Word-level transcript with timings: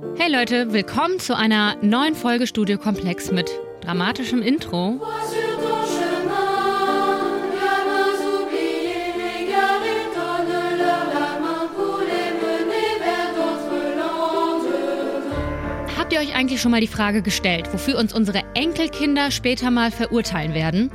Hey 0.00 0.32
Leute, 0.32 0.72
willkommen 0.72 1.18
zu 1.18 1.36
einer 1.36 1.76
neuen 1.82 2.14
Folge 2.14 2.46
Studio 2.46 2.78
Komplex 2.78 3.30
mit 3.30 3.50
dramatischem 3.82 4.40
Intro. 4.40 4.98
Habt 15.98 16.12
ihr 16.14 16.20
euch 16.20 16.34
eigentlich 16.34 16.60
schon 16.60 16.70
mal 16.70 16.80
die 16.80 16.86
Frage 16.86 17.20
gestellt, 17.20 17.70
wofür 17.72 17.98
uns 17.98 18.14
unsere 18.14 18.42
Enkelkinder 18.54 19.30
später 19.30 19.70
mal 19.70 19.90
verurteilen 19.90 20.54
werden? 20.54 20.90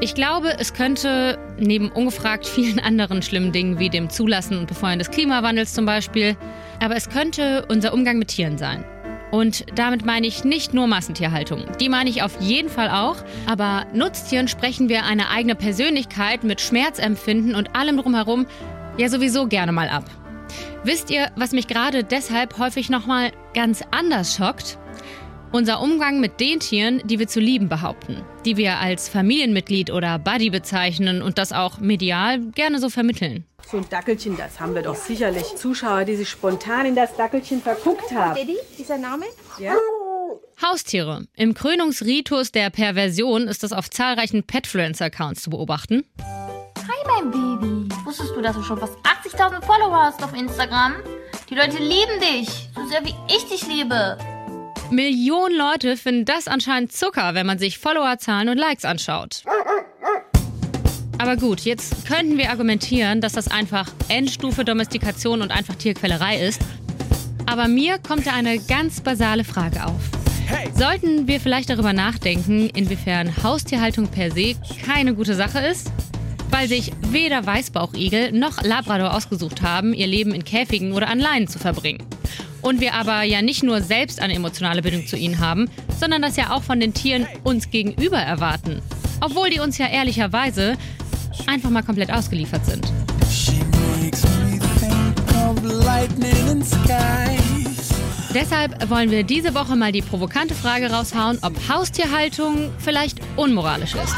Ich 0.00 0.14
glaube, 0.14 0.56
es 0.58 0.74
könnte 0.74 1.38
neben 1.58 1.90
ungefragt 1.90 2.46
vielen 2.46 2.78
anderen 2.80 3.22
schlimmen 3.22 3.52
Dingen 3.52 3.78
wie 3.78 3.90
dem 3.90 4.10
Zulassen 4.10 4.58
und 4.58 4.66
Befeuern 4.66 4.98
des 4.98 5.10
Klimawandels 5.10 5.74
zum 5.74 5.86
Beispiel, 5.86 6.36
aber 6.84 6.96
es 6.96 7.08
könnte 7.08 7.64
unser 7.70 7.94
Umgang 7.94 8.18
mit 8.18 8.28
Tieren 8.28 8.58
sein. 8.58 8.84
Und 9.30 9.64
damit 9.74 10.04
meine 10.04 10.26
ich 10.26 10.44
nicht 10.44 10.74
nur 10.74 10.86
Massentierhaltung. 10.86 11.64
Die 11.80 11.88
meine 11.88 12.10
ich 12.10 12.22
auf 12.22 12.38
jeden 12.40 12.68
Fall 12.68 12.90
auch. 12.90 13.16
Aber 13.46 13.86
Nutztieren 13.94 14.48
sprechen 14.48 14.90
wir 14.90 15.04
eine 15.04 15.30
eigene 15.30 15.54
Persönlichkeit 15.54 16.44
mit 16.44 16.60
Schmerzempfinden 16.60 17.54
und 17.54 17.74
allem 17.74 17.96
drumherum 17.96 18.46
ja 18.98 19.08
sowieso 19.08 19.46
gerne 19.46 19.72
mal 19.72 19.88
ab. 19.88 20.04
Wisst 20.84 21.10
ihr, 21.10 21.32
was 21.36 21.52
mich 21.52 21.68
gerade 21.68 22.04
deshalb 22.04 22.58
häufig 22.58 22.90
nochmal 22.90 23.32
ganz 23.54 23.82
anders 23.90 24.36
schockt? 24.36 24.78
Unser 25.52 25.80
Umgang 25.80 26.20
mit 26.20 26.38
den 26.38 26.60
Tieren, 26.60 27.00
die 27.06 27.18
wir 27.18 27.28
zu 27.28 27.40
lieben 27.40 27.70
behaupten, 27.70 28.22
die 28.44 28.58
wir 28.58 28.78
als 28.78 29.08
Familienmitglied 29.08 29.90
oder 29.90 30.18
Buddy 30.18 30.50
bezeichnen 30.50 31.22
und 31.22 31.38
das 31.38 31.52
auch 31.52 31.78
medial 31.78 32.40
gerne 32.40 32.78
so 32.78 32.90
vermitteln. 32.90 33.46
So 33.70 33.78
ein 33.78 33.88
Dackelchen, 33.88 34.36
das 34.36 34.60
haben 34.60 34.74
wir 34.74 34.82
doch 34.82 34.94
sicherlich. 34.94 35.56
Zuschauer, 35.56 36.04
die 36.04 36.16
sich 36.16 36.28
spontan 36.28 36.86
in 36.86 36.94
das 36.94 37.16
Dackelchen 37.16 37.62
verguckt 37.62 38.12
haben. 38.12 38.36
Daddy, 38.36 38.58
dieser 38.78 38.98
Name? 38.98 39.24
Ja? 39.58 39.74
Haustiere. 40.62 41.26
Im 41.34 41.54
Krönungsritus 41.54 42.52
der 42.52 42.70
Perversion 42.70 43.48
ist 43.48 43.62
das 43.62 43.72
auf 43.72 43.90
zahlreichen 43.90 44.44
Petfluencer-Accounts 44.44 45.42
zu 45.42 45.50
beobachten. 45.50 46.04
Hi, 46.20 47.20
mein 47.20 47.30
Baby. 47.30 47.94
Wusstest 48.04 48.36
du, 48.36 48.42
dass 48.42 48.54
du 48.54 48.62
schon 48.62 48.78
fast 48.78 48.94
80.000 49.24 49.64
Follower 49.64 50.02
hast 50.02 50.22
auf 50.22 50.34
Instagram? 50.34 50.94
Die 51.48 51.54
Leute 51.54 51.78
lieben 51.78 52.20
dich, 52.20 52.68
so 52.74 52.86
sehr 52.86 53.04
wie 53.04 53.14
ich 53.28 53.44
dich 53.48 53.66
liebe. 53.66 54.18
Millionen 54.90 55.56
Leute 55.56 55.96
finden 55.96 56.24
das 56.24 56.46
anscheinend 56.46 56.92
Zucker, 56.92 57.34
wenn 57.34 57.46
man 57.46 57.58
sich 57.58 57.78
Followerzahlen 57.78 58.50
und 58.50 58.58
Likes 58.58 58.84
anschaut. 58.84 59.42
Aber 61.24 61.38
gut, 61.38 61.60
jetzt 61.60 62.04
könnten 62.04 62.36
wir 62.36 62.50
argumentieren, 62.50 63.22
dass 63.22 63.32
das 63.32 63.48
einfach 63.48 63.90
Endstufe 64.08 64.62
Domestikation 64.62 65.40
und 65.40 65.52
einfach 65.52 65.74
Tierquälerei 65.74 66.36
ist. 66.36 66.60
Aber 67.46 67.66
mir 67.66 67.96
kommt 67.96 68.26
da 68.26 68.34
eine 68.34 68.58
ganz 68.58 69.00
basale 69.00 69.42
Frage 69.42 69.86
auf. 69.86 70.02
Sollten 70.76 71.26
wir 71.26 71.40
vielleicht 71.40 71.70
darüber 71.70 71.94
nachdenken, 71.94 72.68
inwiefern 72.68 73.42
Haustierhaltung 73.42 74.08
per 74.08 74.32
se 74.32 74.54
keine 74.84 75.14
gute 75.14 75.34
Sache 75.34 75.60
ist? 75.60 75.90
Weil 76.50 76.68
sich 76.68 76.92
weder 77.08 77.46
Weißbauchigel 77.46 78.32
noch 78.32 78.62
Labrador 78.62 79.14
ausgesucht 79.14 79.62
haben, 79.62 79.94
ihr 79.94 80.06
Leben 80.06 80.34
in 80.34 80.44
Käfigen 80.44 80.92
oder 80.92 81.08
an 81.08 81.20
Leinen 81.20 81.48
zu 81.48 81.58
verbringen. 81.58 82.02
Und 82.60 82.82
wir 82.82 82.92
aber 82.92 83.22
ja 83.22 83.40
nicht 83.40 83.62
nur 83.62 83.80
selbst 83.80 84.20
eine 84.20 84.34
emotionale 84.34 84.82
Bindung 84.82 85.06
zu 85.06 85.16
ihnen 85.16 85.38
haben, 85.38 85.70
sondern 85.98 86.20
das 86.20 86.36
ja 86.36 86.50
auch 86.50 86.62
von 86.62 86.80
den 86.80 86.92
Tieren 86.92 87.26
uns 87.44 87.70
gegenüber 87.70 88.18
erwarten. 88.18 88.82
Obwohl 89.20 89.48
die 89.48 89.60
uns 89.60 89.78
ja 89.78 89.86
ehrlicherweise 89.86 90.76
einfach 91.46 91.70
mal 91.70 91.82
komplett 91.82 92.12
ausgeliefert 92.12 92.64
sind. 92.64 92.92
Deshalb 98.34 98.90
wollen 98.90 99.10
wir 99.12 99.22
diese 99.22 99.54
Woche 99.54 99.76
mal 99.76 99.92
die 99.92 100.02
provokante 100.02 100.54
Frage 100.54 100.90
raushauen, 100.90 101.38
ob 101.42 101.52
Haustierhaltung 101.68 102.70
vielleicht 102.78 103.20
unmoralisch 103.36 103.94
ist. 103.94 104.16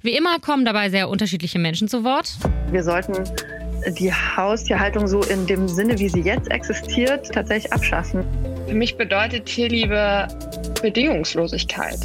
Wie 0.00 0.16
immer 0.16 0.38
kommen 0.40 0.64
dabei 0.64 0.88
sehr 0.88 1.10
unterschiedliche 1.10 1.58
Menschen 1.58 1.86
zu 1.86 2.02
Wort. 2.02 2.32
Wir 2.70 2.82
sollten 2.82 3.12
die 3.98 4.10
Haustierhaltung 4.10 5.06
so 5.06 5.22
in 5.24 5.46
dem 5.46 5.68
Sinne, 5.68 5.98
wie 5.98 6.08
sie 6.08 6.20
jetzt 6.20 6.50
existiert, 6.50 7.30
tatsächlich 7.32 7.72
abschaffen. 7.72 8.24
Für 8.66 8.74
mich 8.74 8.96
bedeutet 8.96 9.44
Tierliebe 9.44 10.26
Bedingungslosigkeit. 10.80 11.98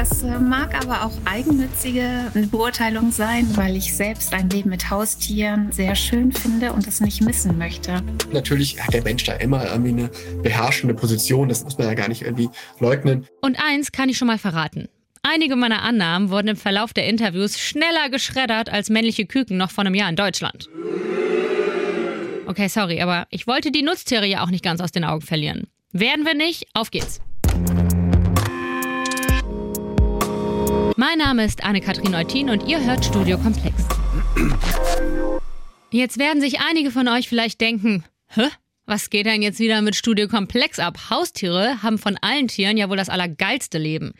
Das 0.00 0.22
äh, 0.22 0.38
mag 0.38 0.74
aber 0.82 1.04
auch 1.04 1.12
eigennützige 1.26 2.32
Beurteilung 2.50 3.12
sein, 3.12 3.46
weil 3.54 3.76
ich 3.76 3.94
selbst 3.94 4.32
ein 4.32 4.48
Leben 4.48 4.70
mit 4.70 4.88
Haustieren 4.88 5.72
sehr 5.72 5.94
schön 5.94 6.32
finde 6.32 6.72
und 6.72 6.86
es 6.86 7.02
nicht 7.02 7.20
missen 7.20 7.58
möchte. 7.58 8.02
Natürlich 8.32 8.82
hat 8.82 8.94
der 8.94 9.02
Mensch 9.02 9.24
da 9.24 9.34
immer 9.34 9.70
irgendwie 9.70 9.90
eine 9.90 10.10
beherrschende 10.42 10.94
Position, 10.94 11.50
das 11.50 11.64
muss 11.64 11.76
man 11.76 11.86
ja 11.86 11.92
gar 11.92 12.08
nicht 12.08 12.22
irgendwie 12.22 12.48
leugnen. 12.78 13.26
Und 13.42 13.62
eins 13.62 13.92
kann 13.92 14.08
ich 14.08 14.16
schon 14.16 14.28
mal 14.28 14.38
verraten. 14.38 14.88
Einige 15.22 15.54
meiner 15.54 15.82
Annahmen 15.82 16.30
wurden 16.30 16.48
im 16.48 16.56
Verlauf 16.56 16.94
der 16.94 17.06
Interviews 17.06 17.58
schneller 17.58 18.08
geschreddert 18.08 18.70
als 18.70 18.88
männliche 18.88 19.26
Küken 19.26 19.58
noch 19.58 19.70
vor 19.70 19.84
einem 19.84 19.94
Jahr 19.94 20.08
in 20.08 20.16
Deutschland. 20.16 20.70
Okay, 22.46 22.68
sorry, 22.68 23.02
aber 23.02 23.26
ich 23.28 23.46
wollte 23.46 23.70
die 23.70 23.82
Nutztiere 23.82 24.24
ja 24.24 24.42
auch 24.42 24.50
nicht 24.50 24.64
ganz 24.64 24.80
aus 24.80 24.92
den 24.92 25.04
Augen 25.04 25.20
verlieren. 25.20 25.66
Werden 25.92 26.24
wir 26.24 26.34
nicht? 26.34 26.68
Auf 26.72 26.90
geht's. 26.90 27.20
Mein 31.00 31.16
Name 31.16 31.46
ist 31.46 31.64
Anne-Kathrin 31.64 32.14
Eutin 32.14 32.50
und 32.50 32.68
ihr 32.68 32.84
hört 32.84 33.02
Studio 33.02 33.38
Komplex. 33.38 33.74
Jetzt 35.90 36.18
werden 36.18 36.42
sich 36.42 36.60
einige 36.60 36.90
von 36.90 37.08
euch 37.08 37.26
vielleicht 37.26 37.62
denken, 37.62 38.04
hä? 38.28 38.48
Was 38.84 39.08
geht 39.08 39.24
denn 39.24 39.40
jetzt 39.40 39.60
wieder 39.60 39.80
mit 39.80 39.96
Studio 39.96 40.28
Komplex 40.28 40.78
ab? 40.78 41.08
Haustiere 41.08 41.82
haben 41.82 41.96
von 41.96 42.18
allen 42.20 42.48
Tieren 42.48 42.76
ja 42.76 42.90
wohl 42.90 42.98
das 42.98 43.08
allergeilste 43.08 43.78
Leben. 43.78 44.12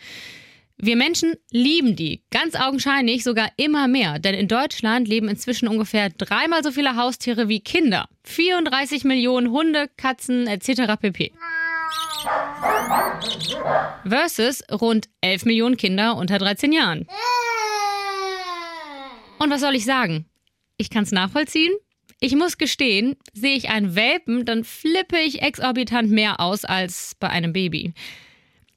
Wir 0.79 0.97
Menschen 0.97 1.35
lieben 1.51 1.97
die, 1.97 2.23
ganz 2.31 2.55
augenscheinlich 2.55 3.25
sogar 3.25 3.51
immer 3.59 3.87
mehr, 3.87 4.19
denn 4.19 4.33
in 4.33 4.49
Deutschland 4.49 5.07
leben 5.07 5.29
inzwischen 5.29 5.69
ungefähr 5.69 6.09
dreimal 6.09 6.63
so 6.63 6.73
viele 6.73 6.97
Haustiere 6.97 7.49
wie 7.49 7.61
Kinder. 7.61 8.09
34 8.25 9.05
Millionen 9.05 9.51
Hunde, 9.51 9.91
Katzen 9.99 10.47
etc. 10.47 10.99
pp. 10.99 11.33
Versus 14.07 14.63
rund 14.71 15.09
11 15.21 15.45
Millionen 15.45 15.77
Kinder 15.77 16.17
unter 16.17 16.39
13 16.39 16.73
Jahren. 16.73 17.07
Und 19.39 19.51
was 19.51 19.61
soll 19.61 19.75
ich 19.75 19.85
sagen? 19.85 20.27
Ich 20.77 20.91
kann 20.91 21.05
es 21.05 21.13
nachvollziehen. 21.13 21.73
Ich 22.21 22.37
muss 22.37 22.59
gestehen, 22.59 23.17
sehe 23.33 23.57
ich 23.57 23.71
einen 23.71 23.95
Welpen, 23.95 24.45
dann 24.45 24.65
flippe 24.65 25.19
ich 25.19 25.41
exorbitant 25.41 26.11
mehr 26.11 26.41
aus 26.41 26.67
als 26.67 27.17
bei 27.19 27.31
einem 27.31 27.55
Baby. 27.55 27.95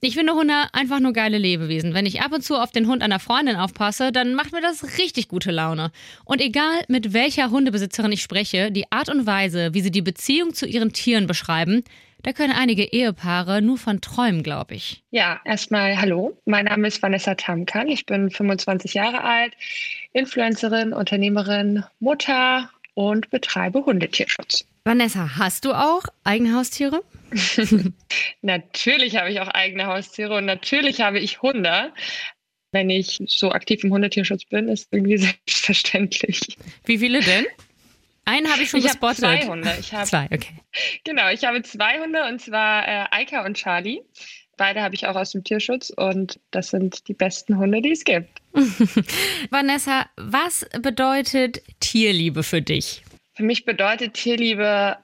Ich 0.05 0.15
finde 0.15 0.33
Hunde 0.33 0.53
einfach 0.73 0.99
nur 0.99 1.13
geile 1.13 1.37
Lebewesen. 1.37 1.93
Wenn 1.93 2.05
ich 2.05 2.21
ab 2.21 2.33
und 2.33 2.43
zu 2.43 2.55
auf 2.55 2.71
den 2.71 2.87
Hund 2.87 3.01
einer 3.01 3.19
Freundin 3.19 3.55
aufpasse, 3.55 4.11
dann 4.11 4.35
macht 4.35 4.51
mir 4.51 4.61
das 4.61 4.97
richtig 4.97 5.29
gute 5.29 5.51
Laune. 5.51 5.91
Und 6.25 6.41
egal 6.41 6.83
mit 6.89 7.13
welcher 7.13 7.51
Hundebesitzerin 7.51 8.11
ich 8.11 8.21
spreche, 8.21 8.69
die 8.69 8.91
Art 8.91 9.07
und 9.07 9.25
Weise, 9.25 9.73
wie 9.73 9.81
sie 9.81 9.91
die 9.91 10.01
Beziehung 10.01 10.53
zu 10.53 10.65
ihren 10.65 10.91
Tieren 10.91 11.25
beschreiben, 11.25 11.83
da 12.23 12.31
können 12.31 12.53
einige 12.53 12.83
Ehepaare 12.83 13.61
nur 13.61 13.77
von 13.77 14.01
träumen, 14.01 14.43
glaube 14.43 14.75
ich. 14.75 15.03
Ja, 15.11 15.41
erstmal 15.45 15.99
hallo. 15.99 16.37
Mein 16.45 16.65
Name 16.65 16.87
ist 16.87 17.03
Vanessa 17.03 17.35
Tamkan. 17.35 17.89
Ich 17.89 18.05
bin 18.05 18.31
25 18.31 18.93
Jahre 18.93 19.23
alt, 19.23 19.53
Influencerin, 20.13 20.93
Unternehmerin, 20.93 21.83
Mutter 21.99 22.69
und 22.95 23.29
betreibe 23.29 23.85
Hundetierschutz. 23.85 24.65
Vanessa, 24.85 25.37
hast 25.37 25.65
du 25.65 25.73
auch 25.73 26.03
eigene 26.23 26.55
Haustiere? 26.55 27.03
natürlich 28.41 29.17
habe 29.17 29.29
ich 29.29 29.39
auch 29.39 29.47
eigene 29.49 29.87
Haustiere 29.87 30.37
und 30.37 30.45
natürlich 30.45 31.01
habe 31.01 31.19
ich 31.19 31.41
Hunde. 31.41 31.91
Wenn 32.71 32.89
ich 32.89 33.19
so 33.27 33.51
aktiv 33.51 33.83
im 33.83 33.91
Hundetierschutz 33.91 34.45
bin, 34.45 34.67
ist 34.67 34.87
irgendwie 34.91 35.17
selbstverständlich. 35.45 36.57
Wie 36.85 36.97
viele 36.97 37.19
denn? 37.21 37.45
Einen 38.25 38.51
habe 38.51 38.63
ich 38.63 38.69
schon 38.69 38.79
ich 38.79 38.87
gespottet. 38.87 39.23
Habe 39.23 39.39
zwei 39.39 39.47
Hunde. 39.47 39.75
Ich 39.79 39.93
habe, 39.93 40.05
zwei, 40.09 40.25
okay. 40.25 40.55
Genau, 41.03 41.29
ich 41.29 41.43
habe 41.43 41.61
zwei 41.63 41.99
Hunde 41.99 42.25
und 42.27 42.39
zwar 42.39 42.87
äh, 42.87 43.05
Eika 43.11 43.45
und 43.45 43.55
Charlie. 43.55 44.01
Beide 44.55 44.81
habe 44.81 44.93
ich 44.93 45.07
auch 45.07 45.15
aus 45.15 45.31
dem 45.31 45.43
Tierschutz 45.43 45.89
und 45.89 46.39
das 46.51 46.69
sind 46.69 47.07
die 47.07 47.13
besten 47.13 47.57
Hunde, 47.57 47.81
die 47.81 47.91
es 47.91 48.03
gibt. 48.03 48.29
Vanessa, 49.49 50.05
was 50.15 50.65
bedeutet 50.79 51.63
Tierliebe 51.79 52.43
für 52.43 52.61
dich? 52.61 53.03
Für 53.33 53.43
mich 53.43 53.65
bedeutet 53.65 54.13
Tierliebe 54.13 54.97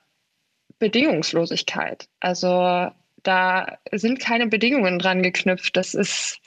Bedingungslosigkeit. 0.77 2.07
Also 2.19 2.91
da 3.23 3.79
sind 3.91 4.19
keine 4.19 4.47
Bedingungen 4.47 4.99
dran 4.99 5.23
geknüpft. 5.23 5.75
Das 5.75 5.95
ist, 5.95 6.39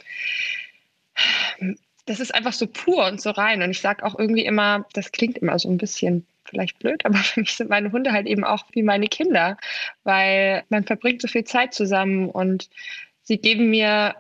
das 2.06 2.20
ist 2.20 2.35
einfach 2.35 2.52
so 2.52 2.69
pur 2.69 3.05
und 3.06 3.20
so 3.20 3.31
rein. 3.31 3.62
Und 3.62 3.70
ich 3.70 3.81
sage 3.81 4.05
auch 4.05 4.19
irgendwie 4.19 4.44
immer, 4.44 4.87
das 4.94 5.11
klingt 5.11 5.38
immer 5.38 5.58
so 5.58 5.69
ein 5.69 5.76
bisschen 5.76 6.26
vielleicht 6.52 6.78
blöd, 6.78 7.04
aber 7.04 7.19
für 7.19 7.40
mich 7.40 7.54
sind 7.54 7.70
meine 7.70 7.90
Hunde 7.90 8.12
halt 8.12 8.26
eben 8.28 8.44
auch 8.44 8.64
wie 8.72 8.82
meine 8.82 9.08
Kinder, 9.08 9.56
weil 10.04 10.62
man 10.69 10.84
verbringt 10.84 11.20
so 11.20 11.28
viel 11.28 11.44
Zeit 11.44 11.75
zusammen 11.75 12.28
und 12.28 12.69
sie 13.22 13.38
geben 13.38 13.70
mir 13.70 14.14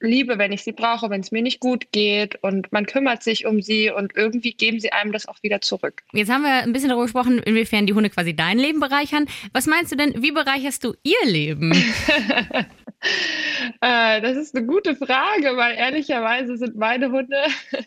liebe, 0.00 0.38
wenn 0.38 0.52
ich 0.52 0.62
sie 0.62 0.72
brauche, 0.72 1.10
wenn 1.10 1.22
es 1.22 1.32
mir 1.32 1.42
nicht 1.42 1.58
gut 1.58 1.90
geht 1.90 2.40
und 2.42 2.70
man 2.70 2.86
kümmert 2.86 3.24
sich 3.24 3.46
um 3.46 3.62
sie 3.62 3.90
und 3.90 4.14
irgendwie 4.14 4.52
geben 4.52 4.78
sie 4.78 4.92
einem 4.92 5.10
das 5.10 5.26
auch 5.26 5.42
wieder 5.42 5.60
zurück. 5.60 6.02
Jetzt 6.12 6.30
haben 6.30 6.42
wir 6.42 6.62
ein 6.62 6.72
bisschen 6.72 6.90
darüber 6.90 7.06
gesprochen, 7.06 7.40
inwiefern 7.40 7.86
die 7.86 7.94
Hunde 7.94 8.10
quasi 8.10 8.36
dein 8.36 8.58
Leben 8.58 8.78
bereichern. 8.78 9.26
Was 9.52 9.66
meinst 9.66 9.90
du 9.90 9.96
denn, 9.96 10.22
wie 10.22 10.30
bereicherst 10.30 10.84
du 10.84 10.94
ihr 11.02 11.24
Leben? 11.24 11.72
äh, 13.80 14.20
das 14.20 14.36
ist 14.36 14.56
eine 14.56 14.66
gute 14.66 14.96
Frage, 14.96 15.56
weil 15.56 15.76
ehrlicherweise 15.76 16.56
sind 16.56 16.76
meine 16.76 17.10
Hunde 17.12 17.36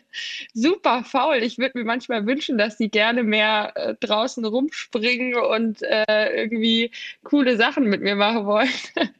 super 0.54 1.04
faul. 1.04 1.36
Ich 1.36 1.58
würde 1.58 1.78
mir 1.78 1.84
manchmal 1.84 2.26
wünschen, 2.26 2.56
dass 2.58 2.78
sie 2.78 2.88
gerne 2.88 3.22
mehr 3.22 3.72
äh, 3.74 3.94
draußen 4.00 4.44
rumspringen 4.44 5.34
und 5.34 5.82
äh, 5.82 6.34
irgendwie 6.34 6.90
coole 7.24 7.56
Sachen 7.56 7.84
mit 7.84 8.00
mir 8.00 8.16
machen 8.16 8.46
wollen. 8.46 8.70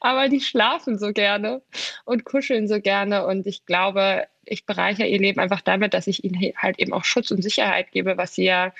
Aber 0.00 0.28
die 0.28 0.40
schlafen 0.40 0.98
so 0.98 1.12
gerne 1.12 1.62
und 2.04 2.24
kuscheln 2.24 2.68
so 2.68 2.80
gerne. 2.80 3.26
Und 3.26 3.46
ich 3.46 3.66
glaube, 3.66 4.26
ich 4.50 4.66
bereichere 4.66 5.06
ihr 5.06 5.18
Leben 5.18 5.40
einfach 5.40 5.60
damit, 5.60 5.94
dass 5.94 6.06
ich 6.06 6.24
ihnen 6.24 6.52
halt 6.56 6.78
eben 6.78 6.92
auch 6.92 7.04
Schutz 7.04 7.30
und 7.30 7.42
Sicherheit 7.42 7.92
gebe, 7.92 8.16
was 8.16 8.34
sie 8.34 8.44
ja 8.44 8.72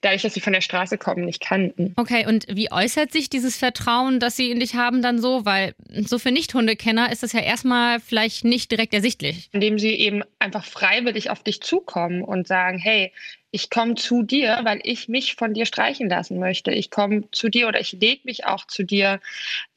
dadurch, 0.00 0.22
dass 0.22 0.34
sie 0.34 0.40
von 0.40 0.52
der 0.52 0.60
Straße 0.60 0.98
kommen, 0.98 1.24
nicht 1.24 1.40
kannten. 1.40 1.94
Okay, 1.96 2.26
und 2.26 2.46
wie 2.48 2.70
äußert 2.70 3.12
sich 3.12 3.28
dieses 3.28 3.56
Vertrauen, 3.56 4.20
das 4.20 4.36
sie 4.36 4.50
in 4.50 4.60
dich 4.60 4.74
haben, 4.74 5.02
dann 5.02 5.20
so? 5.20 5.44
Weil 5.44 5.74
so 6.06 6.18
für 6.18 6.30
Nicht-Hundekenner 6.30 7.10
ist 7.12 7.22
das 7.22 7.32
ja 7.32 7.40
erstmal 7.40 8.00
vielleicht 8.00 8.44
nicht 8.44 8.70
direkt 8.70 8.94
ersichtlich. 8.94 9.48
Indem 9.52 9.78
sie 9.78 9.94
eben 9.94 10.22
einfach 10.38 10.64
freiwillig 10.64 11.30
auf 11.30 11.42
dich 11.42 11.60
zukommen 11.60 12.22
und 12.22 12.46
sagen, 12.46 12.78
hey, 12.78 13.12
ich 13.50 13.68
komme 13.68 13.96
zu 13.96 14.22
dir, 14.22 14.60
weil 14.62 14.80
ich 14.84 15.08
mich 15.08 15.34
von 15.34 15.54
dir 15.54 15.66
streichen 15.66 16.08
lassen 16.08 16.38
möchte. 16.38 16.70
Ich 16.70 16.90
komme 16.90 17.30
zu 17.32 17.48
dir 17.48 17.68
oder 17.68 17.80
ich 17.80 17.92
lege 17.92 18.20
mich 18.24 18.46
auch 18.46 18.66
zu 18.66 18.84
dir 18.84 19.20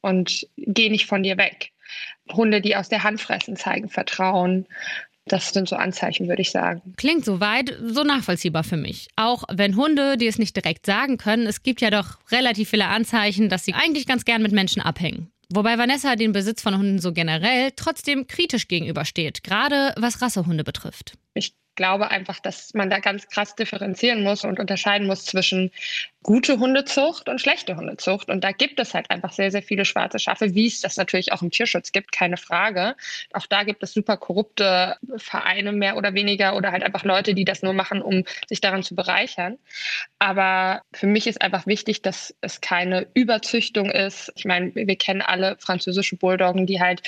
und 0.01 0.47
gehe 0.57 0.91
nicht 0.91 1.07
von 1.07 1.23
dir 1.23 1.37
weg. 1.37 1.71
Hunde, 2.31 2.61
die 2.61 2.75
aus 2.75 2.89
der 2.89 3.03
Hand 3.03 3.19
fressen, 3.19 3.55
zeigen 3.55 3.89
Vertrauen. 3.89 4.67
Das 5.25 5.51
sind 5.51 5.69
so 5.69 5.75
Anzeichen, 5.75 6.27
würde 6.27 6.41
ich 6.41 6.51
sagen. 6.51 6.93
Klingt 6.97 7.23
soweit 7.23 7.77
so 7.81 8.03
nachvollziehbar 8.03 8.63
für 8.63 8.77
mich. 8.77 9.07
Auch 9.15 9.43
wenn 9.51 9.77
Hunde, 9.77 10.17
die 10.17 10.27
es 10.27 10.37
nicht 10.37 10.55
direkt 10.55 10.85
sagen 10.85 11.17
können, 11.17 11.47
es 11.47 11.63
gibt 11.63 11.81
ja 11.81 11.89
doch 11.89 12.19
relativ 12.31 12.69
viele 12.69 12.87
Anzeichen, 12.87 13.47
dass 13.49 13.63
sie 13.63 13.73
eigentlich 13.73 14.05
ganz 14.05 14.25
gern 14.25 14.41
mit 14.41 14.51
Menschen 14.51 14.81
abhängen. 14.81 15.29
Wobei 15.49 15.77
Vanessa 15.77 16.15
den 16.15 16.31
Besitz 16.31 16.61
von 16.61 16.77
Hunden 16.77 16.99
so 16.99 17.13
generell 17.13 17.71
trotzdem 17.75 18.27
kritisch 18.27 18.67
gegenübersteht, 18.67 19.43
gerade 19.43 19.93
was 19.97 20.21
Rassehunde 20.21 20.63
betrifft. 20.63 21.13
Ich 21.35 21.53
glaube 21.75 22.11
einfach, 22.11 22.39
dass 22.39 22.73
man 22.73 22.89
da 22.89 22.99
ganz 22.99 23.27
krass 23.27 23.55
differenzieren 23.55 24.23
muss 24.23 24.43
und 24.43 24.59
unterscheiden 24.59 25.07
muss 25.07 25.25
zwischen 25.25 25.71
gute 26.23 26.57
Hundezucht 26.57 27.27
und 27.27 27.41
schlechte 27.41 27.75
Hundezucht. 27.75 28.29
Und 28.29 28.43
da 28.43 28.51
gibt 28.51 28.79
es 28.79 28.93
halt 28.93 29.11
einfach 29.11 29.33
sehr, 29.33 29.51
sehr 29.51 29.61
viele 29.61 29.85
schwarze 29.85 30.19
Schafe, 30.19 30.55
wie 30.55 30.67
es 30.67 30.81
das 30.81 30.97
natürlich 30.97 31.33
auch 31.33 31.41
im 31.41 31.51
Tierschutz 31.51 31.91
gibt, 31.91 32.11
keine 32.11 32.37
Frage. 32.37 32.95
Auch 33.33 33.45
da 33.45 33.63
gibt 33.63 33.83
es 33.83 33.93
super 33.93 34.17
korrupte 34.17 34.95
Vereine 35.17 35.73
mehr 35.73 35.97
oder 35.97 36.13
weniger 36.13 36.55
oder 36.55 36.71
halt 36.71 36.83
einfach 36.83 37.03
Leute, 37.03 37.33
die 37.33 37.45
das 37.45 37.61
nur 37.61 37.73
machen, 37.73 38.01
um 38.01 38.23
sich 38.47 38.61
daran 38.61 38.83
zu 38.83 38.95
bereichern. 38.95 39.57
Aber 40.19 40.81
für 40.93 41.07
mich 41.07 41.27
ist 41.27 41.41
einfach 41.41 41.67
wichtig, 41.67 42.01
dass 42.01 42.33
es 42.41 42.61
keine 42.61 43.07
Überzüchtung 43.13 43.91
ist. 43.91 44.31
Ich 44.35 44.45
meine, 44.45 44.73
wir 44.73 44.95
kennen 44.95 45.21
alle 45.21 45.57
französische 45.59 46.15
Bulldoggen, 46.15 46.65
die 46.65 46.79
halt 46.79 47.01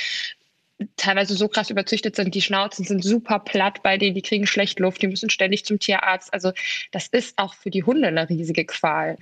teilweise 0.98 1.36
so 1.36 1.48
krass 1.48 1.69
überzüchtet 1.69 2.16
sind, 2.16 2.36
die 2.36 2.42
Schnauzen 2.42 2.86
sind 2.86 3.04
super 3.04 3.39
platt 3.39 3.81
bei 3.83 3.98
denen, 3.98 4.16
die 4.16 4.22
kriegen 4.22 4.45
schlecht 4.48 4.80
Luft, 4.80 5.01
die 5.01 5.07
müssen 5.07 5.30
ständig 5.30 5.66
zum 5.66 5.80
Tierarzt. 5.80 6.33
Also 6.33 6.51
das 6.92 7.07
ist 7.07 7.38
auch 7.38 7.54
für 7.54 7.69
die 7.69 7.83
Hunde 7.83 8.07
eine 8.07 8.30
riesige 8.30 8.66
Qual. 8.66 9.18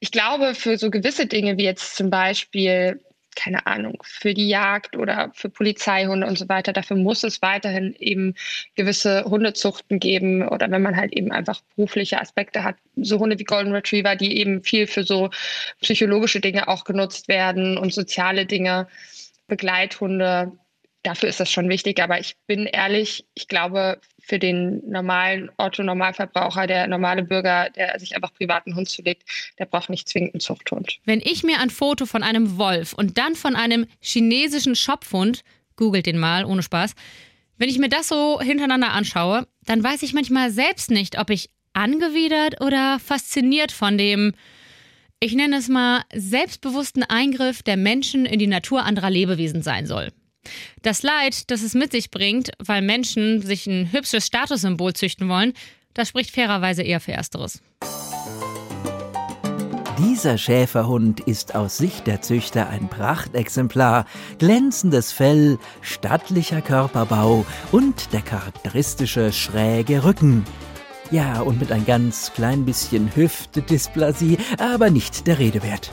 Ich 0.00 0.10
glaube, 0.10 0.54
für 0.54 0.78
so 0.78 0.90
gewisse 0.90 1.26
Dinge 1.26 1.58
wie 1.58 1.64
jetzt 1.64 1.96
zum 1.96 2.10
Beispiel 2.10 3.00
keine 3.36 3.66
Ahnung, 3.66 4.02
für 4.02 4.34
die 4.34 4.48
Jagd 4.48 4.96
oder 4.96 5.30
für 5.34 5.48
Polizeihunde 5.48 6.26
und 6.26 6.38
so 6.38 6.48
weiter. 6.48 6.72
Dafür 6.72 6.96
muss 6.96 7.22
es 7.22 7.42
weiterhin 7.42 7.94
eben 7.98 8.34
gewisse 8.74 9.24
Hundezuchten 9.24 10.00
geben 10.00 10.48
oder 10.48 10.70
wenn 10.70 10.82
man 10.82 10.96
halt 10.96 11.12
eben 11.12 11.30
einfach 11.30 11.60
berufliche 11.76 12.20
Aspekte 12.20 12.64
hat, 12.64 12.76
so 12.96 13.18
Hunde 13.18 13.38
wie 13.38 13.44
Golden 13.44 13.72
Retriever, 13.72 14.16
die 14.16 14.38
eben 14.38 14.62
viel 14.62 14.86
für 14.86 15.04
so 15.04 15.30
psychologische 15.82 16.40
Dinge 16.40 16.66
auch 16.66 16.84
genutzt 16.84 17.28
werden 17.28 17.78
und 17.78 17.92
soziale 17.92 18.46
Dinge, 18.46 18.88
Begleithunde, 19.46 20.52
dafür 21.06 21.28
ist 21.28 21.40
das 21.40 21.50
schon 21.50 21.68
wichtig. 21.68 22.02
Aber 22.02 22.18
ich 22.18 22.36
bin 22.46 22.66
ehrlich, 22.66 23.24
ich 23.34 23.48
glaube, 23.48 24.00
für 24.20 24.38
den 24.38 24.82
normalen 24.88 25.50
Otto-Normalverbraucher, 25.56 26.66
der 26.66 26.88
normale 26.88 27.22
Bürger, 27.22 27.70
der 27.70 27.98
sich 27.98 28.16
einfach 28.16 28.32
privaten 28.34 28.74
Hund 28.74 28.88
zulegt, 28.88 29.22
der 29.58 29.66
braucht 29.66 29.88
nicht 29.88 30.08
zwingend 30.08 30.34
einen 30.34 30.40
Zuchthund. 30.40 30.98
Wenn 31.04 31.20
ich 31.20 31.44
mir 31.44 31.60
ein 31.60 31.70
Foto 31.70 32.06
von 32.06 32.22
einem 32.22 32.58
Wolf 32.58 32.92
und 32.92 33.18
dann 33.18 33.36
von 33.36 33.54
einem 33.54 33.86
chinesischen 34.00 34.74
Schopfhund, 34.74 35.44
googelt 35.76 36.06
den 36.06 36.18
mal, 36.18 36.44
ohne 36.44 36.62
Spaß, 36.62 36.94
wenn 37.58 37.68
ich 37.68 37.78
mir 37.78 37.88
das 37.88 38.08
so 38.08 38.40
hintereinander 38.40 38.92
anschaue, 38.92 39.46
dann 39.64 39.82
weiß 39.82 40.02
ich 40.02 40.12
manchmal 40.12 40.50
selbst 40.50 40.90
nicht, 40.90 41.18
ob 41.18 41.30
ich 41.30 41.50
angewidert 41.72 42.60
oder 42.60 42.98
fasziniert 42.98 43.70
von 43.70 43.96
dem, 43.96 44.32
ich 45.20 45.34
nenne 45.34 45.56
es 45.56 45.68
mal, 45.68 46.02
selbstbewussten 46.14 47.02
Eingriff 47.02 47.62
der 47.62 47.76
Menschen 47.76 48.26
in 48.26 48.38
die 48.38 48.46
Natur 48.46 48.84
anderer 48.84 49.10
Lebewesen 49.10 49.62
sein 49.62 49.86
soll. 49.86 50.10
Das 50.82 51.02
Leid, 51.02 51.50
das 51.50 51.62
es 51.62 51.74
mit 51.74 51.92
sich 51.92 52.10
bringt, 52.10 52.50
weil 52.58 52.82
Menschen 52.82 53.42
sich 53.42 53.66
ein 53.66 53.92
hübsches 53.92 54.26
Statussymbol 54.26 54.94
züchten 54.94 55.28
wollen, 55.28 55.52
das 55.94 56.08
spricht 56.08 56.30
fairerweise 56.30 56.82
eher 56.82 57.00
für 57.00 57.12
Ersteres. 57.12 57.62
Dieser 59.98 60.36
Schäferhund 60.36 61.20
ist 61.20 61.54
aus 61.54 61.78
Sicht 61.78 62.06
der 62.06 62.20
Züchter 62.20 62.68
ein 62.68 62.88
Prachtexemplar. 62.88 64.04
Glänzendes 64.38 65.10
Fell, 65.10 65.58
stattlicher 65.80 66.60
Körperbau 66.60 67.46
und 67.72 68.12
der 68.12 68.20
charakteristische 68.20 69.32
schräge 69.32 70.04
Rücken. 70.04 70.44
Ja, 71.10 71.40
und 71.40 71.60
mit 71.60 71.72
ein 71.72 71.86
ganz 71.86 72.32
klein 72.34 72.66
bisschen 72.66 73.14
Hüftedysplasie, 73.16 74.36
aber 74.58 74.90
nicht 74.90 75.26
der 75.26 75.38
Rede 75.38 75.62
wert. 75.62 75.90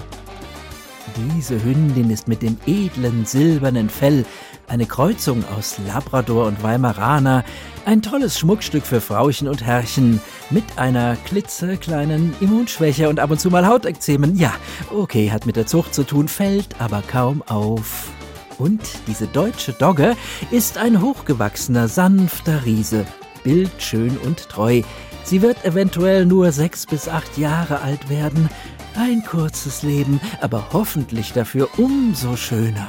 Diese 1.18 1.62
Hündin 1.64 2.10
ist 2.10 2.28
mit 2.28 2.42
dem 2.42 2.58
edlen 2.66 3.26
silbernen 3.26 3.90
Fell 3.90 4.26
eine 4.68 4.86
Kreuzung 4.86 5.44
aus 5.56 5.78
Labrador 5.86 6.48
und 6.48 6.64
Weimaraner, 6.64 7.44
ein 7.86 8.02
tolles 8.02 8.40
Schmuckstück 8.40 8.86
für 8.86 9.02
Frauchen 9.02 9.48
und 9.48 9.66
Herrchen, 9.66 10.22
mit 10.50 10.64
einer 10.78 11.18
klitzekleinen 11.26 12.34
Immunschwäche 12.40 13.10
und 13.10 13.20
ab 13.20 13.32
und 13.32 13.40
zu 13.40 13.50
mal 13.50 13.68
Hautekzemen. 13.68 14.38
Ja, 14.38 14.54
okay, 14.92 15.30
hat 15.30 15.46
mit 15.46 15.58
der 15.58 15.68
Zucht 15.68 15.94
zu 15.94 16.04
tun, 16.04 16.28
fällt 16.30 16.80
aber 16.80 17.04
kaum 17.06 17.44
auf. 17.44 18.10
Und 18.58 18.82
diese 19.08 19.28
deutsche 19.28 19.74
Dogge 19.74 20.16
ist 20.52 20.78
ein 20.78 21.02
hochgewachsener, 21.02 21.90
sanfter 21.90 22.64
Riese, 22.66 23.06
bildschön 23.44 24.18
und 24.18 24.48
treu. 24.48 24.84
Sie 25.26 25.42
wird 25.42 25.66
eventuell 25.66 26.26
nur 26.26 26.52
sechs 26.52 26.86
bis 26.86 27.08
acht 27.10 27.38
Jahre 27.38 27.82
alt 27.82 28.10
werden, 28.10 28.50
ein 28.96 29.24
kurzes 29.24 29.84
Leben, 29.84 30.20
aber 30.42 30.70
hoffentlich 30.74 31.34
dafür 31.34 31.70
umso 31.78 32.36
schöner. 32.36 32.88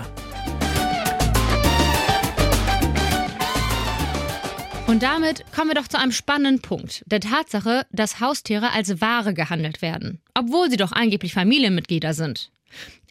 Und 4.87 5.03
damit 5.03 5.45
kommen 5.53 5.71
wir 5.71 5.75
doch 5.75 5.89
zu 5.89 5.99
einem 5.99 6.13
spannenden 6.13 6.63
Punkt. 6.63 7.03
Der 7.07 7.21
Tatsache, 7.21 7.87
dass 7.91 8.21
Haustiere 8.21 8.71
als 8.71 9.01
Ware 9.01 9.35
gehandelt 9.35 9.83
werden. 9.83 10.21
Obwohl 10.35 10.71
sie 10.71 10.77
doch 10.77 10.93
angeblich 10.93 11.35
Familienmitglieder 11.35 12.15
sind. 12.15 12.53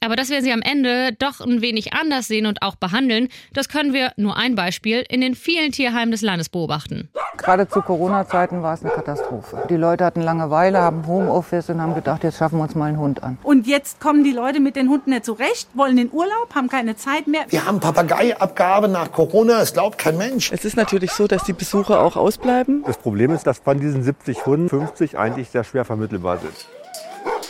Aber 0.03 0.17
dass 0.17 0.29
wir 0.29 0.41
sie 0.41 0.51
am 0.51 0.62
Ende 0.62 1.13
doch 1.13 1.39
ein 1.39 1.62
wenig 1.62 1.93
anders 1.93 2.27
sehen 2.27 2.46
und 2.46 2.62
auch 2.62 2.75
behandeln, 2.75 3.29
das 3.53 3.70
können 3.70 3.93
wir, 3.93 4.12
nur 4.17 4.36
ein 4.36 4.53
Beispiel, 4.53 5.05
in 5.08 5.22
den 5.22 5.34
vielen 5.34 5.72
Tierheimen 5.72 6.12
des 6.12 6.22
Landes 6.22 6.50
beobachten. 6.50 7.10
Gerade 7.38 7.70
zu 7.70 7.82
Corona-Zeiten 7.82 8.62
war 8.62 8.74
es 8.74 8.82
eine 8.84 8.91
Katastrophe. 8.91 9.65
Die 9.70 9.77
Leute 9.77 10.03
hatten 10.03 10.22
Langeweile, 10.22 10.79
haben 10.79 11.08
Homeoffice 11.08 11.70
und 11.70 11.82
haben 11.82 11.96
gedacht, 11.96 12.25
jetzt 12.25 12.38
schaffen 12.38 12.58
wir 12.58 12.63
uns 12.63 12.75
mal 12.75 12.88
einen 12.88 13.00
Hund 13.00 13.24
an. 13.24 13.38
Und 13.43 13.65
jetzt 13.65 14.01
kommen 14.01 14.25
die 14.25 14.34
Leute 14.34 14.60
mit 14.60 14.75
den 14.75 14.89
Hunden 14.89 15.12
nicht 15.12 15.24
zurecht, 15.24 15.70
wollen 15.74 15.98
in 15.98 16.12
Urlaub, 16.12 16.53
haben 16.53 16.67
keine 16.67 16.98
Zeit 16.98 17.27
mehr. 17.27 17.46
Wir 17.48 17.65
haben 17.65 17.79
Papageiabgabe 17.79 18.89
nach 18.89 19.10
Corona, 19.10 19.62
es 19.62 19.72
glaubt 19.72 19.98
kein 19.98 20.17
Mensch. 20.17 20.51
Es 20.51 20.65
ist 20.65 20.75
natürlich 20.75 21.12
so, 21.12 21.27
dass 21.27 21.46
die 21.46 21.53
Besucher 21.53 22.01
auch 22.01 22.17
ausbleiben. 22.17 22.84
Das 22.86 22.98
Problem 22.98 23.32
ist, 23.32 23.48
dass 23.48 23.60
von 23.60 23.79
diesen 23.79 24.03
70 24.03 24.46
Hunden 24.46 24.67
50 24.67 25.17
eigentlich 25.17 25.50
sehr 25.50 25.63
schwer 25.63 25.86
vermittelbar 25.86 26.39
sind. 26.39 26.67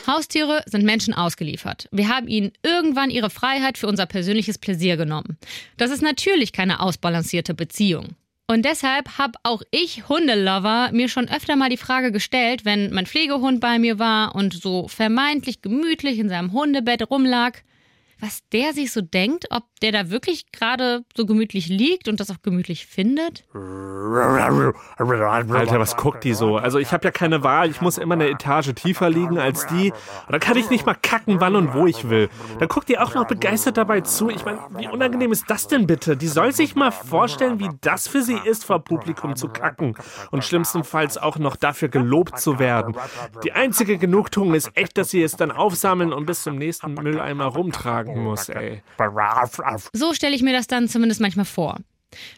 Haustiere 0.07 0.63
sind 0.65 0.83
Menschen 0.83 1.13
ausgeliefert. 1.13 1.87
Wir 1.91 2.09
haben 2.09 2.27
ihnen 2.27 2.51
irgendwann 2.63 3.09
ihre 3.09 3.29
Freiheit 3.29 3.77
für 3.77 3.87
unser 3.87 4.05
persönliches 4.05 4.57
Pläsier 4.57 4.97
genommen. 4.97 5.37
Das 5.77 5.91
ist 5.91 6.01
natürlich 6.01 6.51
keine 6.51 6.79
ausbalancierte 6.79 7.53
Beziehung. 7.53 8.15
Und 8.47 8.65
deshalb 8.65 9.17
habe 9.17 9.39
auch 9.43 9.61
ich 9.71 10.09
Hundelover 10.09 10.89
mir 10.91 11.07
schon 11.07 11.29
öfter 11.29 11.55
mal 11.55 11.69
die 11.69 11.77
Frage 11.77 12.11
gestellt, 12.11 12.65
wenn 12.65 12.93
mein 12.93 13.05
Pflegehund 13.05 13.61
bei 13.61 13.79
mir 13.79 13.99
war 13.99 14.35
und 14.35 14.53
so 14.53 14.87
vermeintlich 14.87 15.61
gemütlich 15.61 16.19
in 16.19 16.29
seinem 16.29 16.51
Hundebett 16.51 17.09
rumlag, 17.09 17.59
was 18.19 18.39
der 18.51 18.73
sich 18.73 18.91
so 18.91 19.01
denkt, 19.01 19.47
ob 19.49 19.63
der 19.81 19.91
da 19.91 20.09
wirklich 20.09 20.51
gerade 20.51 21.03
so 21.15 21.25
gemütlich 21.25 21.67
liegt 21.67 22.07
und 22.07 22.19
das 22.19 22.29
auch 22.31 22.41
gemütlich 22.41 22.85
findet? 22.85 23.45
Alter, 25.59 25.79
was 25.79 25.97
guckt 25.97 26.23
die 26.23 26.33
so? 26.33 26.57
Also 26.57 26.79
ich 26.79 26.93
habe 26.93 27.03
ja 27.05 27.11
keine 27.11 27.43
Wahl, 27.43 27.69
ich 27.69 27.81
muss 27.81 27.97
immer 27.97 28.13
eine 28.13 28.29
Etage 28.29 28.73
tiefer 28.75 29.09
liegen 29.09 29.39
als 29.39 29.67
die. 29.67 29.91
Und 29.91 30.31
dann 30.31 30.39
kann 30.39 30.57
ich 30.57 30.69
nicht 30.69 30.85
mal 30.85 30.95
kacken, 30.95 31.41
wann 31.41 31.55
und 31.55 31.73
wo 31.73 31.85
ich 31.85 32.09
will. 32.09 32.29
Dann 32.59 32.67
guckt 32.69 32.87
die 32.87 32.97
auch 32.97 33.13
noch 33.13 33.27
begeistert 33.27 33.77
dabei 33.77 34.01
zu. 34.01 34.29
Ich 34.29 34.45
meine, 34.45 34.59
wie 34.77 34.87
unangenehm 34.87 35.31
ist 35.31 35.49
das 35.49 35.67
denn 35.67 35.87
bitte? 35.87 36.15
Die 36.15 36.27
soll 36.27 36.53
sich 36.53 36.75
mal 36.75 36.91
vorstellen, 36.91 37.59
wie 37.59 37.69
das 37.81 38.07
für 38.07 38.21
sie 38.21 38.37
ist, 38.45 38.63
vor 38.63 38.79
Publikum 38.79 39.35
zu 39.35 39.49
kacken. 39.49 39.95
Und 40.31 40.43
schlimmstenfalls 40.43 41.17
auch 41.17 41.37
noch 41.37 41.55
dafür 41.55 41.89
gelobt 41.89 42.39
zu 42.39 42.59
werden. 42.59 42.95
Die 43.43 43.51
einzige 43.51 43.97
Genugtuung 43.97 44.53
ist 44.53 44.71
echt, 44.75 44.97
dass 44.97 45.09
sie 45.09 45.23
es 45.23 45.35
dann 45.35 45.51
aufsammeln 45.51 46.13
und 46.13 46.25
bis 46.25 46.43
zum 46.43 46.55
nächsten 46.55 46.93
Mülleimer 46.93 47.45
rumtragen 47.45 48.12
muss, 48.17 48.49
ey. 48.49 48.81
So 49.93 50.13
stelle 50.13 50.35
ich 50.35 50.41
mir 50.41 50.53
das 50.53 50.67
dann 50.67 50.87
zumindest 50.87 51.21
manchmal 51.21 51.45
vor. 51.45 51.79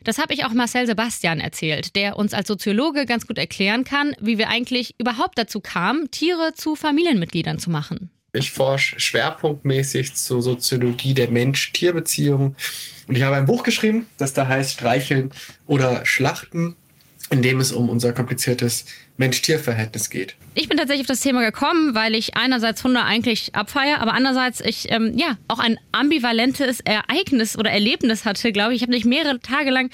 Das 0.03 0.17
habe 0.17 0.33
ich 0.33 0.45
auch 0.45 0.53
Marcel 0.53 0.87
Sebastian 0.87 1.39
erzählt, 1.39 1.95
der 1.95 2.17
uns 2.17 2.33
als 2.33 2.47
Soziologe 2.47 3.05
ganz 3.05 3.27
gut 3.27 3.37
erklären 3.37 3.83
kann, 3.83 4.15
wie 4.19 4.37
wir 4.37 4.49
eigentlich 4.49 4.95
überhaupt 4.97 5.37
dazu 5.37 5.59
kamen, 5.59 6.09
Tiere 6.11 6.53
zu 6.55 6.75
Familienmitgliedern 6.75 7.59
zu 7.59 7.69
machen. 7.69 8.09
Ich 8.33 8.51
forsche 8.51 8.99
schwerpunktmäßig 8.99 10.15
zur 10.15 10.41
Soziologie 10.41 11.13
der 11.13 11.29
Mensch-Tier-Beziehung. 11.29 12.55
Und 13.07 13.15
ich 13.15 13.23
habe 13.23 13.37
ein 13.37 13.45
Buch 13.45 13.63
geschrieben, 13.63 14.07
das 14.17 14.33
da 14.33 14.47
heißt 14.47 14.73
Streicheln 14.73 15.31
oder 15.67 16.05
Schlachten, 16.05 16.75
in 17.29 17.41
dem 17.41 17.59
es 17.59 17.71
um 17.71 17.89
unser 17.89 18.11
kompliziertes 18.11 18.85
Mensch-Tier-Verhältnis 19.17 20.09
geht. 20.09 20.35
Ich 20.55 20.67
bin 20.67 20.77
tatsächlich 20.77 21.05
auf 21.05 21.07
das 21.07 21.21
Thema 21.21 21.43
gekommen, 21.43 21.95
weil 21.95 22.15
ich 22.15 22.35
einerseits 22.35 22.83
Hunde 22.83 23.03
eigentlich 23.03 23.55
abfeiere, 23.55 24.01
aber 24.01 24.13
andererseits 24.13 24.61
ich 24.61 24.91
ähm, 24.91 25.17
ja 25.17 25.37
auch 25.47 25.59
ein 25.59 25.77
ambivalentes 25.91 26.79
Ereignis 26.81 27.57
oder 27.57 27.71
Erlebnis 27.71 28.25
hatte, 28.25 28.51
glaube 28.51 28.73
ich. 28.73 28.77
Ich 28.77 28.81
habe 28.83 28.91
nicht 28.91 29.05
mehrere 29.05 29.39
Tage 29.39 29.69
lang 29.69 29.89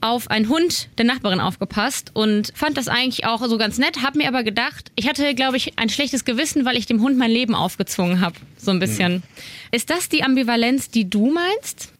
auf 0.00 0.30
einen 0.30 0.48
Hund 0.50 0.88
der 0.98 1.06
Nachbarin 1.06 1.40
aufgepasst 1.40 2.10
und 2.12 2.52
fand 2.54 2.76
das 2.76 2.88
eigentlich 2.88 3.24
auch 3.24 3.46
so 3.46 3.56
ganz 3.56 3.78
nett, 3.78 4.02
habe 4.02 4.18
mir 4.18 4.28
aber 4.28 4.42
gedacht, 4.42 4.92
ich 4.96 5.08
hatte, 5.08 5.34
glaube 5.34 5.56
ich, 5.56 5.78
ein 5.78 5.88
schlechtes 5.88 6.26
Gewissen, 6.26 6.66
weil 6.66 6.76
ich 6.76 6.84
dem 6.84 7.00
Hund 7.00 7.16
mein 7.16 7.30
Leben 7.30 7.54
aufgezwungen 7.54 8.20
habe, 8.20 8.36
so 8.58 8.70
ein 8.70 8.80
bisschen. 8.80 9.14
Hm. 9.14 9.22
Ist 9.72 9.88
das 9.88 10.10
die 10.10 10.22
Ambivalenz, 10.22 10.90
die 10.90 11.08
du 11.08 11.30
meinst? 11.30 11.93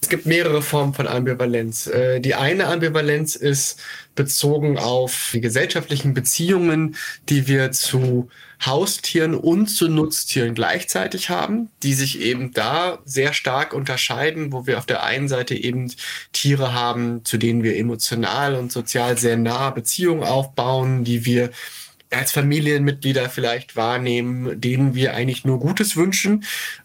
Es 0.00 0.08
gibt 0.08 0.26
mehrere 0.26 0.62
Formen 0.62 0.94
von 0.94 1.08
Ambivalenz. 1.08 1.88
Äh, 1.88 2.20
die 2.20 2.34
eine 2.34 2.66
Ambivalenz 2.66 3.34
ist 3.36 3.80
bezogen 4.14 4.78
auf 4.78 5.30
die 5.32 5.40
gesellschaftlichen 5.40 6.14
Beziehungen, 6.14 6.96
die 7.28 7.46
wir 7.46 7.72
zu 7.72 8.28
Haustieren 8.64 9.34
und 9.34 9.68
zu 9.68 9.88
Nutztieren 9.88 10.54
gleichzeitig 10.54 11.30
haben, 11.30 11.70
die 11.84 11.94
sich 11.94 12.20
eben 12.20 12.52
da 12.52 12.98
sehr 13.04 13.32
stark 13.32 13.72
unterscheiden, 13.72 14.52
wo 14.52 14.66
wir 14.66 14.78
auf 14.78 14.86
der 14.86 15.04
einen 15.04 15.28
Seite 15.28 15.54
eben 15.54 15.92
Tiere 16.32 16.72
haben, 16.72 17.24
zu 17.24 17.36
denen 17.36 17.62
wir 17.62 17.76
emotional 17.76 18.56
und 18.56 18.72
sozial 18.72 19.16
sehr 19.16 19.36
nahe 19.36 19.72
Beziehungen 19.72 20.24
aufbauen, 20.24 21.04
die 21.04 21.24
wir 21.24 21.50
als 22.10 22.32
Familienmitglieder 22.32 23.28
vielleicht 23.28 23.76
wahrnehmen, 23.76 24.60
denen 24.60 24.94
wir 24.94 25.14
eigentlich 25.14 25.44
nur 25.44 25.60
Gutes 25.60 25.94
wünschen. 25.94 26.44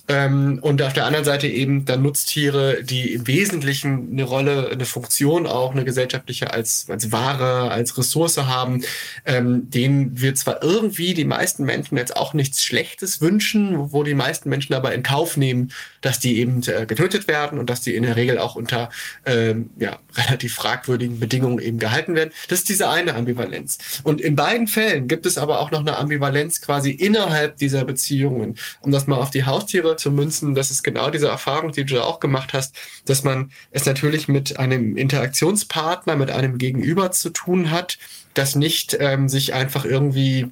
Ähm, 0.10 0.60
und 0.62 0.82
auf 0.82 0.92
der 0.92 1.06
anderen 1.06 1.24
Seite 1.24 1.48
eben 1.48 1.86
dann 1.86 2.02
Nutztiere, 2.02 2.84
die 2.84 3.14
im 3.14 3.26
Wesentlichen 3.26 4.10
eine 4.12 4.24
Rolle, 4.24 4.70
eine 4.70 4.84
Funktion 4.84 5.48
auch, 5.48 5.72
eine 5.72 5.86
gesellschaftliche 5.86 6.52
als, 6.52 6.88
als 6.90 7.14
Ware, 7.14 7.72
als 7.72 7.98
Ressource 7.98 8.38
haben, 8.38 8.84
ähm, 9.26 9.70
denen 9.70 10.20
wir 10.20 10.36
zwar 10.36 10.62
irgendwie 10.62 11.14
die 11.14 11.24
meisten 11.24 11.64
Menschen 11.64 11.98
jetzt 11.98 12.18
auch 12.18 12.34
nichts 12.34 12.66
Schlechtes 12.66 13.22
wünschen, 13.22 13.94
wo 13.94 14.04
die 14.04 14.14
meisten 14.14 14.50
Menschen 14.50 14.74
aber 14.74 14.94
in 14.94 15.04
Kauf 15.04 15.38
nehmen, 15.38 15.72
dass 16.02 16.20
die 16.20 16.38
eben 16.38 16.62
äh, 16.64 16.86
getötet 16.86 17.30
werden 17.30 17.58
und 17.58 17.70
dass 17.70 17.80
die 17.80 17.96
in 17.96 18.04
der 18.04 18.18
Regel 18.18 18.40
auch 18.40 18.56
unter 18.56 18.90
ähm, 19.26 19.70
ja, 19.80 20.00
relativ 20.16 20.54
fragwürdigen 20.56 21.22
Bedingungen 21.22 21.60
eben 21.60 21.80
gehalten 21.80 22.14
werden. 22.14 22.32
Das 22.50 22.60
ist 22.60 22.68
diese 22.68 22.90
eine 22.90 23.16
Ambivalenz. 23.16 23.78
Und 24.04 24.20
in 24.20 24.36
beiden 24.36 24.68
Fällen 24.68 25.08
gibt 25.08 25.26
es 25.26 25.38
aber 25.38 25.62
auch 25.62 25.72
noch 25.72 25.80
eine 25.80 25.96
Ambivalenz 25.96 26.60
quasi 26.60 26.92
innerhalb 26.92 27.56
dieser 27.56 27.86
Beziehungen. 27.86 28.56
Um 28.82 28.92
das 28.92 29.08
mal 29.08 29.16
auf 29.16 29.32
die 29.32 29.46
Haustiere 29.46 29.93
zu 29.98 30.12
münzen, 30.12 30.56
das 30.56 30.72
ist 30.72 30.84
genau 30.84 31.10
diese 31.10 31.28
Erfahrung, 31.28 31.72
die 31.72 31.86
du 31.86 32.04
auch 32.04 32.20
gemacht 32.20 32.54
hast, 32.54 32.76
dass 33.06 33.24
man 33.24 33.52
es 33.72 33.86
natürlich 33.86 34.28
mit 34.28 34.60
einem 34.60 34.98
Interaktionspartner, 34.98 36.16
mit 36.16 36.32
einem 36.32 36.58
Gegenüber 36.58 37.12
zu 37.12 37.30
tun 37.30 37.72
hat, 37.72 37.98
das 38.34 38.56
nicht 38.56 38.98
ähm, 39.00 39.30
sich 39.30 39.54
einfach 39.54 39.86
irgendwie 39.86 40.52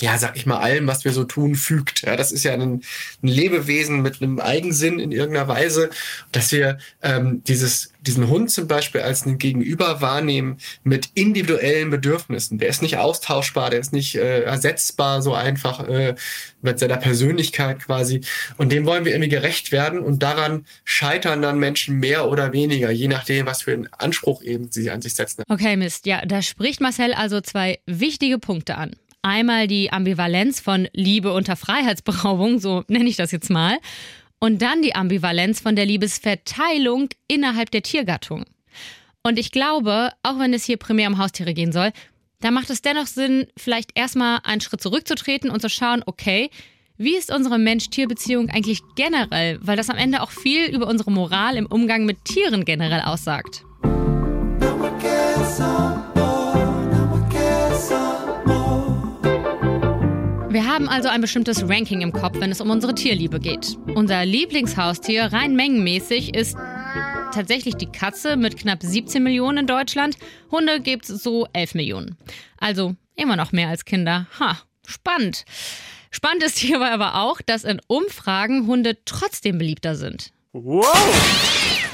ja, 0.00 0.18
sag 0.18 0.36
ich 0.36 0.46
mal, 0.46 0.58
allem, 0.58 0.86
was 0.86 1.04
wir 1.04 1.12
so 1.12 1.24
tun, 1.24 1.54
fügt. 1.54 2.02
Ja, 2.02 2.16
das 2.16 2.32
ist 2.32 2.44
ja 2.44 2.52
ein, 2.54 2.62
ein 3.22 3.28
Lebewesen 3.28 4.02
mit 4.02 4.20
einem 4.20 4.40
Eigensinn 4.40 4.98
in 4.98 5.12
irgendeiner 5.12 5.48
Weise, 5.48 5.90
dass 6.32 6.50
wir 6.50 6.78
ähm, 7.02 7.42
dieses, 7.44 7.92
diesen 8.00 8.28
Hund 8.28 8.50
zum 8.50 8.66
Beispiel 8.66 9.02
als 9.02 9.24
einen 9.24 9.38
Gegenüber 9.38 10.00
wahrnehmen 10.00 10.58
mit 10.82 11.10
individuellen 11.14 11.90
Bedürfnissen. 11.90 12.58
Der 12.58 12.68
ist 12.68 12.82
nicht 12.82 12.96
austauschbar, 12.96 13.70
der 13.70 13.80
ist 13.80 13.92
nicht 13.92 14.16
äh, 14.16 14.42
ersetzbar 14.42 15.22
so 15.22 15.34
einfach 15.34 15.86
äh, 15.86 16.14
mit 16.62 16.78
seiner 16.78 16.96
Persönlichkeit 16.96 17.80
quasi. 17.80 18.22
Und 18.56 18.72
dem 18.72 18.86
wollen 18.86 19.04
wir 19.04 19.12
irgendwie 19.12 19.30
gerecht 19.30 19.72
werden 19.72 20.00
und 20.00 20.22
daran 20.22 20.66
scheitern 20.84 21.42
dann 21.42 21.58
Menschen 21.58 22.00
mehr 22.00 22.28
oder 22.28 22.52
weniger, 22.52 22.90
je 22.90 23.08
nachdem, 23.08 23.46
was 23.46 23.62
für 23.62 23.72
einen 23.72 23.88
Anspruch 23.92 24.42
eben 24.42 24.72
sie 24.72 24.90
an 24.90 25.02
sich 25.02 25.14
setzen. 25.14 25.44
Okay, 25.48 25.76
Mist. 25.76 26.06
Ja, 26.06 26.24
da 26.24 26.42
spricht 26.42 26.80
Marcel 26.80 27.12
also 27.12 27.40
zwei 27.40 27.78
wichtige 27.86 28.38
Punkte 28.38 28.76
an. 28.76 28.96
Einmal 29.22 29.68
die 29.68 29.92
Ambivalenz 29.92 30.58
von 30.58 30.88
Liebe 30.92 31.32
unter 31.32 31.54
Freiheitsberaubung, 31.54 32.58
so 32.58 32.82
nenne 32.88 33.08
ich 33.08 33.16
das 33.16 33.30
jetzt 33.30 33.50
mal. 33.50 33.78
Und 34.40 34.60
dann 34.60 34.82
die 34.82 34.96
Ambivalenz 34.96 35.60
von 35.60 35.76
der 35.76 35.86
Liebesverteilung 35.86 37.08
innerhalb 37.28 37.70
der 37.70 37.82
Tiergattung. 37.82 38.44
Und 39.22 39.38
ich 39.38 39.52
glaube, 39.52 40.10
auch 40.24 40.40
wenn 40.40 40.52
es 40.52 40.64
hier 40.64 40.76
primär 40.76 41.08
um 41.08 41.18
Haustiere 41.18 41.54
gehen 41.54 41.70
soll, 41.70 41.92
da 42.40 42.50
macht 42.50 42.70
es 42.70 42.82
dennoch 42.82 43.06
Sinn, 43.06 43.46
vielleicht 43.56 43.90
erstmal 43.94 44.40
einen 44.42 44.60
Schritt 44.60 44.82
zurückzutreten 44.82 45.48
und 45.48 45.62
zu 45.62 45.70
schauen, 45.70 46.02
okay, 46.06 46.50
wie 46.98 47.16
ist 47.16 47.32
unsere 47.32 47.58
Mensch-Tier-Beziehung 47.58 48.50
eigentlich 48.50 48.80
generell? 48.96 49.60
Weil 49.62 49.76
das 49.76 49.88
am 49.88 49.96
Ende 49.96 50.22
auch 50.22 50.32
viel 50.32 50.66
über 50.66 50.88
unsere 50.88 51.12
Moral 51.12 51.56
im 51.56 51.66
Umgang 51.66 52.04
mit 52.04 52.24
Tieren 52.24 52.64
generell 52.64 53.02
aussagt. 53.02 53.64
Haben 60.82 60.88
also 60.88 61.08
ein 61.10 61.20
bestimmtes 61.20 61.68
Ranking 61.68 62.00
im 62.00 62.12
Kopf, 62.12 62.40
wenn 62.40 62.50
es 62.50 62.60
um 62.60 62.68
unsere 62.68 62.92
Tierliebe 62.92 63.38
geht. 63.38 63.78
Unser 63.94 64.24
Lieblingshaustier 64.24 65.32
rein 65.32 65.54
mengenmäßig 65.54 66.34
ist 66.34 66.56
tatsächlich 67.32 67.76
die 67.76 67.86
Katze 67.86 68.36
mit 68.36 68.56
knapp 68.56 68.82
17 68.82 69.22
Millionen 69.22 69.58
in 69.58 69.66
Deutschland. 69.68 70.16
Hunde 70.50 70.80
gibt 70.80 71.08
es 71.08 71.22
so 71.22 71.46
11 71.52 71.74
Millionen. 71.76 72.16
Also 72.58 72.96
immer 73.14 73.36
noch 73.36 73.52
mehr 73.52 73.68
als 73.68 73.84
Kinder. 73.84 74.26
Ha, 74.40 74.58
spannend. 74.84 75.44
Spannend 76.10 76.42
ist 76.42 76.58
hierbei 76.58 76.90
aber 76.90 77.14
auch, 77.14 77.40
dass 77.40 77.62
in 77.62 77.80
Umfragen 77.86 78.66
Hunde 78.66 78.98
trotzdem 79.04 79.58
beliebter 79.58 79.94
sind. 79.94 80.32
Wow! 80.52 80.84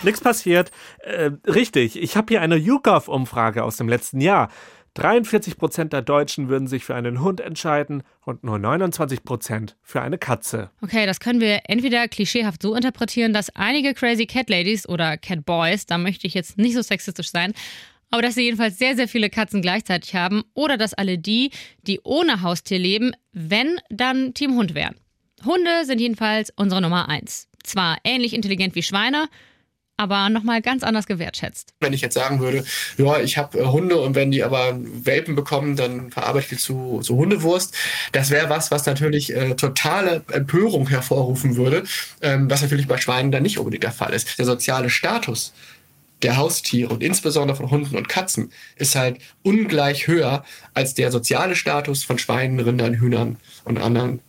Nichts 0.03 0.21
passiert. 0.23 0.71
Äh, 1.01 1.33
richtig, 1.47 2.01
ich 2.01 2.17
habe 2.17 2.27
hier 2.31 2.41
eine 2.41 2.57
YouGov-Umfrage 2.57 3.65
aus 3.65 3.77
dem 3.77 3.89
letzten 3.89 4.21
Jahr. 4.21 4.49
43 4.95 5.57
Prozent 5.57 5.93
der 5.93 6.03
Deutschen 6.03 6.49
würden 6.49 6.67
sich 6.67 6.85
für 6.85 6.95
einen 6.95 7.21
Hund 7.21 7.41
entscheiden 7.41 8.03
und 8.25 8.43
nur 8.43 8.59
29 8.59 9.23
Prozent 9.23 9.77
für 9.83 10.03
eine 10.03 10.19
Katze. 10.19 10.71
Okay, 10.83 11.07
das 11.07 11.21
können 11.21 11.41
wir 11.41 11.61
entweder 11.69 12.09
klischeehaft 12.09 12.63
so 12.63 12.75
interpretieren, 12.75 13.33
dass 13.33 13.55
einige 13.55 13.95
Crazy 13.95 14.27
Cat 14.27 14.51
Ladies 14.51 14.89
oder 14.89 15.17
Cat 15.17 15.45
Boys, 15.45 15.87
da 15.87 15.99
möchte 15.99 16.27
ich 16.27 16.35
jetzt 16.35 16.59
nicht 16.59 16.75
so 16.75 16.83
sexistisch 16.83 17.31
sein, 17.31 17.53
aber 18.11 18.23
dass 18.23 18.35
sie 18.35 18.43
jedenfalls 18.43 18.79
sehr, 18.79 18.97
sehr 18.97 19.09
viele 19.09 19.31
Katzen 19.31 19.63
gleichzeitig 19.63 20.15
haben 20.15 20.43
oder 20.55 20.77
dass 20.77 20.95
alle 20.95 21.19
die, 21.19 21.51
die 21.83 22.01
ohne 22.03 22.43
Haustier 22.43 22.79
leben, 22.79 23.13
wenn, 23.33 23.79
dann 23.91 24.35
Team 24.35 24.55
Hund 24.55 24.75
wären. 24.75 24.97
Hunde 25.45 25.85
sind 25.85 26.01
jedenfalls 26.01 26.53
unsere 26.57 26.81
Nummer 26.81 27.09
eins. 27.09 27.49
Zwar 27.63 27.99
ähnlich 28.05 28.35
intelligent 28.35 28.75
wie 28.75 28.83
Schweine, 28.83 29.29
aber 29.99 30.31
nochmal 30.31 30.63
ganz 30.63 30.83
anders 30.83 31.07
gewertschätzt. 31.07 31.75
Wenn 31.81 31.93
ich 31.93 32.01
jetzt 32.01 32.15
sagen 32.15 32.41
würde, 32.41 32.65
ja, 32.97 33.21
ich 33.21 33.37
habe 33.37 33.59
äh, 33.59 33.65
Hunde 33.67 34.01
und 34.01 34.15
wenn 34.15 34.31
die 34.31 34.43
aber 34.43 34.79
Welpen 34.81 35.35
bekommen, 35.35 35.77
dann 35.77 36.11
verarbeite 36.11 36.45
ich 36.45 36.51
die 36.51 36.57
zu, 36.57 37.01
zu 37.03 37.17
Hundewurst. 37.17 37.75
Das 38.13 38.31
wäre 38.31 38.49
was, 38.49 38.71
was 38.71 38.87
natürlich 38.87 39.35
äh, 39.35 39.55
totale 39.55 40.25
Empörung 40.33 40.89
hervorrufen 40.89 41.57
würde, 41.57 41.83
ähm, 42.23 42.49
was 42.49 42.63
natürlich 42.63 42.87
bei 42.87 42.97
Schweinen 42.97 43.33
dann 43.33 43.43
nicht 43.43 43.59
unbedingt 43.59 43.83
der 43.83 43.93
Fall 43.93 44.15
ist. 44.15 44.39
Der 44.39 44.47
soziale 44.47 44.89
Status 44.89 45.53
der 46.23 46.37
Haustiere 46.37 46.93
und 46.93 47.03
insbesondere 47.03 47.57
von 47.57 47.71
Hunden 47.71 47.97
und 47.97 48.09
Katzen 48.09 48.53
ist 48.77 48.97
halt 48.97 49.19
ungleich 49.43 50.07
höher 50.07 50.45
als 50.75 50.95
der 50.95 51.13
soziale 51.13 51.55
Status 51.57 52.05
von 52.05 52.19
Schweinen, 52.19 52.61
Rindern, 52.61 52.95
Hühnern 52.95 53.37
und 53.65 53.79
anderen 53.79 54.21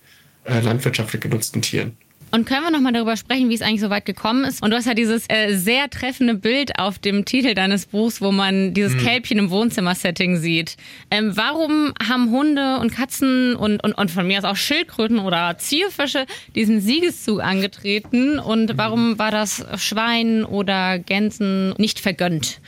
äh, 0.45 0.59
landwirtschaftlich 0.59 1.21
genutzten 1.21 1.61
Tieren. 1.61 1.97
Und 2.31 2.45
können 2.45 2.63
wir 2.63 2.71
nochmal 2.71 2.93
darüber 2.93 3.17
sprechen, 3.17 3.49
wie 3.49 3.55
es 3.55 3.61
eigentlich 3.61 3.81
so 3.81 3.89
weit 3.89 4.05
gekommen 4.05 4.43
ist? 4.43 4.61
Und 4.61 4.71
du 4.71 4.77
hast 4.77 4.85
ja 4.85 4.93
dieses 4.93 5.25
äh, 5.29 5.55
sehr 5.55 5.89
treffende 5.89 6.35
Bild 6.35 6.77
auf 6.77 6.99
dem 6.99 7.25
Titel 7.25 7.55
deines 7.55 7.87
Buchs, 7.87 8.21
wo 8.21 8.31
man 8.31 8.73
dieses 8.73 8.93
hm. 8.93 9.01
Kälbchen 9.01 9.39
im 9.39 9.49
Wohnzimmer-Setting 9.49 10.37
sieht. 10.37 10.77
Ähm, 11.09 11.35
warum 11.35 11.93
haben 12.07 12.29
Hunde 12.29 12.77
und 12.79 12.91
Katzen 12.93 13.55
und, 13.55 13.83
und, 13.83 13.93
und 13.93 14.11
von 14.11 14.27
mir 14.27 14.37
aus 14.39 14.43
auch 14.45 14.55
Schildkröten 14.55 15.19
oder 15.19 15.57
Zierfische 15.57 16.25
diesen 16.55 16.81
Siegeszug 16.81 17.41
angetreten? 17.41 18.37
Und 18.37 18.77
warum 18.77 19.17
war 19.17 19.31
das 19.31 19.65
Schwein 19.77 20.45
oder 20.45 20.99
Gänsen 20.99 21.73
nicht 21.77 21.99
vergönnt? 21.99 22.61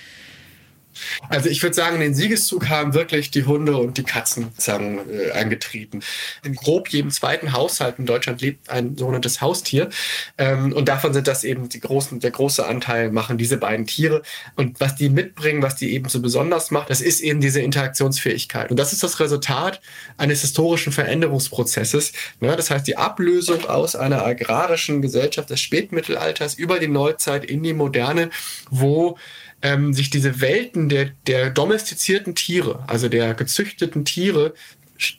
Also 1.29 1.49
ich 1.49 1.61
würde 1.63 1.75
sagen, 1.75 1.99
den 1.99 2.13
Siegeszug 2.13 2.69
haben 2.69 2.93
wirklich 2.93 3.31
die 3.31 3.45
Hunde 3.45 3.77
und 3.77 3.97
die 3.97 4.03
Katzen 4.03 4.49
sagen, 4.57 4.99
äh, 5.09 5.31
angetrieben. 5.31 6.01
In 6.43 6.55
grob 6.55 6.89
jedem 6.89 7.11
zweiten 7.11 7.53
Haushalt 7.53 7.99
in 7.99 8.05
Deutschland 8.05 8.41
lebt 8.41 8.69
ein 8.69 8.97
sogenanntes 8.97 9.41
Haustier. 9.41 9.89
Ähm, 10.37 10.73
und 10.73 10.87
davon 10.87 11.13
sind 11.13 11.27
das 11.27 11.43
eben 11.43 11.69
die 11.69 11.79
großen, 11.79 12.19
der 12.19 12.31
große 12.31 12.65
Anteil 12.65 13.11
machen 13.11 13.37
diese 13.37 13.57
beiden 13.57 13.87
Tiere. 13.87 14.21
Und 14.55 14.79
was 14.79 14.95
die 14.95 15.09
mitbringen, 15.09 15.61
was 15.61 15.75
die 15.75 15.93
eben 15.93 16.09
so 16.09 16.21
besonders 16.21 16.71
macht, 16.71 16.89
das 16.89 17.01
ist 17.01 17.21
eben 17.21 17.41
diese 17.41 17.61
Interaktionsfähigkeit. 17.61 18.71
Und 18.71 18.77
das 18.77 18.93
ist 18.93 19.03
das 19.03 19.19
Resultat 19.19 19.81
eines 20.17 20.41
historischen 20.41 20.91
Veränderungsprozesses. 20.91 22.13
Ja, 22.39 22.55
das 22.55 22.69
heißt, 22.69 22.87
die 22.87 22.97
Ablösung 22.97 23.65
aus 23.65 23.95
einer 23.95 24.25
agrarischen 24.25 25.01
Gesellschaft 25.01 25.49
des 25.49 25.59
Spätmittelalters 25.61 26.55
über 26.55 26.79
die 26.79 26.87
Neuzeit 26.87 27.45
in 27.45 27.63
die 27.63 27.73
Moderne, 27.73 28.29
wo 28.69 29.17
ähm, 29.61 29.93
sich 29.93 30.09
diese 30.09 30.41
Welten 30.41 30.89
der, 30.89 31.11
der 31.27 31.49
domestizierten 31.49 32.35
Tiere, 32.35 32.83
also 32.87 33.09
der 33.09 33.33
gezüchteten 33.33 34.05
Tiere, 34.05 34.53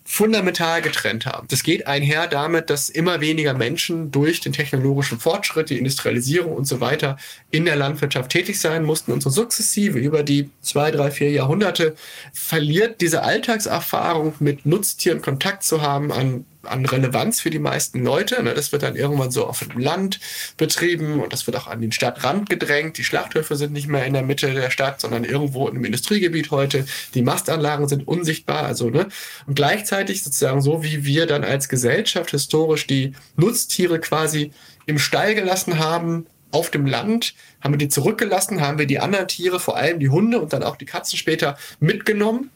fundamental 0.05 0.81
getrennt 0.81 1.27
haben. 1.27 1.49
Das 1.49 1.63
geht 1.63 1.87
einher 1.87 2.29
damit, 2.29 2.71
dass 2.71 2.89
immer 2.89 3.21
weniger 3.21 3.55
Menschen 3.55 4.11
durch 4.11 4.41
den 4.41 4.53
technologischen 4.53 5.19
Fortschritt, 5.19 5.71
die 5.71 5.79
Industrialisierung 5.79 6.53
und 6.53 6.67
so 6.67 6.81
weiter 6.81 7.17
in 7.51 7.65
der 7.65 7.77
Landwirtschaft 7.77 8.31
tätig 8.31 8.61
sein 8.61 8.85
mussten 8.85 9.13
und 9.13 9.23
so 9.23 9.31
sukzessive 9.31 9.99
über 9.99 10.23
die 10.23 10.51
zwei, 10.61 10.91
drei, 10.91 11.11
vier 11.11 11.31
Jahrhunderte 11.31 11.97
verliert 12.33 13.01
diese 13.01 13.23
Alltagserfahrung 13.23 14.35
mit 14.39 14.67
Nutztieren 14.67 15.21
Kontakt 15.21 15.65
zu 15.65 15.83
haben 15.83 16.13
an 16.13 16.45
an 16.65 16.85
Relevanz 16.87 17.41
für 17.41 17.51
die 17.51 17.59
meisten 17.59 18.03
Leute. 18.05 18.43
Ne? 18.43 18.55
Das 18.55 18.73
wird 18.73 18.83
dann 18.83 18.97
irgendwann 18.97 19.31
so 19.31 19.47
auf 19.47 19.61
dem 19.61 19.79
Land 19.79 20.21
betrieben 20.57 21.21
und 21.21 21.33
das 21.33 21.47
wird 21.47 21.57
auch 21.57 21.67
an 21.67 21.81
den 21.81 21.93
Stadtrand 21.93 22.49
gedrängt. 22.49 22.99
Die 22.99 23.05
Schlachthöfe 23.05 23.57
sind 23.57 23.73
nicht 23.73 23.89
mehr 23.89 24.05
in 24.05 24.13
der 24.13 24.23
Mitte 24.23 24.53
der 24.53 24.71
Stadt, 24.71 25.01
sondern 25.01 25.25
irgendwo 25.25 25.69
im 25.69 25.85
Industriegebiet 25.85 26.51
heute. 26.51 26.87
Die 27.15 27.23
Mastanlagen 27.23 27.89
sind 27.89 28.07
unsichtbar. 28.07 28.65
Also, 28.65 28.91
ne? 28.91 29.09
Und 29.47 29.55
gleichzeitig 29.55 30.23
sozusagen 30.23 30.61
so, 30.61 30.83
wie 30.83 31.05
wir 31.05 31.27
dann 31.27 31.45
als 31.45 31.69
Gesellschaft 31.69 32.31
historisch 32.31 32.87
die 32.87 33.13
Nutztiere 33.37 34.01
quasi 34.01 34.53
im 34.87 34.99
Stall 34.99 35.35
gelassen 35.35 35.79
haben, 35.79 36.27
auf 36.53 36.71
dem 36.71 36.87
Land, 36.87 37.35
haben 37.63 37.73
wir 37.73 37.79
die 37.79 37.89
zurückgelassen, 37.89 38.61
haben 38.61 38.79
wir 38.79 38.87
die 38.87 38.99
anderen 39.01 39.27
Tiere, 39.27 39.59
vor 39.59 39.77
allem 39.77 39.99
die 39.99 40.11
Hunde 40.11 40.39
und 40.39 40.53
dann 40.53 40.63
auch 40.63 40.77
die 40.77 40.85
Katzen 40.85 41.19
später 41.19 41.57
mitgenommen 41.81 42.51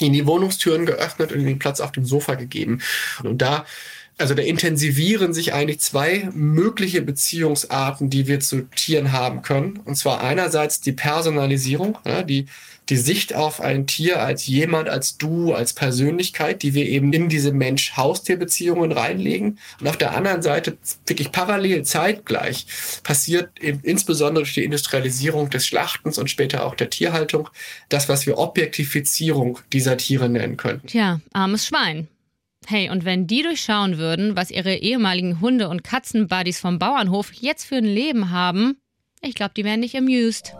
ihnen 0.00 0.14
die 0.14 0.26
Wohnungstüren 0.26 0.86
geöffnet 0.86 1.32
und 1.32 1.38
ihnen 1.38 1.48
den 1.48 1.58
Platz 1.58 1.80
auf 1.80 1.92
dem 1.92 2.04
Sofa 2.04 2.34
gegeben. 2.34 2.80
Und 3.22 3.42
da 3.42 3.66
also 4.18 4.34
da 4.34 4.42
intensivieren 4.42 5.34
sich 5.34 5.52
eigentlich 5.52 5.80
zwei 5.80 6.30
mögliche 6.32 7.02
Beziehungsarten, 7.02 8.08
die 8.08 8.26
wir 8.26 8.40
zu 8.40 8.62
Tieren 8.62 9.12
haben 9.12 9.42
können. 9.42 9.80
Und 9.84 9.96
zwar 9.96 10.22
einerseits 10.22 10.80
die 10.80 10.92
Personalisierung, 10.92 11.98
ja, 12.06 12.22
die, 12.22 12.46
die 12.88 12.96
Sicht 12.96 13.34
auf 13.34 13.60
ein 13.60 13.86
Tier 13.86 14.22
als 14.22 14.46
jemand, 14.46 14.88
als 14.88 15.18
du, 15.18 15.52
als 15.52 15.74
Persönlichkeit, 15.74 16.62
die 16.62 16.72
wir 16.72 16.86
eben 16.86 17.12
in 17.12 17.28
diese 17.28 17.52
Mensch-Haustier-Beziehungen 17.52 18.92
reinlegen. 18.92 19.58
Und 19.80 19.88
auf 19.88 19.98
der 19.98 20.16
anderen 20.16 20.40
Seite, 20.40 20.78
wirklich 21.06 21.30
parallel, 21.30 21.82
zeitgleich, 21.82 22.66
passiert 23.02 23.50
eben 23.60 23.80
insbesondere 23.82 24.44
durch 24.44 24.54
die 24.54 24.64
Industrialisierung 24.64 25.50
des 25.50 25.66
Schlachtens 25.66 26.16
und 26.16 26.30
später 26.30 26.64
auch 26.64 26.74
der 26.74 26.88
Tierhaltung 26.88 27.50
das, 27.90 28.08
was 28.08 28.24
wir 28.24 28.38
Objektifizierung 28.38 29.58
dieser 29.74 29.98
Tiere 29.98 30.30
nennen 30.30 30.56
könnten. 30.56 30.86
Tja, 30.86 31.20
armes 31.34 31.66
Schwein. 31.66 32.08
Hey, 32.68 32.90
und 32.90 33.04
wenn 33.04 33.28
die 33.28 33.42
durchschauen 33.42 33.96
würden, 33.96 34.34
was 34.34 34.50
ihre 34.50 34.74
ehemaligen 34.74 35.40
Hunde- 35.40 35.68
und 35.68 35.84
Katzenbuddies 35.84 36.58
vom 36.58 36.80
Bauernhof 36.80 37.32
jetzt 37.32 37.64
für 37.64 37.76
ein 37.76 37.84
Leben 37.84 38.30
haben, 38.30 38.78
ich 39.22 39.36
glaube, 39.36 39.52
die 39.56 39.62
wären 39.62 39.78
nicht 39.78 39.96
amused. 39.96 40.52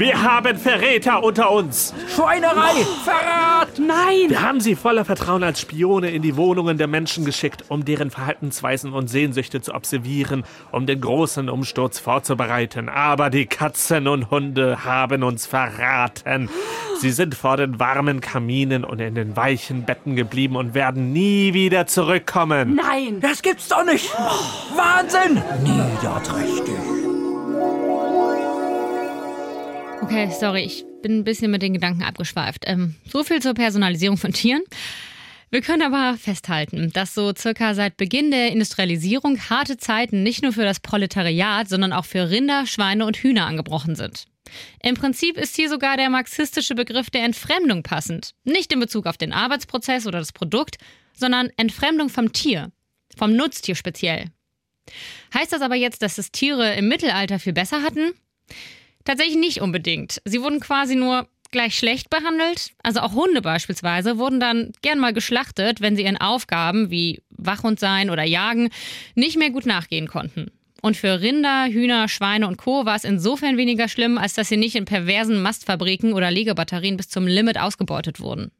Wir 0.00 0.22
haben 0.22 0.56
Verräter 0.56 1.22
unter 1.22 1.50
uns. 1.50 1.92
Schweinerei! 2.08 2.86
Verrat! 3.04 3.78
Nein! 3.78 4.30
Wir 4.30 4.40
haben 4.40 4.58
sie 4.58 4.74
voller 4.74 5.04
Vertrauen 5.04 5.42
als 5.42 5.60
Spione 5.60 6.08
in 6.10 6.22
die 6.22 6.38
Wohnungen 6.38 6.78
der 6.78 6.86
Menschen 6.86 7.26
geschickt, 7.26 7.66
um 7.68 7.84
deren 7.84 8.10
Verhaltensweisen 8.10 8.94
und 8.94 9.08
Sehnsüchte 9.08 9.60
zu 9.60 9.74
observieren, 9.74 10.44
um 10.72 10.86
den 10.86 11.02
großen 11.02 11.50
Umsturz 11.50 11.98
vorzubereiten. 11.98 12.88
Aber 12.88 13.28
die 13.28 13.44
Katzen 13.44 14.08
und 14.08 14.30
Hunde 14.30 14.86
haben 14.86 15.22
uns 15.22 15.44
verraten. 15.44 16.48
Sie 16.98 17.10
sind 17.10 17.34
vor 17.34 17.58
den 17.58 17.78
warmen 17.78 18.22
Kaminen 18.22 18.84
und 18.84 19.00
in 19.00 19.14
den 19.14 19.36
weichen 19.36 19.84
Betten 19.84 20.16
geblieben 20.16 20.56
und 20.56 20.72
werden 20.72 21.12
nie 21.12 21.52
wieder 21.52 21.86
zurückkommen. 21.86 22.74
Nein, 22.74 23.20
das 23.20 23.42
gibt's 23.42 23.68
doch 23.68 23.84
nicht! 23.84 24.10
Wahnsinn! 24.74 25.42
Niederträchtig. 25.62 26.99
Okay, 30.02 30.30
sorry, 30.38 30.62
ich 30.62 30.84
bin 31.02 31.18
ein 31.18 31.24
bisschen 31.24 31.50
mit 31.50 31.62
den 31.62 31.74
Gedanken 31.74 32.02
abgeschweift. 32.02 32.64
Ähm, 32.66 32.94
so 33.06 33.22
viel 33.22 33.40
zur 33.40 33.54
Personalisierung 33.54 34.16
von 34.16 34.32
Tieren. 34.32 34.62
Wir 35.50 35.62
können 35.62 35.82
aber 35.82 36.16
festhalten, 36.16 36.90
dass 36.92 37.14
so 37.14 37.32
circa 37.36 37.74
seit 37.74 37.96
Beginn 37.96 38.30
der 38.30 38.52
Industrialisierung 38.52 39.38
harte 39.50 39.76
Zeiten 39.76 40.22
nicht 40.22 40.42
nur 40.42 40.52
für 40.52 40.62
das 40.62 40.80
Proletariat, 40.80 41.68
sondern 41.68 41.92
auch 41.92 42.04
für 42.04 42.30
Rinder, 42.30 42.66
Schweine 42.66 43.04
und 43.04 43.16
Hühner 43.16 43.46
angebrochen 43.46 43.96
sind. 43.96 44.26
Im 44.82 44.94
Prinzip 44.94 45.36
ist 45.36 45.56
hier 45.56 45.68
sogar 45.68 45.96
der 45.96 46.08
marxistische 46.08 46.74
Begriff 46.74 47.10
der 47.10 47.24
Entfremdung 47.24 47.82
passend. 47.82 48.34
Nicht 48.44 48.72
in 48.72 48.80
Bezug 48.80 49.06
auf 49.06 49.16
den 49.16 49.32
Arbeitsprozess 49.32 50.06
oder 50.06 50.18
das 50.18 50.32
Produkt, 50.32 50.78
sondern 51.14 51.50
Entfremdung 51.56 52.08
vom 52.08 52.32
Tier, 52.32 52.70
vom 53.16 53.34
Nutztier 53.34 53.74
speziell. 53.74 54.26
Heißt 55.34 55.52
das 55.52 55.62
aber 55.62 55.76
jetzt, 55.76 56.02
dass 56.02 56.18
es 56.18 56.32
Tiere 56.32 56.74
im 56.74 56.88
Mittelalter 56.88 57.38
viel 57.38 57.52
besser 57.52 57.82
hatten? 57.82 58.12
Tatsächlich 59.04 59.36
nicht 59.36 59.60
unbedingt. 59.60 60.20
Sie 60.24 60.42
wurden 60.42 60.60
quasi 60.60 60.94
nur 60.94 61.28
gleich 61.50 61.76
schlecht 61.76 62.10
behandelt. 62.10 62.70
Also 62.82 63.00
auch 63.00 63.14
Hunde 63.14 63.42
beispielsweise 63.42 64.18
wurden 64.18 64.40
dann 64.40 64.72
gern 64.82 64.98
mal 64.98 65.12
geschlachtet, 65.12 65.80
wenn 65.80 65.96
sie 65.96 66.02
ihren 66.02 66.16
Aufgaben 66.16 66.90
wie 66.90 67.22
Wachhund 67.30 67.80
sein 67.80 68.10
oder 68.10 68.24
Jagen 68.24 68.70
nicht 69.14 69.36
mehr 69.36 69.50
gut 69.50 69.66
nachgehen 69.66 70.06
konnten. 70.06 70.50
Und 70.82 70.96
für 70.96 71.20
Rinder, 71.20 71.66
Hühner, 71.66 72.08
Schweine 72.08 72.46
und 72.46 72.56
Co. 72.56 72.86
war 72.86 72.96
es 72.96 73.04
insofern 73.04 73.56
weniger 73.58 73.88
schlimm, 73.88 74.16
als 74.16 74.34
dass 74.34 74.48
sie 74.48 74.56
nicht 74.56 74.76
in 74.76 74.86
perversen 74.86 75.42
Mastfabriken 75.42 76.14
oder 76.14 76.30
Legebatterien 76.30 76.96
bis 76.96 77.08
zum 77.08 77.26
Limit 77.26 77.58
ausgebeutet 77.58 78.20
wurden. 78.20 78.50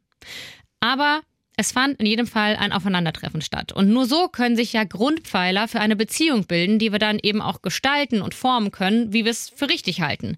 Aber 0.79 1.21
es 1.61 1.71
fand 1.71 1.99
in 1.99 2.07
jedem 2.07 2.25
Fall 2.25 2.55
ein 2.55 2.73
Aufeinandertreffen 2.73 3.41
statt. 3.41 3.71
Und 3.71 3.89
nur 3.89 4.07
so 4.07 4.27
können 4.27 4.55
sich 4.55 4.73
ja 4.73 4.83
Grundpfeiler 4.83 5.67
für 5.67 5.79
eine 5.79 5.95
Beziehung 5.95 6.45
bilden, 6.45 6.79
die 6.79 6.91
wir 6.91 6.97
dann 6.97 7.19
eben 7.21 7.39
auch 7.39 7.61
gestalten 7.61 8.23
und 8.23 8.33
formen 8.33 8.71
können, 8.71 9.13
wie 9.13 9.25
wir 9.25 9.31
es 9.31 9.49
für 9.55 9.69
richtig 9.69 10.01
halten. 10.01 10.37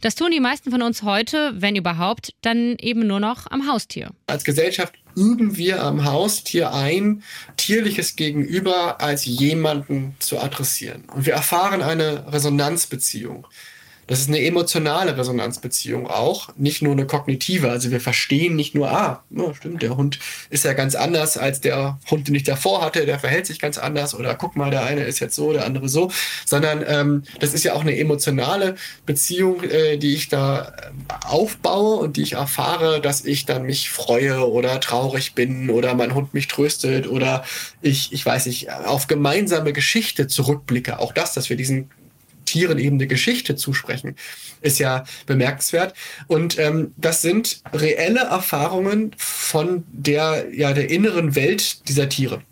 Das 0.00 0.16
tun 0.16 0.32
die 0.32 0.40
meisten 0.40 0.72
von 0.72 0.82
uns 0.82 1.04
heute, 1.04 1.52
wenn 1.54 1.76
überhaupt, 1.76 2.34
dann 2.42 2.74
eben 2.80 3.06
nur 3.06 3.20
noch 3.20 3.48
am 3.52 3.68
Haustier. 3.68 4.10
Als 4.26 4.42
Gesellschaft 4.42 4.94
üben 5.14 5.56
wir 5.56 5.80
am 5.80 6.04
Haustier 6.04 6.74
ein, 6.74 7.22
tierliches 7.56 8.16
Gegenüber 8.16 9.00
als 9.00 9.24
jemanden 9.24 10.16
zu 10.18 10.40
adressieren. 10.40 11.04
Und 11.14 11.24
wir 11.24 11.34
erfahren 11.34 11.82
eine 11.82 12.32
Resonanzbeziehung. 12.32 13.46
Das 14.06 14.20
ist 14.20 14.28
eine 14.28 14.44
emotionale 14.44 15.16
Resonanzbeziehung 15.16 16.06
auch, 16.06 16.50
nicht 16.56 16.82
nur 16.82 16.92
eine 16.92 17.06
kognitive. 17.06 17.70
Also 17.70 17.90
wir 17.90 18.00
verstehen 18.00 18.56
nicht 18.56 18.74
nur, 18.74 18.90
ah, 18.90 19.22
ja, 19.30 19.54
stimmt, 19.54 19.82
der 19.82 19.96
Hund 19.96 20.18
ist 20.50 20.64
ja 20.64 20.72
ganz 20.72 20.94
anders 20.94 21.36
als 21.36 21.60
der 21.60 21.98
Hund, 22.10 22.28
den 22.28 22.34
ich 22.34 22.44
davor 22.44 22.82
hatte, 22.82 23.06
der 23.06 23.18
verhält 23.18 23.46
sich 23.46 23.58
ganz 23.58 23.78
anders 23.78 24.14
oder 24.14 24.34
guck 24.34 24.56
mal, 24.56 24.70
der 24.70 24.84
eine 24.84 25.04
ist 25.04 25.20
jetzt 25.20 25.34
so, 25.34 25.52
der 25.52 25.64
andere 25.64 25.88
so, 25.88 26.10
sondern 26.44 26.84
ähm, 26.86 27.22
das 27.40 27.54
ist 27.54 27.64
ja 27.64 27.74
auch 27.74 27.80
eine 27.80 27.96
emotionale 27.96 28.76
Beziehung, 29.06 29.62
äh, 29.64 29.96
die 29.96 30.14
ich 30.14 30.28
da 30.28 30.72
ähm, 30.86 31.04
aufbaue 31.26 31.96
und 31.96 32.16
die 32.16 32.22
ich 32.22 32.34
erfahre, 32.34 33.00
dass 33.00 33.24
ich 33.24 33.46
dann 33.46 33.64
mich 33.64 33.90
freue 33.90 34.48
oder 34.48 34.80
traurig 34.80 35.34
bin 35.34 35.70
oder 35.70 35.94
mein 35.94 36.14
Hund 36.14 36.34
mich 36.34 36.48
tröstet 36.48 37.08
oder 37.08 37.44
ich, 37.82 38.12
ich 38.12 38.24
weiß 38.24 38.46
nicht, 38.46 38.70
auf 38.70 39.06
gemeinsame 39.06 39.72
Geschichte 39.72 40.26
zurückblicke. 40.26 40.98
Auch 40.98 41.12
das, 41.12 41.34
dass 41.34 41.48
wir 41.50 41.56
diesen 41.56 41.90
Tieren 42.54 42.78
eben 42.78 42.98
eine 42.98 43.08
Geschichte 43.08 43.56
zusprechen, 43.56 44.14
ist 44.60 44.78
ja 44.78 45.02
bemerkenswert. 45.26 45.92
Und 46.28 46.56
ähm, 46.56 46.94
das 46.96 47.20
sind 47.20 47.62
reelle 47.72 48.20
Erfahrungen 48.20 49.10
von 49.18 49.82
der, 49.90 50.46
ja, 50.52 50.72
der 50.72 50.88
inneren 50.88 51.34
Welt 51.34 51.88
dieser 51.88 52.08
Tiere. 52.08 52.42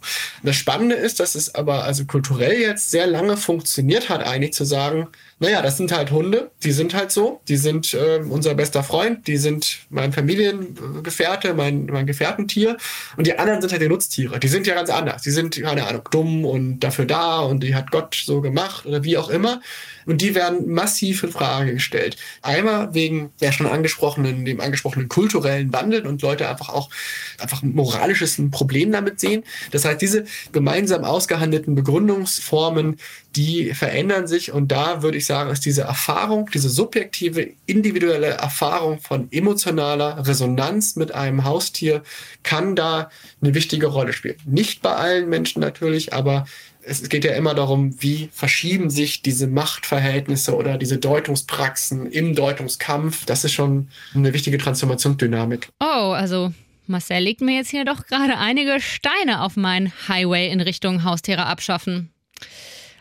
das 0.43 0.57
Spannende 0.57 0.97
ist, 0.97 1.21
dass 1.21 1.37
es 1.37 1.55
aber 1.55 1.85
also 1.85 2.05
kulturell 2.05 2.61
jetzt 2.61 2.91
sehr 2.91 3.07
lange 3.07 3.37
funktioniert 3.37 4.09
hat, 4.09 4.27
eigentlich 4.27 4.55
zu 4.55 4.65
sagen, 4.65 5.07
naja, 5.39 5.61
das 5.63 5.77
sind 5.77 5.91
halt 5.91 6.11
Hunde, 6.13 6.51
die 6.63 6.71
sind 6.71 6.95
halt 6.95 7.11
so, 7.11 7.41
die 7.49 7.57
sind 7.57 7.95
äh, 7.95 8.21
unser 8.29 8.55
bester 8.55 8.85
Freund, 8.85 9.27
die 9.27 9.37
sind 9.37 9.81
mein 9.91 10.13
Familiengefährte, 10.13 11.55
mein, 11.55 11.87
mein 11.87 12.07
Gefährtentier 12.07 12.77
und 13.17 13.27
die 13.27 13.37
anderen 13.37 13.61
sind 13.61 13.73
halt 13.73 13.83
die 13.83 13.89
Nutztiere. 13.89 14.39
Die 14.39 14.49
sind 14.49 14.69
ja 14.69 14.75
ganz 14.75 14.89
anders. 14.91 15.23
Die 15.23 15.33
sind, 15.33 15.61
keine 15.61 15.87
Ahnung, 15.87 16.09
dumm 16.11 16.45
und 16.45 16.81
dafür 16.81 17.07
da 17.07 17.41
und 17.41 17.63
die 17.65 17.75
hat 17.75 17.91
Gott 17.91 18.15
so 18.25 18.41
gemacht 18.41 18.87
oder 18.87 19.03
wie 19.03 19.17
auch 19.19 19.31
immer. 19.31 19.61
Und 20.07 20.21
die 20.21 20.35
werden 20.35 20.73
massiv 20.73 21.23
in 21.23 21.33
Frage 21.33 21.75
gestellt. 21.75 22.17
Einmal 22.43 22.95
wegen 22.95 23.33
der 23.41 23.53
schon 23.53 23.67
angesprochenen, 23.67 24.45
dem 24.45 24.61
angesprochenen 24.61 25.09
kulturellen 25.09 25.73
Wandel 25.73 26.07
und 26.07 26.23
Leute 26.23 26.49
einfach 26.49 26.69
auch 26.69 26.91
einfach 27.39 27.63
ein 27.63 27.75
moralisches 27.75 28.41
Problem 28.51 28.93
damit 28.93 29.21
sehen. 29.21 29.45
Das 29.71 29.85
heißt, 29.85 30.01
diese 30.01 30.25
gemeinsam 30.53 31.05
ausgehandelten 31.05 31.75
Begründungsformen, 31.75 32.99
die 33.37 33.75
verändern 33.75 34.27
sich 34.27 34.53
und 34.53 34.71
da 34.73 35.03
würde 35.03 35.19
ich 35.19 35.27
sagen, 35.27 35.51
ist 35.51 35.65
diese 35.65 35.83
Erfahrung, 35.83 36.51
diese 36.53 36.69
subjektive, 36.69 37.51
individuelle 37.67 38.27
Erfahrung 38.27 39.01
von 39.01 39.29
emotionaler 39.31 40.27
Resonanz 40.27 40.97
mit 40.97 41.13
einem 41.13 41.45
Haustier 41.45 42.03
kann 42.43 42.77
da 42.77 43.11
eine 43.41 43.55
wichtige 43.55 43.87
Rolle 43.87 44.13
spielen. 44.13 44.37
Nicht 44.45 44.83
bei 44.83 44.95
allen 44.95 45.29
Menschen 45.29 45.61
natürlich, 45.61 46.13
aber 46.13 46.47
es 46.85 47.09
geht 47.09 47.25
ja 47.25 47.35
immer 47.35 47.55
darum, 47.55 48.01
wie 48.03 48.29
verschieben 48.33 48.91
sich 48.91 49.23
diese 49.23 49.47
Machtverhältnisse 49.47 50.57
oder 50.57 50.79
diese 50.79 50.99
Deutungspraxen 50.99 52.07
im 52.07 52.35
Deutungskampf. 52.35 53.25
Das 53.25 53.45
ist 53.45 53.53
schon 53.53 53.89
eine 54.15 54.33
wichtige 54.33 54.59
Transformationsdynamik. 54.59 55.69
Oh, 55.81 56.13
also 56.13 56.53
Marcel 56.87 57.21
legt 57.21 57.41
mir 57.41 57.57
jetzt 57.57 57.71
hier 57.71 57.85
doch 57.85 58.07
gerade 58.07 58.39
einige 58.39 58.81
Steine 58.81 59.43
auf 59.43 59.57
meinen 59.57 59.93
Highway 60.09 60.49
in 60.49 60.61
Richtung 60.61 61.05
Haustiere 61.05 61.47
abschaffen. 61.47 62.11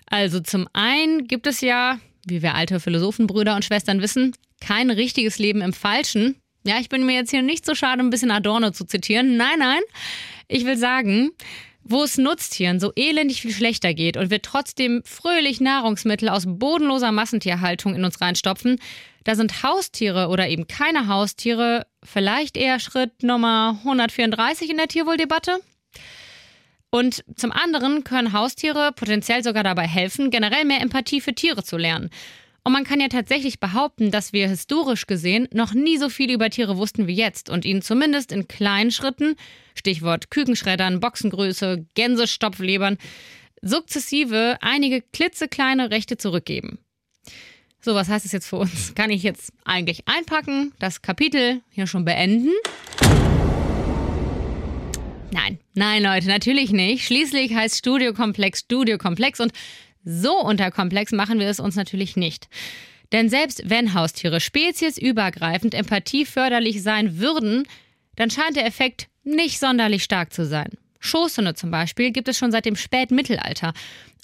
Also 0.06 0.40
zum 0.40 0.68
einen 0.74 1.28
gibt 1.28 1.48
es 1.48 1.62
ja, 1.62 2.00
wie 2.28 2.42
wir 2.42 2.56
alte 2.56 2.80
Philosophenbrüder 2.80 3.56
und 3.56 3.66
Schwestern 3.66 4.02
wissen, 4.02 4.36
kein 4.60 4.92
richtiges 4.92 5.40
Leben 5.40 5.62
im 5.62 5.74
Falschen. 5.74 6.36
Ja, 6.64 6.80
ich 6.80 6.90
bin 6.90 7.06
mir 7.06 7.16
jetzt 7.16 7.32
hier 7.32 7.42
nicht 7.42 7.66
so 7.66 7.74
schade, 7.74 8.04
ein 8.04 8.12
bisschen 8.12 8.30
Adorno 8.30 8.72
zu 8.72 8.86
zitieren. 8.86 9.38
Nein, 9.38 9.58
nein. 9.60 9.82
Ich 10.48 10.66
will 10.66 10.78
sagen, 10.78 11.32
wo 11.84 12.04
es 12.04 12.18
Nutztieren 12.18 12.80
so 12.80 12.92
elendig 12.96 13.42
viel 13.42 13.52
schlechter 13.52 13.94
geht 13.94 14.18
und 14.18 14.30
wir 14.30 14.42
trotzdem 14.42 15.02
fröhlich 15.06 15.62
Nahrungsmittel 15.62 16.30
aus 16.30 16.44
bodenloser 16.48 17.12
Massentierhaltung 17.12 17.96
in 17.96 18.06
uns 18.06 18.22
reinstopfen, 18.22 18.80
da 19.24 19.36
sind 19.36 19.64
Haustiere 19.64 20.30
oder 20.30 20.48
eben 20.48 20.68
keine 20.68 21.08
Haustiere 21.08 21.86
vielleicht 22.04 22.58
eher 22.58 22.80
Schritt 22.80 23.24
Nummer 23.24 23.78
134 23.80 24.70
in 24.70 24.78
der 24.78 24.88
Tierwohldebatte. 24.88 25.60
Und 26.90 27.24
zum 27.36 27.52
anderen 27.52 28.04
können 28.04 28.34
Haustiere 28.34 28.92
potenziell 28.92 29.44
sogar 29.44 29.64
dabei 29.64 29.88
helfen, 29.88 30.30
generell 30.30 30.66
mehr 30.66 30.82
Empathie 30.82 31.22
für 31.22 31.34
Tiere 31.34 31.64
zu 31.64 31.78
lernen. 31.78 32.10
Und 32.64 32.74
man 32.74 32.84
kann 32.84 33.00
ja 33.00 33.08
tatsächlich 33.08 33.60
behaupten, 33.60 34.12
dass 34.12 34.34
wir 34.34 34.48
historisch 34.48 35.08
gesehen 35.08 35.48
noch 35.52 35.74
nie 35.74 35.98
so 35.98 36.10
viel 36.10 36.32
über 36.32 36.50
Tiere 36.52 36.78
wussten 36.78 37.08
wie 37.08 37.16
jetzt 37.16 37.50
und 37.50 37.66
ihnen 37.66 37.82
zumindest 37.82 38.32
in 38.32 38.48
kleinen 38.48 38.92
Schritten, 38.92 39.36
Stichwort 39.74 40.30
Kükenschreddern, 40.30 41.00
Boxengröße, 41.00 41.88
Gänsestopflebern, 41.96 42.98
sukzessive 43.64 44.60
einige 44.62 45.02
klitzekleine 45.02 45.90
Rechte 45.90 46.18
zurückgeben. 46.18 46.78
So, 47.80 47.96
was 47.96 48.10
heißt 48.10 48.26
das 48.26 48.32
jetzt 48.32 48.48
für 48.48 48.58
uns? 48.58 48.94
Kann 48.94 49.10
ich 49.10 49.24
jetzt 49.24 49.52
eigentlich 49.66 50.08
einpacken, 50.08 50.72
das 50.78 51.02
Kapitel 51.02 51.62
hier 51.72 51.88
schon 51.88 52.06
beenden? 52.06 52.52
Nein, 55.32 55.60
nein, 55.74 56.04
Leute, 56.04 56.28
natürlich 56.28 56.72
nicht. 56.72 57.06
Schließlich 57.06 57.56
heißt 57.56 57.78
Studiokomplex 57.78 58.60
Studiokomplex 58.60 59.40
und 59.40 59.52
so 60.04 60.40
unterkomplex 60.40 61.12
machen 61.12 61.40
wir 61.40 61.48
es 61.48 61.60
uns 61.60 61.76
natürlich 61.76 62.16
nicht. 62.16 62.48
Denn 63.12 63.30
selbst 63.30 63.64
wenn 63.66 63.94
Haustiere 63.94 64.40
speziesübergreifend 64.40 65.74
empathieförderlich 65.74 66.82
sein 66.82 67.20
würden, 67.20 67.68
dann 68.16 68.32
scheint 68.32 68.56
der 68.56 68.66
Effekt 68.66 69.08
nicht 69.24 69.60
sonderlich 69.60 70.04
stark 70.04 70.34
zu 70.34 70.46
sein. 70.46 70.70
Schoßhunde 71.00 71.56
zum 71.56 71.72
Beispiel 71.72 72.12
gibt 72.12 72.28
es 72.28 72.38
schon 72.38 72.52
seit 72.52 72.66
dem 72.66 72.76
Spätmittelalter 72.76 73.74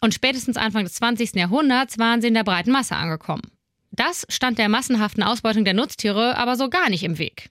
und 0.02 0.14
spätestens 0.14 0.58
Anfang 0.58 0.84
des 0.84 0.94
20. 0.94 1.36
Jahrhunderts 1.36 1.98
waren 1.98 2.22
sie 2.22 2.28
in 2.28 2.34
der 2.34 2.44
breiten 2.44 2.72
Masse 2.72 2.96
angekommen. 2.96 3.52
Das 3.92 4.26
stand 4.30 4.60
der 4.60 4.70
massenhaften 4.70 5.24
Ausbeutung 5.24 5.66
der 5.66 5.74
Nutztiere 5.74 6.38
aber 6.38 6.56
so 6.56 6.70
gar 6.70 6.90
nicht 6.90 7.04
im 7.04 7.18
Weg. 7.18 7.50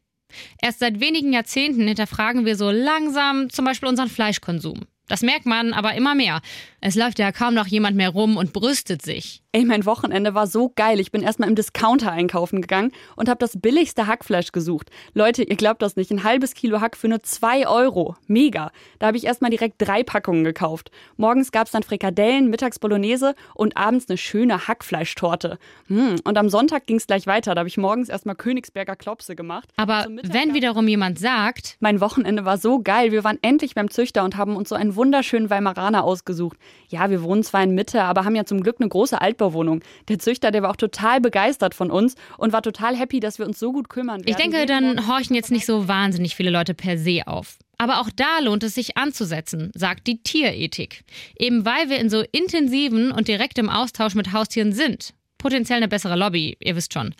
Erst 0.62 0.78
seit 0.78 1.00
wenigen 1.00 1.32
Jahrzehnten 1.32 1.86
hinterfragen 1.86 2.44
wir 2.44 2.56
so 2.56 2.70
langsam 2.70 3.50
zum 3.50 3.64
Beispiel 3.64 3.88
unseren 3.88 4.08
Fleischkonsum. 4.08 4.82
Das 5.08 5.22
merkt 5.22 5.46
man 5.46 5.72
aber 5.72 5.94
immer 5.94 6.14
mehr. 6.14 6.40
Es 6.88 6.94
läuft 6.94 7.18
ja 7.18 7.32
kaum 7.32 7.54
noch 7.54 7.66
jemand 7.66 7.96
mehr 7.96 8.10
rum 8.10 8.36
und 8.36 8.52
brüstet 8.52 9.02
sich. 9.02 9.42
Ey, 9.50 9.64
mein 9.64 9.86
Wochenende 9.86 10.34
war 10.34 10.46
so 10.46 10.70
geil. 10.76 11.00
Ich 11.00 11.10
bin 11.10 11.22
erstmal 11.22 11.48
im 11.48 11.56
Discounter 11.56 12.12
einkaufen 12.12 12.60
gegangen 12.60 12.92
und 13.16 13.28
habe 13.28 13.38
das 13.38 13.58
billigste 13.58 14.06
Hackfleisch 14.06 14.52
gesucht. 14.52 14.90
Leute, 15.12 15.42
ihr 15.42 15.56
glaubt 15.56 15.82
das 15.82 15.96
nicht. 15.96 16.12
Ein 16.12 16.22
halbes 16.22 16.54
Kilo 16.54 16.80
Hack 16.80 16.96
für 16.96 17.08
nur 17.08 17.24
zwei 17.24 17.66
Euro. 17.66 18.14
Mega. 18.28 18.70
Da 19.00 19.08
habe 19.08 19.16
ich 19.16 19.24
erstmal 19.24 19.50
direkt 19.50 19.76
drei 19.78 20.04
Packungen 20.04 20.44
gekauft. 20.44 20.92
Morgens 21.16 21.50
gab 21.50 21.66
es 21.66 21.72
dann 21.72 21.82
Frikadellen, 21.82 22.50
mittags 22.50 22.78
Bolognese 22.78 23.34
und 23.54 23.76
abends 23.76 24.08
eine 24.08 24.18
schöne 24.18 24.68
Hackfleischtorte. 24.68 25.58
Hm. 25.88 26.16
Und 26.22 26.38
am 26.38 26.50
Sonntag 26.50 26.86
ging 26.86 26.98
es 26.98 27.08
gleich 27.08 27.26
weiter. 27.26 27.56
Da 27.56 27.60
habe 27.60 27.68
ich 27.68 27.78
morgens 27.78 28.10
erstmal 28.10 28.36
Königsberger 28.36 28.94
Klopse 28.94 29.34
gemacht. 29.34 29.70
Aber 29.76 30.06
wenn 30.22 30.54
wiederum 30.54 30.86
jemand 30.86 31.18
sagt, 31.18 31.78
mein 31.80 32.00
Wochenende 32.00 32.44
war 32.44 32.58
so 32.58 32.80
geil, 32.80 33.10
wir 33.10 33.24
waren 33.24 33.38
endlich 33.42 33.74
beim 33.74 33.90
Züchter 33.90 34.22
und 34.22 34.36
haben 34.36 34.54
uns 34.54 34.68
so 34.68 34.76
einen 34.76 34.94
wunderschönen 34.94 35.50
Weimaraner 35.50 36.04
ausgesucht. 36.04 36.58
Ja, 36.88 37.10
wir 37.10 37.22
wohnen 37.22 37.42
zwar 37.42 37.62
in 37.62 37.74
Mitte, 37.74 38.02
aber 38.02 38.24
haben 38.24 38.36
ja 38.36 38.44
zum 38.44 38.62
Glück 38.62 38.76
eine 38.78 38.88
große 38.88 39.20
Altbau 39.20 39.46
Altbauwohnung. 39.46 39.82
Der 40.08 40.18
Züchter, 40.18 40.50
der 40.50 40.62
war 40.62 40.70
auch 40.70 40.76
total 40.76 41.20
begeistert 41.20 41.74
von 41.74 41.90
uns 41.90 42.16
und 42.38 42.52
war 42.52 42.62
total 42.62 42.96
happy, 42.96 43.20
dass 43.20 43.38
wir 43.38 43.46
uns 43.46 43.58
so 43.58 43.72
gut 43.72 43.88
kümmern. 43.88 44.22
Ich 44.24 44.36
denke, 44.36 44.66
dann 44.66 45.06
horchen 45.06 45.36
jetzt 45.36 45.50
nicht 45.50 45.66
so 45.66 45.88
wahnsinnig 45.88 46.34
viele 46.34 46.50
Leute 46.50 46.74
per 46.74 46.98
se 46.98 47.22
auf. 47.26 47.58
Aber 47.78 48.00
auch 48.00 48.08
da 48.14 48.38
lohnt 48.40 48.62
es 48.62 48.74
sich 48.74 48.96
anzusetzen, 48.96 49.70
sagt 49.74 50.06
die 50.06 50.22
Tierethik. 50.22 51.04
Eben 51.38 51.64
weil 51.64 51.90
wir 51.90 51.98
in 51.98 52.08
so 52.08 52.22
intensiven 52.32 53.12
und 53.12 53.28
direktem 53.28 53.68
Austausch 53.68 54.14
mit 54.14 54.32
Haustieren 54.32 54.72
sind. 54.72 55.12
Potenziell 55.38 55.76
eine 55.76 55.88
bessere 55.88 56.16
Lobby, 56.16 56.56
ihr 56.58 56.74
wisst 56.74 56.94
schon. 56.94 57.14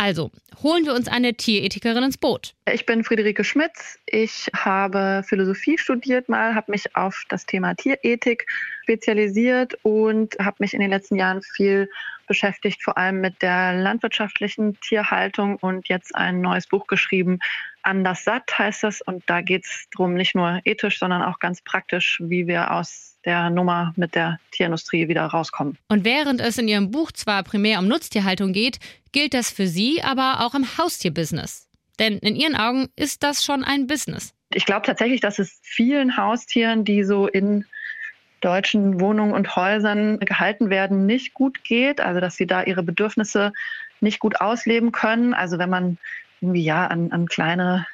Also, 0.00 0.30
holen 0.62 0.86
wir 0.86 0.94
uns 0.94 1.08
eine 1.08 1.34
Tierethikerin 1.34 2.04
ins 2.04 2.16
Boot. 2.16 2.54
Ich 2.72 2.86
bin 2.86 3.02
Friederike 3.02 3.42
Schmitz. 3.42 3.98
Ich 4.06 4.48
habe 4.54 5.24
Philosophie 5.26 5.76
studiert 5.76 6.28
mal, 6.28 6.54
habe 6.54 6.70
mich 6.70 6.94
auf 6.94 7.24
das 7.28 7.46
Thema 7.46 7.74
Tierethik 7.74 8.46
spezialisiert 8.84 9.76
und 9.82 10.36
habe 10.38 10.56
mich 10.60 10.72
in 10.72 10.80
den 10.80 10.90
letzten 10.90 11.16
Jahren 11.16 11.42
viel 11.42 11.90
beschäftigt, 12.28 12.80
vor 12.80 12.96
allem 12.96 13.20
mit 13.20 13.42
der 13.42 13.74
landwirtschaftlichen 13.74 14.78
Tierhaltung 14.80 15.56
und 15.56 15.88
jetzt 15.88 16.14
ein 16.14 16.40
neues 16.40 16.68
Buch 16.68 16.86
geschrieben. 16.86 17.40
Anders 17.88 18.24
satt 18.24 18.58
heißt 18.58 18.84
es. 18.84 19.00
Und 19.00 19.22
da 19.26 19.40
geht 19.40 19.64
es 19.64 19.86
darum, 19.92 20.14
nicht 20.14 20.34
nur 20.34 20.60
ethisch, 20.64 20.98
sondern 20.98 21.22
auch 21.22 21.38
ganz 21.38 21.62
praktisch, 21.62 22.20
wie 22.22 22.46
wir 22.46 22.70
aus 22.72 23.16
der 23.24 23.50
Nummer 23.50 23.92
mit 23.96 24.14
der 24.14 24.38
Tierindustrie 24.52 25.08
wieder 25.08 25.24
rauskommen. 25.24 25.78
Und 25.88 26.04
während 26.04 26.40
es 26.40 26.58
in 26.58 26.68
Ihrem 26.68 26.90
Buch 26.90 27.12
zwar 27.12 27.42
primär 27.42 27.78
um 27.78 27.88
Nutztierhaltung 27.88 28.52
geht, 28.52 28.78
gilt 29.12 29.34
das 29.34 29.50
für 29.50 29.66
Sie 29.66 30.02
aber 30.02 30.46
auch 30.46 30.54
im 30.54 30.66
Haustierbusiness. 30.78 31.66
Denn 31.98 32.18
in 32.18 32.36
Ihren 32.36 32.54
Augen 32.54 32.88
ist 32.94 33.22
das 33.22 33.44
schon 33.44 33.64
ein 33.64 33.86
Business. 33.86 34.34
Ich 34.52 34.66
glaube 34.66 34.86
tatsächlich, 34.86 35.20
dass 35.20 35.38
es 35.38 35.58
vielen 35.62 36.16
Haustieren, 36.16 36.84
die 36.84 37.04
so 37.04 37.26
in 37.26 37.64
deutschen 38.40 39.00
Wohnungen 39.00 39.32
und 39.32 39.56
Häusern 39.56 40.18
gehalten 40.20 40.70
werden, 40.70 41.06
nicht 41.06 41.34
gut 41.34 41.64
geht. 41.64 42.00
Also 42.00 42.20
dass 42.20 42.36
sie 42.36 42.46
da 42.46 42.62
ihre 42.62 42.82
Bedürfnisse 42.82 43.52
nicht 44.00 44.20
gut 44.20 44.40
ausleben 44.40 44.92
können. 44.92 45.34
Also 45.34 45.58
wenn 45.58 45.70
man 45.70 45.98
irgendwie 46.40 46.64
ja 46.64 46.86
an, 46.86 47.12
an 47.12 47.26
kleine 47.26 47.86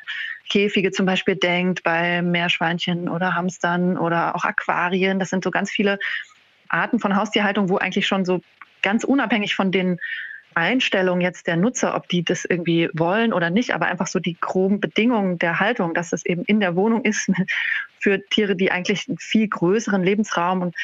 Käfige 0.48 0.92
zum 0.92 1.06
Beispiel 1.06 1.36
denkt, 1.36 1.82
bei 1.82 2.22
Meerschweinchen 2.22 3.08
oder 3.08 3.34
Hamstern 3.34 3.96
oder 3.98 4.36
auch 4.36 4.44
Aquarien. 4.44 5.18
Das 5.18 5.30
sind 5.30 5.44
so 5.44 5.50
ganz 5.50 5.70
viele 5.70 5.98
Arten 6.68 6.98
von 6.98 7.16
Haustierhaltung, 7.16 7.68
wo 7.68 7.78
eigentlich 7.78 8.06
schon 8.06 8.24
so 8.24 8.40
ganz 8.82 9.04
unabhängig 9.04 9.54
von 9.54 9.72
den 9.72 9.98
Einstellungen 10.54 11.20
jetzt 11.20 11.46
der 11.46 11.56
Nutzer, 11.56 11.96
ob 11.96 12.08
die 12.08 12.22
das 12.22 12.44
irgendwie 12.44 12.88
wollen 12.92 13.32
oder 13.32 13.50
nicht, 13.50 13.74
aber 13.74 13.86
einfach 13.86 14.06
so 14.06 14.20
die 14.20 14.36
groben 14.40 14.80
Bedingungen 14.80 15.38
der 15.38 15.58
Haltung, 15.60 15.94
dass 15.94 16.12
es 16.12 16.24
eben 16.24 16.44
in 16.44 16.60
der 16.60 16.76
Wohnung 16.76 17.04
ist 17.04 17.30
für 17.98 18.24
Tiere, 18.28 18.54
die 18.54 18.70
eigentlich 18.70 19.08
einen 19.08 19.18
viel 19.18 19.48
größeren 19.48 20.02
Lebensraum 20.02 20.62
und 20.62 20.76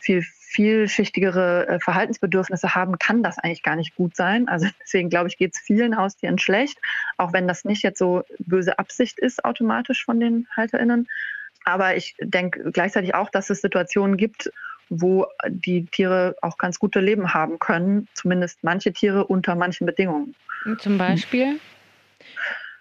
viel 0.00 0.24
vielschichtigere 0.54 1.66
äh, 1.66 1.80
Verhaltensbedürfnisse 1.80 2.76
haben, 2.76 2.98
kann 2.98 3.24
das 3.24 3.38
eigentlich 3.38 3.64
gar 3.64 3.74
nicht 3.74 3.96
gut 3.96 4.14
sein. 4.14 4.48
Also 4.48 4.68
deswegen 4.82 5.10
glaube 5.10 5.28
ich, 5.28 5.36
geht 5.36 5.54
es 5.54 5.60
vielen 5.60 5.96
Haustieren 5.96 6.38
schlecht, 6.38 6.78
auch 7.16 7.32
wenn 7.32 7.48
das 7.48 7.64
nicht 7.64 7.82
jetzt 7.82 7.98
so 7.98 8.22
böse 8.38 8.78
Absicht 8.78 9.18
ist 9.18 9.44
automatisch 9.44 10.04
von 10.04 10.20
den 10.20 10.46
HalterInnen. 10.56 11.08
Aber 11.64 11.96
ich 11.96 12.14
denke 12.20 12.70
gleichzeitig 12.70 13.14
auch, 13.14 13.30
dass 13.30 13.50
es 13.50 13.62
Situationen 13.62 14.16
gibt, 14.16 14.52
wo 14.90 15.26
die 15.48 15.86
Tiere 15.86 16.36
auch 16.42 16.58
ganz 16.58 16.78
gute 16.78 17.00
Leben 17.00 17.34
haben 17.34 17.58
können, 17.58 18.06
zumindest 18.14 18.62
manche 18.62 18.92
Tiere 18.92 19.26
unter 19.26 19.54
manchen 19.56 19.86
Bedingungen. 19.86 20.34
Zum 20.78 20.98
Beispiel? 20.98 21.58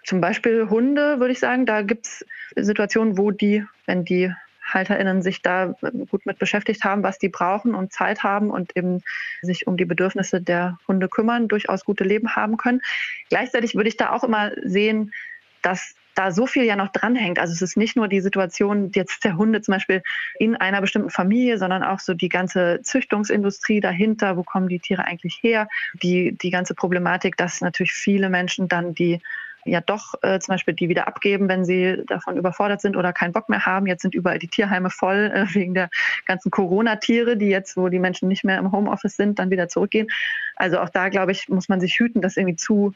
Zum 0.06 0.20
Beispiel 0.22 0.70
Hunde, 0.70 1.20
würde 1.20 1.32
ich 1.32 1.40
sagen. 1.40 1.66
Da 1.66 1.82
gibt 1.82 2.06
es 2.06 2.26
Situationen, 2.56 3.18
wo 3.18 3.32
die, 3.32 3.66
wenn 3.86 4.04
die 4.04 4.34
HundehalterInnen 4.74 5.22
sich 5.22 5.42
da 5.42 5.76
gut 6.10 6.26
mit 6.26 6.40
beschäftigt 6.40 6.84
haben, 6.84 7.04
was 7.04 7.20
die 7.20 7.30
brauchen 7.30 7.76
und 7.76 7.94
Zeit 7.94 8.24
haben 8.24 8.50
und 8.50 8.76
eben 8.76 9.02
sich 9.42 9.68
um 9.68 9.78
die 9.78 9.86
Bedürfnisse 9.86 10.42
der 10.42 10.78
Hunde 10.88 11.08
kümmern, 11.08 11.48
durchaus 11.48 11.86
gute 11.86 12.04
Leben 12.04 12.36
haben 12.36 12.58
können. 12.58 12.82
Gleichzeitig 13.30 13.76
würde 13.76 13.90
ich 13.90 13.98
da 13.98 14.12
auch 14.12 14.24
immer 14.24 14.52
sehen, 14.64 15.14
dass 15.62 15.96
da 16.16 16.32
so 16.32 16.46
viel 16.46 16.64
ja 16.64 16.76
noch 16.76 16.90
dranhängt. 16.90 17.40
Also 17.40 17.54
es 17.54 17.62
ist 17.64 17.76
nicht 17.76 17.96
nur 17.96 18.08
die 18.08 18.22
Situation 18.22 18.92
jetzt 18.94 19.24
der 19.24 19.36
Hunde 19.36 19.62
zum 19.62 19.74
Beispiel 19.74 20.04
in 20.38 20.56
einer 20.56 20.80
bestimmten 20.80 21.10
Familie, 21.10 21.58
sondern 21.58 21.84
auch 21.84 22.00
so 22.00 22.14
die 22.14 22.30
ganze 22.30 22.82
Züchtungsindustrie 22.84 23.80
dahinter. 23.80 24.38
Wo 24.38 24.44
kommen 24.44 24.68
die 24.68 24.80
Tiere 24.80 25.06
eigentlich 25.06 25.40
her? 25.42 25.68
Die, 26.04 26.34
die 26.34 26.52
ganze 26.52 26.76
Problematik, 26.76 27.36
dass 27.38 27.62
natürlich 27.62 27.94
viele 27.94 28.30
Menschen 28.30 28.68
dann 28.68 28.94
die 28.94 29.22
ja 29.66 29.82
doch 29.82 30.16
äh, 30.22 30.40
zum 30.40 30.54
Beispiel 30.54 30.74
die 30.74 30.90
wieder 30.90 31.08
abgeben, 31.08 31.48
wenn 31.50 31.66
sie 31.66 32.04
davon 32.08 32.38
überfordert 32.38 32.82
sind 32.82 32.96
oder 32.96 33.14
keinen 33.14 33.34
Bock 33.34 33.50
mehr 33.50 33.66
haben. 33.66 33.88
Jetzt 33.88 34.02
sind 34.02 34.16
überall 34.16 34.40
die 34.40 34.48
Tierheime 34.48 34.90
voll 34.90 35.32
äh, 35.34 35.46
wegen 35.54 35.74
der 35.74 35.90
ganzen 36.26 36.52
Corona-Tiere, 36.52 37.38
die 37.38 37.48
jetzt, 37.48 37.78
wo 37.78 37.90
die 37.90 38.00
Menschen 38.00 38.28
nicht 38.28 38.44
mehr 38.44 38.58
im 38.58 38.72
Homeoffice 38.72 39.16
sind, 39.16 39.40
dann 39.40 39.50
wieder 39.50 39.70
zurückgehen. 39.70 40.08
Also 40.56 40.80
auch 40.80 40.90
da, 40.90 41.10
glaube 41.10 41.32
ich, 41.32 41.50
muss 41.50 41.70
man 41.70 41.80
sich 41.80 42.00
hüten, 42.00 42.22
das 42.22 42.38
irgendwie 42.38 42.56
zu 42.56 42.94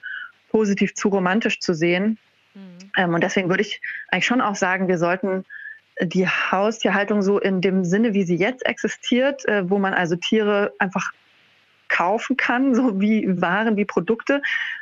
positiv, 0.50 0.94
zu 0.96 1.10
romantisch 1.10 1.60
zu 1.60 1.74
sehen. 1.74 2.18
Ähm, 2.98 3.14
und 3.14 3.24
deswegen 3.24 3.50
würde 3.50 3.62
ich 3.62 3.82
eigentlich 4.10 4.26
schon 4.26 4.42
auch 4.42 4.56
sagen, 4.56 4.88
wir 4.88 4.98
sollten 4.98 5.46
die 6.02 6.28
Haustierhaltung 6.28 7.22
so 7.22 7.40
in 7.40 7.62
dem 7.62 7.84
Sinne, 7.84 8.14
wie 8.14 8.24
sie 8.24 8.36
jetzt 8.36 8.66
existiert, 8.66 9.46
äh, 9.48 9.70
wo 9.70 9.80
man 9.80 9.94
also 9.94 10.16
Tiere 10.16 10.74
einfach 10.80 11.12
kaufen 11.90 12.38
kann, 12.38 12.76
so 12.76 13.00
wie 13.00 13.42
Waren, 13.42 13.78
wie 13.78 13.86
Produkte, 13.86 14.42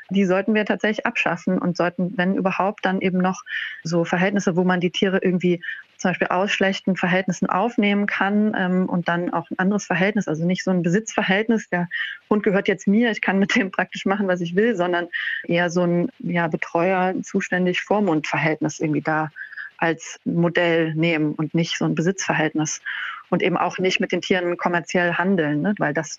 die 0.10 0.26
sollten 0.26 0.54
wir 0.54 0.66
tatsächlich 0.66 1.06
abschaffen 1.06 1.58
und 1.58 1.78
sollten, 1.78 2.18
wenn 2.18 2.36
überhaupt, 2.36 2.86
dann 2.86 3.02
eben 3.02 3.18
noch 3.18 3.44
so 3.84 4.06
Verhältnisse, 4.06 4.56
wo 4.56 4.64
man 4.64 4.80
die 4.80 4.92
Tiere 4.92 5.20
irgendwie 5.22 5.62
zum 5.98 6.12
Beispiel 6.12 6.28
aus 6.28 6.52
schlechten 6.52 6.96
Verhältnissen 6.96 7.50
aufnehmen 7.50 8.06
kann 8.06 8.54
ähm, 8.58 8.90
und 8.90 9.08
dann 9.08 9.34
auch 9.34 9.50
ein 9.50 9.60
anderes 9.60 9.86
Verhältnis, 9.86 10.28
also 10.28 10.46
nicht 10.46 10.64
so 10.64 10.72
ein 10.72 10.84
Besitzverhältnis, 10.84 11.70
der 11.70 11.88
Hund 12.30 12.44
gehört 12.44 12.68
jetzt 12.68 12.88
mir, 12.88 13.12
ich 13.12 13.22
kann 13.22 13.40
mit 13.40 13.56
dem 13.56 13.72
praktisch 13.72 14.06
machen, 14.06 14.28
was 14.28 14.42
ich 14.42 14.56
will, 14.56 14.76
sondern 14.76 15.08
eher 15.48 15.70
so 15.70 15.84
ein 15.84 16.10
ja, 16.20 16.48
Betreuer, 16.48 17.14
zuständig 17.24 17.82
Vormundverhältnis 17.82 18.80
irgendwie 18.80 19.02
da 19.02 19.32
als 19.78 20.20
Modell 20.26 20.94
nehmen 20.96 21.34
und 21.34 21.54
nicht 21.54 21.78
so 21.78 21.86
ein 21.86 21.96
Besitzverhältnis 21.96 22.82
und 23.30 23.42
eben 23.42 23.58
auch 23.58 23.78
nicht 23.78 24.00
mit 24.00 24.12
den 24.12 24.22
Tieren 24.22 24.58
kommerziell 24.58 25.14
handeln, 25.14 25.62
ne? 25.62 25.76
weil 25.78 25.94
das 25.94 26.18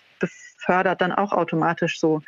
fördert 0.59 1.01
dann 1.01 1.13
auch 1.13 1.33
automatisch 1.33 2.01
so 2.01 2.23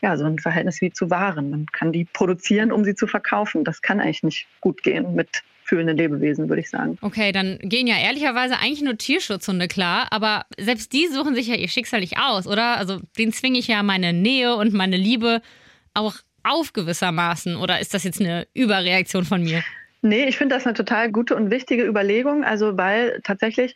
ja, 0.00 0.16
so 0.16 0.24
ein 0.24 0.38
Verhältnis 0.38 0.80
wie 0.80 0.92
zu 0.92 1.10
Waren. 1.10 1.50
Man 1.50 1.66
kann 1.66 1.92
die 1.92 2.04
produzieren, 2.04 2.70
um 2.70 2.84
sie 2.84 2.94
zu 2.94 3.06
verkaufen. 3.06 3.64
Das 3.64 3.82
kann 3.82 4.00
eigentlich 4.00 4.22
nicht 4.22 4.46
gut 4.60 4.82
gehen 4.82 5.14
mit 5.14 5.42
fühlenden 5.64 5.96
Lebewesen, 5.96 6.48
würde 6.48 6.60
ich 6.60 6.70
sagen. 6.70 6.96
Okay, 7.02 7.32
dann 7.32 7.58
gehen 7.58 7.86
ja 7.86 7.98
ehrlicherweise 7.98 8.58
eigentlich 8.58 8.82
nur 8.82 8.96
Tierschutzhunde 8.96 9.68
klar, 9.68 10.06
aber 10.10 10.46
selbst 10.56 10.92
die 10.92 11.08
suchen 11.08 11.34
sich 11.34 11.48
ja 11.48 11.56
ihr 11.56 11.68
Schicksal 11.68 12.00
nicht 12.00 12.18
aus, 12.18 12.46
oder? 12.46 12.78
Also 12.78 13.00
den 13.18 13.32
zwinge 13.32 13.58
ich 13.58 13.68
ja 13.68 13.82
meine 13.82 14.12
Nähe 14.12 14.54
und 14.54 14.72
meine 14.72 14.96
Liebe 14.96 15.42
auch 15.94 16.14
auf 16.42 16.72
gewissermaßen. 16.72 17.56
Oder 17.56 17.80
ist 17.80 17.92
das 17.92 18.04
jetzt 18.04 18.20
eine 18.20 18.46
Überreaktion 18.54 19.24
von 19.24 19.42
mir? 19.42 19.62
Nee, 20.02 20.24
ich 20.24 20.38
finde 20.38 20.54
das 20.54 20.66
eine 20.66 20.74
total 20.74 21.10
gute 21.10 21.34
und 21.34 21.50
wichtige 21.50 21.84
Überlegung. 21.84 22.44
Also, 22.44 22.76
weil 22.76 23.20
tatsächlich 23.24 23.74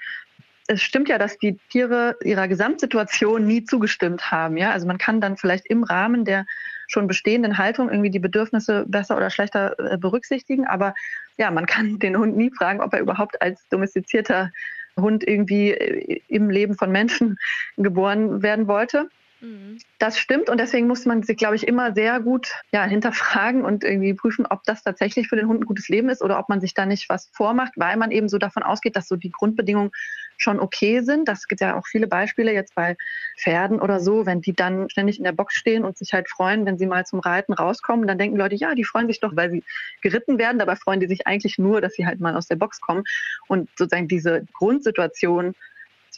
es 0.68 0.82
stimmt 0.82 1.08
ja, 1.08 1.18
dass 1.18 1.38
die 1.38 1.58
Tiere 1.70 2.16
ihrer 2.22 2.48
Gesamtsituation 2.48 3.46
nie 3.46 3.64
zugestimmt 3.64 4.30
haben. 4.30 4.56
Ja, 4.56 4.70
also 4.70 4.86
man 4.86 4.98
kann 4.98 5.20
dann 5.20 5.36
vielleicht 5.36 5.66
im 5.66 5.82
Rahmen 5.82 6.24
der 6.24 6.46
schon 6.88 7.06
bestehenden 7.06 7.58
Haltung 7.58 7.90
irgendwie 7.90 8.10
die 8.10 8.18
Bedürfnisse 8.18 8.84
besser 8.86 9.16
oder 9.16 9.30
schlechter 9.30 9.78
äh, 9.78 9.98
berücksichtigen. 9.98 10.66
Aber 10.66 10.94
ja, 11.38 11.50
man 11.50 11.66
kann 11.66 11.98
den 11.98 12.16
Hund 12.16 12.36
nie 12.36 12.50
fragen, 12.56 12.80
ob 12.80 12.92
er 12.92 13.00
überhaupt 13.00 13.40
als 13.42 13.66
domestizierter 13.68 14.52
Hund 14.96 15.26
irgendwie 15.26 15.72
äh, 15.72 16.20
im 16.28 16.50
Leben 16.50 16.76
von 16.76 16.92
Menschen 16.92 17.38
geboren 17.76 18.42
werden 18.42 18.68
wollte. 18.68 19.08
Mhm. 19.42 19.78
Das 19.98 20.18
stimmt 20.18 20.48
und 20.48 20.58
deswegen 20.58 20.86
muss 20.86 21.04
man 21.04 21.24
sich, 21.24 21.36
glaube 21.36 21.56
ich, 21.56 21.66
immer 21.66 21.92
sehr 21.94 22.20
gut 22.20 22.52
ja, 22.72 22.84
hinterfragen 22.84 23.64
und 23.64 23.82
irgendwie 23.82 24.14
prüfen, 24.14 24.46
ob 24.46 24.62
das 24.64 24.84
tatsächlich 24.84 25.28
für 25.28 25.36
den 25.36 25.48
Hund 25.48 25.62
ein 25.62 25.66
gutes 25.66 25.88
Leben 25.88 26.08
ist 26.08 26.22
oder 26.22 26.38
ob 26.38 26.48
man 26.48 26.60
sich 26.60 26.74
da 26.74 26.86
nicht 26.86 27.08
was 27.08 27.28
vormacht, 27.32 27.72
weil 27.76 27.96
man 27.96 28.12
eben 28.12 28.28
so 28.28 28.38
davon 28.38 28.62
ausgeht, 28.62 28.94
dass 28.94 29.08
so 29.08 29.16
die 29.16 29.30
Grundbedingungen 29.30 29.90
schon 30.38 30.60
okay 30.60 31.00
sind. 31.00 31.28
Das 31.28 31.48
gibt 31.48 31.60
ja 31.60 31.76
auch 31.76 31.86
viele 31.86 32.06
Beispiele 32.06 32.52
jetzt 32.52 32.74
bei 32.74 32.96
Pferden 33.36 33.80
oder 33.80 33.98
so, 34.00 34.26
wenn 34.26 34.40
die 34.40 34.54
dann 34.54 34.88
ständig 34.90 35.18
in 35.18 35.24
der 35.24 35.32
Box 35.32 35.54
stehen 35.54 35.84
und 35.84 35.98
sich 35.98 36.12
halt 36.12 36.28
freuen, 36.28 36.64
wenn 36.64 36.78
sie 36.78 36.86
mal 36.86 37.04
zum 37.04 37.18
Reiten 37.18 37.52
rauskommen, 37.52 38.06
dann 38.06 38.18
denken 38.18 38.36
Leute, 38.36 38.54
ja, 38.54 38.74
die 38.74 38.84
freuen 38.84 39.08
sich 39.08 39.20
doch, 39.20 39.34
weil 39.34 39.50
sie 39.50 39.64
geritten 40.02 40.38
werden. 40.38 40.58
Dabei 40.58 40.76
freuen 40.76 41.00
die 41.00 41.08
sich 41.08 41.26
eigentlich 41.26 41.58
nur, 41.58 41.80
dass 41.80 41.94
sie 41.94 42.06
halt 42.06 42.20
mal 42.20 42.36
aus 42.36 42.46
der 42.46 42.56
Box 42.56 42.80
kommen. 42.80 43.02
Und 43.48 43.68
sozusagen 43.76 44.08
diese 44.08 44.44
Grundsituation 44.52 45.54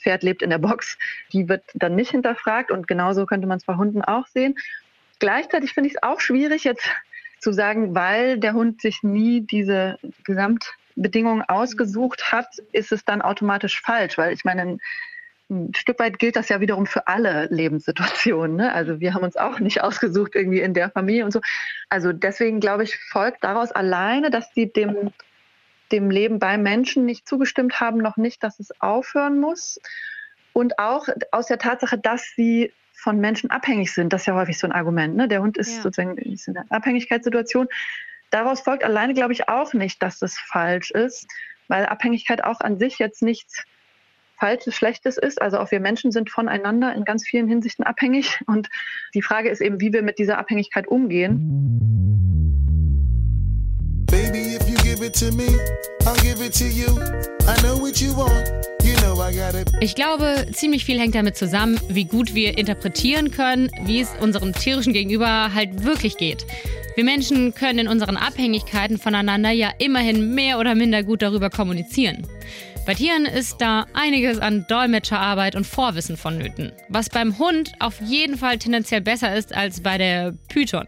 Pferd 0.05 0.23
lebt 0.23 0.43
in 0.43 0.51
der 0.51 0.59
Box, 0.59 0.97
die 1.33 1.49
wird 1.49 1.65
dann 1.75 1.97
nicht 1.97 2.11
hinterfragt 2.11 2.71
und 2.71 2.87
genauso 2.87 3.27
könnte 3.27 3.47
man 3.47 3.59
es 3.59 3.65
bei 3.65 3.75
Hunden 3.75 4.03
auch 4.03 4.27
sehen. 4.29 4.55
Gleichzeitig 5.19 5.73
finde 5.73 5.89
ich 5.89 5.97
es 5.97 6.03
auch 6.03 6.21
schwierig 6.21 6.65
jetzt 6.65 6.87
zu 7.41 7.53
sagen, 7.53 7.95
weil 7.95 8.39
der 8.39 8.53
Hund 8.53 8.81
sich 8.81 9.03
nie 9.03 9.41
diese 9.41 9.99
Gesamtbedingungen 10.25 11.43
ausgesucht 11.43 12.33
hat, 12.33 12.49
ist 12.73 12.93
es 12.93 13.05
dann 13.05 13.23
automatisch 13.23 13.81
falsch, 13.81 14.19
weil 14.19 14.33
ich 14.33 14.45
meine, 14.45 14.63
ein, 14.63 15.73
Stück 15.77 15.99
weit 15.99 16.19
gilt 16.19 16.37
das 16.37 16.49
ja 16.49 16.61
wiederum 16.61 16.87
für 16.87 17.07
alle 17.07 17.49
Lebenssituationen. 17.51 18.57
Ne? 18.57 18.73
Also 18.73 18.99
wir 19.01 19.13
haben 19.13 19.25
uns 19.25 19.37
auch 19.37 19.61
nicht 19.61 19.83
ausgesucht 19.83 20.35
irgendwie 20.35 20.61
in 20.61 20.73
der 20.73 20.91
Familie 20.91 21.25
und 21.25 21.33
so. 21.33 21.41
Also 21.91 22.13
deswegen 22.13 22.61
glaube 22.61 22.85
ich, 22.85 22.97
folgt 22.97 23.45
daraus 23.45 23.71
alleine, 23.71 24.31
dass 24.31 24.53
sie 24.55 24.73
dem 24.73 25.13
dem 25.93 26.11
Leben 26.11 26.39
beim 26.39 26.63
Menschen 26.63 27.05
nicht 27.05 27.29
zugestimmt 27.29 27.81
haben, 27.81 27.99
noch 27.99 28.17
nicht, 28.17 28.43
dass 28.43 28.61
es 28.61 28.81
aufhören 28.81 29.41
muss. 29.41 29.79
Und 30.53 30.79
auch 30.79 31.09
aus 31.31 31.47
der 31.47 31.59
Tatsache, 31.59 31.99
dass 31.99 32.33
sie 32.37 32.73
von 32.95 33.19
Menschen 33.19 33.51
abhängig 33.51 33.93
sind. 33.93 34.13
Das 34.13 34.23
ist 34.23 34.27
ja 34.27 34.35
häufig 34.35 34.59
so 34.59 34.67
ein 34.67 34.73
Argument. 34.73 35.15
Ne? 35.17 35.29
Der 35.29 35.43
Hund 35.43 35.59
ist 35.59 35.77
ja. 35.77 35.83
sozusagen 35.83 36.17
in 36.17 36.39
einer 36.49 36.65
Abhängigkeitssituation. 36.71 37.69
Daraus 38.31 38.61
folgt 38.61 38.83
alleine, 38.83 39.15
glaube 39.15 39.33
ich, 39.33 39.49
auch 39.49 39.75
nicht, 39.75 40.03
dass 40.03 40.19
das 40.19 40.39
falsch 40.39 40.91
ist, 40.91 41.27
weil 41.69 41.87
Abhängigkeit 41.87 42.43
auch 42.43 42.61
an 42.61 42.79
sich 42.79 42.99
jetzt 42.99 43.23
nichts 43.23 43.65
Falsches, 44.37 44.75
Schlechtes 44.75 45.17
ist. 45.17 45.41
Also 45.41 45.59
auch 45.59 45.71
wir 45.71 45.81
Menschen 45.81 46.13
sind 46.13 46.31
voneinander 46.31 46.95
in 46.95 47.05
ganz 47.05 47.25
vielen 47.27 47.49
Hinsichten 47.49 47.85
abhängig. 47.85 48.41
Und 48.47 48.69
die 49.15 49.23
Frage 49.23 49.49
ist 49.49 49.61
eben, 49.61 49.81
wie 49.81 49.93
wir 49.93 50.03
mit 50.03 50.19
dieser 50.19 50.39
Abhängigkeit 50.39 50.89
umgehen. 50.89 51.94
Ich 59.81 59.95
glaube, 59.95 60.47
ziemlich 60.53 60.85
viel 60.85 61.01
hängt 61.01 61.15
damit 61.15 61.37
zusammen, 61.37 61.81
wie 61.89 62.05
gut 62.05 62.35
wir 62.35 62.57
interpretieren 62.57 63.31
können, 63.31 63.71
wie 63.83 64.01
es 64.01 64.11
unserem 64.21 64.53
tierischen 64.53 64.93
Gegenüber 64.93 65.53
halt 65.53 65.85
wirklich 65.85 66.17
geht. 66.17 66.47
Wir 66.95 67.03
Menschen 67.03 67.55
können 67.55 67.81
in 67.81 67.89
unseren 67.89 68.17
Abhängigkeiten 68.17 68.99
voneinander 68.99 69.51
ja 69.51 69.73
immerhin 69.79 70.35
mehr 70.35 70.61
oder 70.61 70.77
minder 70.77 71.03
gut 71.03 71.23
darüber 71.23 71.51
kommunizieren. 71.51 72.27
Bei 72.87 72.95
Tieren 72.95 73.25
ist 73.25 73.61
da 73.61 73.87
einiges 73.95 74.39
an 74.39 74.67
Dolmetscherarbeit 74.69 75.57
und 75.57 75.67
Vorwissen 75.67 76.17
vonnöten, 76.17 76.71
was 76.89 77.09
beim 77.09 77.39
Hund 77.39 77.73
auf 77.81 78.01
jeden 78.01 78.37
Fall 78.37 78.59
tendenziell 78.59 79.01
besser 79.01 79.35
ist 79.35 79.55
als 79.57 79.81
bei 79.81 79.99
der 79.99 80.35
Python. 80.49 80.87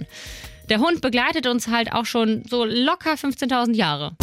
Der 0.68 0.80
Hund 0.80 1.00
begleitet 1.00 1.46
uns 1.46 1.68
halt 1.68 1.92
auch 1.92 2.06
schon 2.06 2.42
so 2.48 2.64
locker 2.64 3.12
15.000 3.12 3.74
Jahre. 3.74 4.16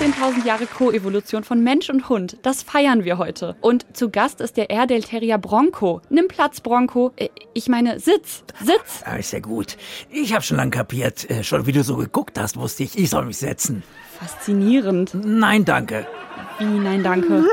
15.000 0.00 0.46
Jahre 0.46 0.64
Koevolution 0.64 1.44
von 1.44 1.62
Mensch 1.62 1.90
und 1.90 2.08
Hund, 2.08 2.38
das 2.40 2.62
feiern 2.62 3.04
wir 3.04 3.18
heute. 3.18 3.54
Und 3.60 3.84
zu 3.94 4.08
Gast 4.08 4.40
ist 4.40 4.56
der 4.56 4.70
Airedale 4.70 5.02
Terrier 5.02 5.36
Bronco. 5.36 6.00
Nimm 6.08 6.28
Platz, 6.28 6.62
Bronco. 6.62 7.12
Äh, 7.16 7.28
ich 7.52 7.68
meine, 7.68 8.00
Sitz, 8.00 8.44
Sitz. 8.62 9.02
Ah, 9.04 9.16
ist 9.16 9.34
ja 9.34 9.40
gut. 9.40 9.76
Ich 10.10 10.32
habe 10.32 10.42
schon 10.42 10.56
lang 10.56 10.70
kapiert. 10.70 11.28
Äh, 11.30 11.44
schon 11.44 11.66
wie 11.66 11.72
du 11.72 11.84
so 11.84 11.96
geguckt 11.96 12.38
hast, 12.38 12.56
wusste 12.56 12.84
ich, 12.84 12.96
ich 12.98 13.10
soll 13.10 13.26
mich 13.26 13.36
setzen. 13.36 13.82
Faszinierend. 14.18 15.12
Nein, 15.22 15.66
danke. 15.66 16.06
Wie, 16.58 16.64
nein, 16.64 17.02
danke? 17.02 17.44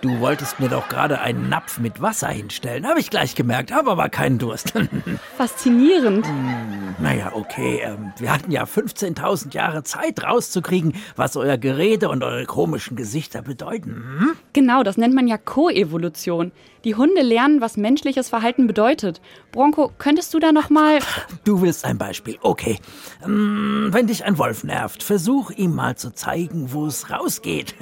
Du 0.00 0.20
wolltest 0.20 0.60
mir 0.60 0.68
doch 0.68 0.88
gerade 0.88 1.20
einen 1.20 1.48
Napf 1.48 1.80
mit 1.80 2.00
Wasser 2.00 2.28
hinstellen. 2.28 2.86
Habe 2.86 3.00
ich 3.00 3.10
gleich 3.10 3.34
gemerkt, 3.34 3.72
habe 3.72 3.90
aber 3.90 4.08
keinen 4.08 4.38
Durst. 4.38 4.72
Faszinierend. 5.36 6.24
Hm, 6.24 6.94
naja, 7.00 7.32
okay. 7.34 7.80
Ähm, 7.82 8.12
wir 8.16 8.32
hatten 8.32 8.52
ja 8.52 8.62
15.000 8.62 9.54
Jahre 9.54 9.82
Zeit 9.82 10.22
rauszukriegen, 10.22 10.94
was 11.16 11.36
euer 11.36 11.58
Gerede 11.58 12.10
und 12.10 12.22
eure 12.22 12.46
komischen 12.46 12.96
Gesichter 12.96 13.42
bedeuten. 13.42 14.04
Hm? 14.20 14.36
Genau, 14.52 14.84
das 14.84 14.98
nennt 14.98 15.14
man 15.14 15.26
ja 15.26 15.36
Koevolution. 15.36 16.52
Die 16.84 16.94
Hunde 16.94 17.22
lernen, 17.22 17.60
was 17.60 17.76
menschliches 17.76 18.28
Verhalten 18.28 18.66
bedeutet. 18.66 19.20
Bronco, 19.52 19.90
könntest 19.98 20.32
du 20.34 20.38
da 20.38 20.52
noch 20.52 20.70
mal... 20.70 21.00
Du 21.44 21.60
willst 21.60 21.84
ein 21.84 21.98
Beispiel. 21.98 22.38
Okay. 22.42 22.78
Ähm, 23.24 23.88
wenn 23.90 24.06
dich 24.06 24.24
ein 24.24 24.38
Wolf 24.38 24.64
nervt, 24.64 25.02
versuch 25.02 25.50
ihm 25.50 25.74
mal 25.74 25.96
zu 25.96 26.12
zeigen, 26.12 26.72
wo 26.72 26.86
es 26.86 27.10
rausgeht. 27.10 27.74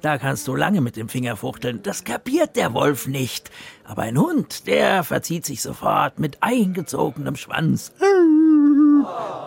da 0.00 0.18
kannst 0.18 0.48
du 0.48 0.54
lange 0.54 0.80
mit 0.80 0.96
dem 0.96 1.08
Finger 1.08 1.36
fuchteln. 1.36 1.80
Das 1.82 2.04
kapiert 2.04 2.56
der 2.56 2.72
Wolf 2.72 3.06
nicht. 3.06 3.50
Aber 3.84 4.02
ein 4.02 4.18
Hund, 4.18 4.66
der 4.66 5.04
verzieht 5.04 5.44
sich 5.44 5.62
sofort 5.62 6.18
mit 6.18 6.42
eingezogenem 6.42 7.36
Schwanz. 7.36 7.92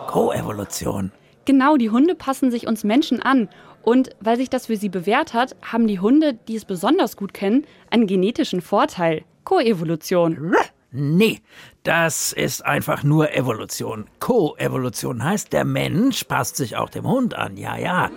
Koevolution. 0.06 1.12
Genau, 1.44 1.76
die 1.76 1.90
Hunde 1.90 2.14
passen 2.14 2.50
sich 2.50 2.66
uns 2.68 2.84
Menschen 2.84 3.20
an. 3.20 3.48
Und 3.82 4.10
weil 4.20 4.36
sich 4.36 4.50
das 4.50 4.66
für 4.66 4.76
sie 4.76 4.88
bewährt 4.88 5.34
hat, 5.34 5.56
haben 5.62 5.86
die 5.86 6.00
Hunde, 6.00 6.34
die 6.34 6.56
es 6.56 6.64
besonders 6.64 7.16
gut 7.16 7.34
kennen, 7.34 7.66
einen 7.90 8.06
genetischen 8.06 8.60
Vorteil. 8.60 9.24
Koevolution. 9.44 10.54
Nee, 10.92 11.40
das 11.84 12.32
ist 12.32 12.64
einfach 12.64 13.02
nur 13.02 13.34
Evolution. 13.34 14.06
Koevolution 14.20 15.24
heißt, 15.24 15.52
der 15.52 15.64
Mensch 15.64 16.24
passt 16.24 16.56
sich 16.56 16.76
auch 16.76 16.90
dem 16.90 17.08
Hund 17.08 17.34
an. 17.34 17.56
Ja, 17.56 17.76
ja. 17.76 18.10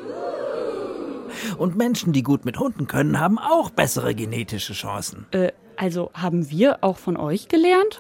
Und 1.58 1.76
Menschen, 1.76 2.14
die 2.14 2.22
gut 2.22 2.46
mit 2.46 2.60
Hunden 2.60 2.88
können, 2.88 3.20
haben 3.20 3.40
auch 3.40 3.70
bessere 3.70 4.14
genetische 4.14 4.74
Chancen. 4.74 5.26
Äh, 5.32 5.52
also 5.78 6.12
haben 6.14 6.50
wir 6.50 6.84
auch 6.84 6.98
von 6.98 7.18
euch 7.18 7.48
gelernt? 7.48 8.00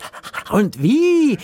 Und 0.51 0.81
wie? 0.81 1.33
Äh, 1.33 1.37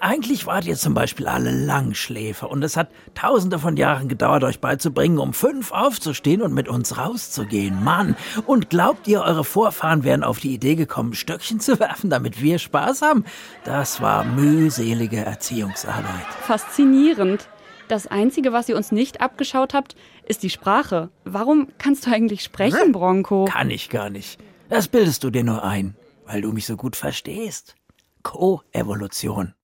Eigentlich 0.00 0.46
wart 0.46 0.66
ihr 0.66 0.76
zum 0.76 0.94
Beispiel 0.94 1.26
alle 1.28 1.50
Langschläfer 1.50 2.50
und 2.50 2.62
es 2.62 2.76
hat 2.76 2.88
tausende 3.14 3.58
von 3.58 3.76
Jahren 3.76 4.08
gedauert, 4.08 4.44
euch 4.44 4.60
beizubringen, 4.60 5.18
um 5.18 5.32
fünf 5.32 5.72
aufzustehen 5.72 6.42
und 6.42 6.54
mit 6.54 6.68
uns 6.68 6.98
rauszugehen. 6.98 7.82
Mann, 7.82 8.16
und 8.46 8.70
glaubt 8.70 9.06
ihr, 9.08 9.22
eure 9.22 9.44
Vorfahren 9.44 10.04
wären 10.04 10.24
auf 10.24 10.40
die 10.40 10.54
Idee 10.54 10.74
gekommen, 10.74 11.14
Stöckchen 11.14 11.60
zu 11.60 11.78
werfen, 11.80 12.10
damit 12.10 12.42
wir 12.42 12.58
Spaß 12.58 13.02
haben? 13.02 13.24
Das 13.64 14.00
war 14.00 14.24
mühselige 14.24 15.18
Erziehungsarbeit. 15.18 16.26
Faszinierend. 16.42 17.48
Das 17.88 18.06
Einzige, 18.06 18.52
was 18.52 18.68
ihr 18.68 18.76
uns 18.76 18.92
nicht 18.92 19.22
abgeschaut 19.22 19.72
habt, 19.72 19.96
ist 20.26 20.42
die 20.42 20.50
Sprache. 20.50 21.08
Warum 21.24 21.68
kannst 21.78 22.06
du 22.06 22.10
eigentlich 22.10 22.42
sprechen, 22.42 22.92
Bronco? 22.92 23.46
Kann 23.46 23.70
ich 23.70 23.88
gar 23.88 24.10
nicht. 24.10 24.38
Das 24.68 24.86
bildest 24.86 25.24
du 25.24 25.30
dir 25.30 25.44
nur 25.44 25.64
ein, 25.64 25.96
weil 26.26 26.42
du 26.42 26.52
mich 26.52 26.66
so 26.66 26.76
gut 26.76 26.94
verstehst. 26.94 27.74
Koevolution. 28.22 29.54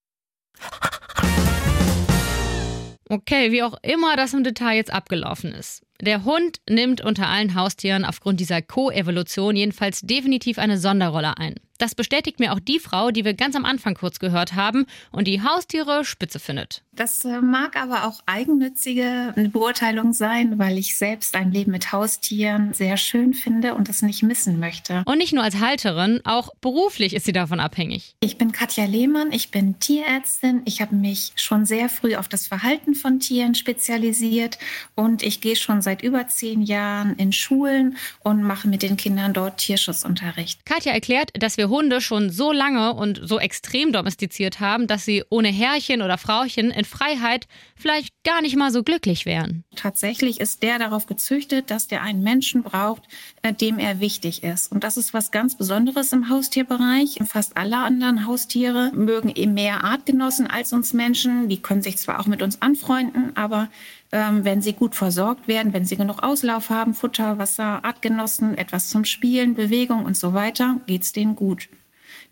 Okay, 3.11 3.53
wie 3.53 3.63
auch 3.63 3.77
immer 3.83 4.17
das 4.17 4.33
im 4.33 4.45
Detail 4.45 4.77
jetzt 4.77 4.93
abgelaufen 4.93 5.53
ist. 5.53 5.83
Der 6.01 6.25
Hund 6.25 6.61
nimmt 6.69 7.03
unter 7.03 7.29
allen 7.29 7.55
Haustieren 7.55 8.07
aufgrund 8.07 8.41
dieser 8.41 8.63
Koevolution 8.63 9.57
jedenfalls 9.57 10.01
definitiv 10.01 10.59
eine 10.59 10.79
Sonderrolle 10.79 11.37
ein. 11.37 11.57
Das 11.79 11.95
bestätigt 11.95 12.39
mir 12.39 12.53
auch 12.53 12.61
die 12.61 12.79
Frau, 12.79 13.11
die 13.11 13.25
wir 13.25 13.35
ganz 13.35 13.57
am 13.57 13.65
Anfang 13.65 13.95
kurz 13.95 14.19
gehört 14.19 14.55
haben 14.55 14.87
und 15.11 15.27
die 15.27 15.43
Haustiere 15.43 16.05
spitze 16.05 16.39
findet. 16.39 16.83
Das 16.93 17.25
äh, 17.25 17.41
mag 17.41 17.77
aber 17.77 18.07
auch 18.07 18.21
eigennützige 18.27 19.35
Beurteilung 19.53 20.13
sein, 20.13 20.59
weil 20.59 20.79
ich 20.79 20.97
selbst 20.97 21.35
ein 21.35 21.51
Leben 21.51 21.73
mit 21.73 21.91
Haustieren 21.91 22.73
sehr 22.73 22.97
schön 22.97 23.35
finde 23.35 23.75
und 23.75 23.89
das 23.89 24.03
nicht 24.03 24.23
missen 24.23 24.61
möchte. 24.61 25.03
Und 25.07 25.19
nicht 25.19 25.33
nur 25.33 25.43
als 25.43 25.59
Halterin, 25.59 26.21
auch 26.25 26.51
beruflich 26.61 27.15
ist 27.15 27.27
sie 27.27 27.33
davon 27.33 27.59
abhängig. 27.59 28.15
Ich 28.21 28.39
bin 28.39 28.53
Katja 28.53 28.85
Lehmann, 28.85 29.33
ich 29.33 29.51
bin 29.51 29.81
Tierärztin. 29.81 30.63
Ich 30.67 30.81
habe 30.81 30.95
mich 30.95 31.33
schon 31.35 31.67
sehr 31.67 31.89
früh 31.89 32.15
auf 32.15 32.29
das 32.29 32.47
Verhalten 32.47 32.95
von 32.95 33.19
Tieren 33.19 33.57
spezialisiert 33.57 34.59
und 34.95 35.25
ich 35.25 35.41
gehe 35.41 35.57
schon 35.57 35.83
seit 35.83 36.03
über 36.03 36.29
zehn 36.29 36.63
Jahren 36.63 37.17
in 37.17 37.33
Schulen 37.33 37.97
und 38.21 38.43
mache 38.43 38.69
mit 38.69 38.83
den 38.83 38.97
Kindern 38.97 39.33
dort 39.33 39.59
Tierschutzunterricht. 39.59 40.65
Katja 40.65 40.93
erklärt, 40.93 41.31
dass 41.35 41.57
wir 41.57 41.64
Hunde 41.69 42.01
schon 42.01 42.31
so 42.31 42.53
lange 42.53 42.95
und 42.95 43.21
so 43.23 43.39
extrem 43.39 43.93
domestiziert 43.93 44.61
haben, 44.61 44.87
dass 44.87 45.05
sie 45.05 45.25
ohne 45.31 45.49
Herrchen 45.49 46.03
oder 46.03 46.19
Frauchen 46.19 46.71
in 46.71 46.85
Freiheit 46.85 47.47
vielleicht 47.77 48.15
gar 48.25 48.41
nicht 48.41 48.57
mal 48.57 48.71
so 48.71 48.83
glücklich 48.83 49.27
wären. 49.27 49.65
Tatsächlich 49.77 50.41
ist 50.41 50.63
der 50.63 50.79
darauf 50.79 51.07
gezüchtet, 51.07 51.71
dass 51.71 51.87
der 51.87 52.03
einen 52.03 52.23
Menschen 52.23 52.63
braucht, 52.63 53.03
äh, 53.43 53.53
dem 53.53 53.79
er 53.79 54.01
wichtig 54.01 54.43
ist. 54.43 54.73
Und 54.73 54.85
das 54.85 54.97
ist 54.97 55.15
was 55.15 55.31
ganz 55.31 55.57
Besonderes 55.57 56.13
im 56.13 56.29
Haustierbereich. 56.29 57.19
Fast 57.27 57.57
alle 57.57 57.79
anderen 57.79 58.27
Haustiere 58.27 58.91
mögen 58.95 59.33
eben 59.35 59.55
mehr 59.55 59.85
Artgenossen 59.85 60.47
als 60.47 60.73
uns 60.73 60.93
Menschen. 60.93 61.49
Die 61.49 61.61
können 61.61 61.83
sich 61.83 61.99
zwar 61.99 62.21
auch 62.21 62.27
mit 62.27 62.43
uns 62.43 62.63
anfreunden, 62.63 63.37
aber 63.37 63.69
ähm, 64.15 64.45
wenn 64.45 64.63
sie 64.63 64.73
gut 64.75 64.95
versorgt 64.95 65.49
werden, 65.49 65.73
wenn 65.73 65.85
sie 65.85 65.97
genug 65.97 66.23
Auslauf 66.23 66.71
haben, 66.71 66.95
Futter, 66.95 67.37
Wasser, 67.39 67.85
Artgenossen, 67.85 68.57
etwas 68.57 68.89
zum 68.89 69.05
Spielen, 69.05 69.55
Bewegung 69.55 70.05
und 70.05 70.17
so 70.17 70.33
weiter, 70.35 70.77
geht's 70.87 71.13
denen 71.13 71.35
gut. 71.35 71.69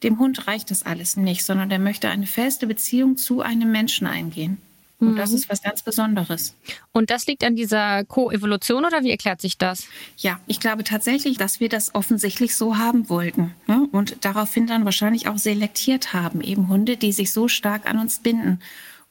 Dem 0.04 0.20
Hund 0.20 0.46
reicht 0.46 0.70
das 0.70 0.86
alles 0.86 1.16
nicht, 1.16 1.44
sondern 1.44 1.68
der 1.68 1.80
möchte 1.80 2.08
eine 2.08 2.26
feste 2.26 2.68
Beziehung 2.68 3.16
zu 3.16 3.40
einem 3.40 3.72
Menschen 3.72 4.06
eingehen. 4.06 4.58
Und 5.00 5.16
das 5.16 5.30
Mhm. 5.30 5.36
ist 5.38 5.50
was 5.50 5.60
ganz 5.60 5.82
Besonderes. 5.82 6.54
Und 6.92 7.10
das 7.10 7.26
liegt 7.26 7.42
an 7.42 7.56
dieser 7.56 8.04
Koevolution 8.04 8.84
oder 8.84 9.02
wie 9.02 9.10
erklärt 9.10 9.40
sich 9.40 9.58
das? 9.58 9.88
Ja, 10.16 10.38
ich 10.46 10.60
glaube 10.60 10.84
tatsächlich, 10.84 11.36
dass 11.36 11.58
wir 11.58 11.68
das 11.68 11.96
offensichtlich 11.96 12.54
so 12.54 12.78
haben 12.78 13.08
wollten. 13.08 13.56
Ne? 13.66 13.88
Und 13.90 14.24
daraufhin 14.24 14.68
dann 14.68 14.84
wahrscheinlich 14.84 15.26
auch 15.26 15.38
selektiert 15.38 16.12
haben. 16.12 16.40
Eben 16.40 16.68
Hunde, 16.68 16.96
die 16.96 17.10
sich 17.12 17.32
so 17.32 17.48
stark 17.48 17.90
an 17.90 17.98
uns 17.98 18.20
binden. 18.20 18.60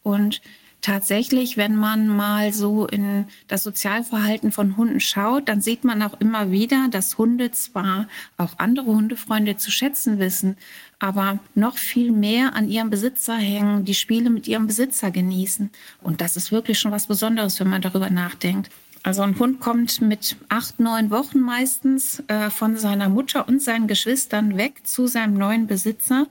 Und 0.03 0.41
tatsächlich, 0.81 1.57
wenn 1.57 1.75
man 1.75 2.07
mal 2.07 2.53
so 2.53 2.87
in 2.87 3.25
das 3.47 3.63
Sozialverhalten 3.63 4.51
von 4.51 4.77
Hunden 4.77 4.99
schaut, 4.99 5.47
dann 5.47 5.61
sieht 5.61 5.83
man 5.83 6.01
auch 6.01 6.19
immer 6.19 6.51
wieder, 6.51 6.87
dass 6.89 7.17
Hunde 7.17 7.51
zwar 7.51 8.07
auch 8.37 8.53
andere 8.57 8.87
Hundefreunde 8.87 9.57
zu 9.57 9.71
schätzen 9.71 10.19
wissen, 10.19 10.57
aber 10.99 11.39
noch 11.55 11.77
viel 11.77 12.11
mehr 12.11 12.55
an 12.55 12.69
ihrem 12.69 12.89
Besitzer 12.89 13.35
hängen, 13.35 13.85
die 13.85 13.93
Spiele 13.93 14.29
mit 14.29 14.47
ihrem 14.47 14.67
Besitzer 14.67 15.11
genießen. 15.11 15.69
Und 16.01 16.21
das 16.21 16.35
ist 16.35 16.51
wirklich 16.51 16.79
schon 16.79 16.91
was 16.91 17.07
Besonderes, 17.07 17.59
wenn 17.59 17.69
man 17.69 17.81
darüber 17.81 18.09
nachdenkt. 18.09 18.69
Also 19.03 19.23
ein 19.23 19.37
Hund 19.39 19.59
kommt 19.59 19.99
mit 20.01 20.35
acht, 20.49 20.79
neun 20.79 21.09
Wochen 21.09 21.39
meistens 21.39 22.21
äh, 22.27 22.51
von 22.51 22.77
seiner 22.77 23.09
Mutter 23.09 23.47
und 23.47 23.61
seinen 23.61 23.87
Geschwistern 23.87 24.57
weg 24.57 24.81
zu 24.83 25.07
seinem 25.07 25.33
neuen 25.33 25.65
Besitzer. 25.65 26.27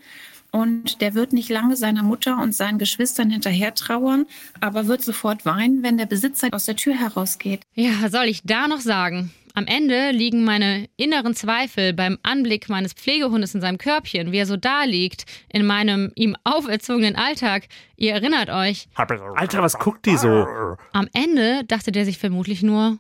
Und 0.53 1.01
der 1.01 1.15
wird 1.15 1.33
nicht 1.33 1.49
lange 1.49 1.77
seiner 1.77 2.03
Mutter 2.03 2.39
und 2.43 2.55
seinen 2.55 2.79
Geschwistern 2.79 3.31
hinterher 3.31 3.75
trauern, 3.75 4.27
aber 4.61 4.87
wird 4.87 5.03
sofort 5.03 5.45
weinen, 5.45 5.83
wenn 5.83 5.99
der 5.99 6.07
Besitzer 6.07 6.49
aus 6.53 6.65
der 6.65 6.77
Tür 6.77 6.95
herausgeht. 6.95 7.61
Ja, 7.75 8.09
soll 8.09 8.25
ich 8.25 8.43
da 8.45 8.67
noch 8.67 8.81
sagen? 8.81 9.31
Am 9.61 9.67
Ende 9.67 10.11
liegen 10.11 10.43
meine 10.43 10.89
inneren 10.97 11.35
Zweifel 11.35 11.93
beim 11.93 12.17
Anblick 12.23 12.71
meines 12.71 12.95
Pflegehundes 12.95 13.55
in 13.55 13.61
seinem 13.61 13.77
Körbchen, 13.77 14.33
wie 14.33 14.39
er 14.39 14.47
so 14.47 14.57
da 14.57 14.85
liegt, 14.85 15.27
in 15.51 15.67
meinem 15.67 16.13
ihm 16.15 16.35
auferzogenen 16.45 17.15
Alltag. 17.15 17.65
Ihr 17.99 18.15
erinnert 18.15 18.49
euch. 18.49 18.89
Alter, 18.95 19.61
was 19.61 19.79
guckt 19.79 20.07
die 20.07 20.17
so? 20.17 20.47
Am 20.95 21.07
Ende 21.13 21.65
dachte 21.67 21.93
der 21.93 22.07
sich 22.07 22.17
vermutlich 22.17 22.63
nur, 22.63 22.97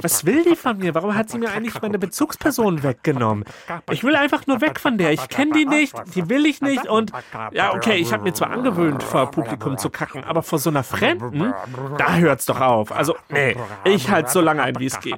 Was 0.00 0.24
will 0.24 0.44
die 0.44 0.54
von 0.54 0.78
mir? 0.78 0.94
Warum 0.94 1.16
hat 1.16 1.30
sie 1.30 1.38
mir 1.38 1.50
eigentlich 1.50 1.82
meine 1.82 1.98
Bezugsperson 1.98 2.84
weggenommen? 2.84 3.44
Ich 3.90 4.04
will 4.04 4.14
einfach 4.14 4.46
nur 4.46 4.60
weg 4.60 4.78
von 4.78 4.98
der. 4.98 5.12
Ich 5.12 5.28
kenne 5.28 5.50
die 5.52 5.64
nicht, 5.64 5.92
die 6.14 6.28
will 6.28 6.46
ich 6.46 6.60
nicht 6.60 6.86
und 6.86 7.10
ja, 7.50 7.74
okay, 7.74 7.96
ich 7.96 8.12
habe 8.12 8.22
mir 8.22 8.32
zwar 8.32 8.50
angewöhnt, 8.50 9.02
vor 9.02 9.32
Publikum 9.32 9.76
zu 9.76 9.90
kacken, 9.90 10.22
aber 10.22 10.44
vor 10.44 10.60
so 10.60 10.70
einer 10.70 10.84
Fremden, 10.84 11.52
da 11.98 12.14
hört's 12.14 12.46
doch 12.46 12.60
auf. 12.60 12.92
Also, 12.92 13.16
nee, 13.28 13.56
ich 13.84 14.08
halt 14.10 14.30
so 14.30 14.40
lange 14.40 14.62
ein, 14.62 14.78
wie 14.78 14.86
es 14.86 15.00
geht. 15.00 15.15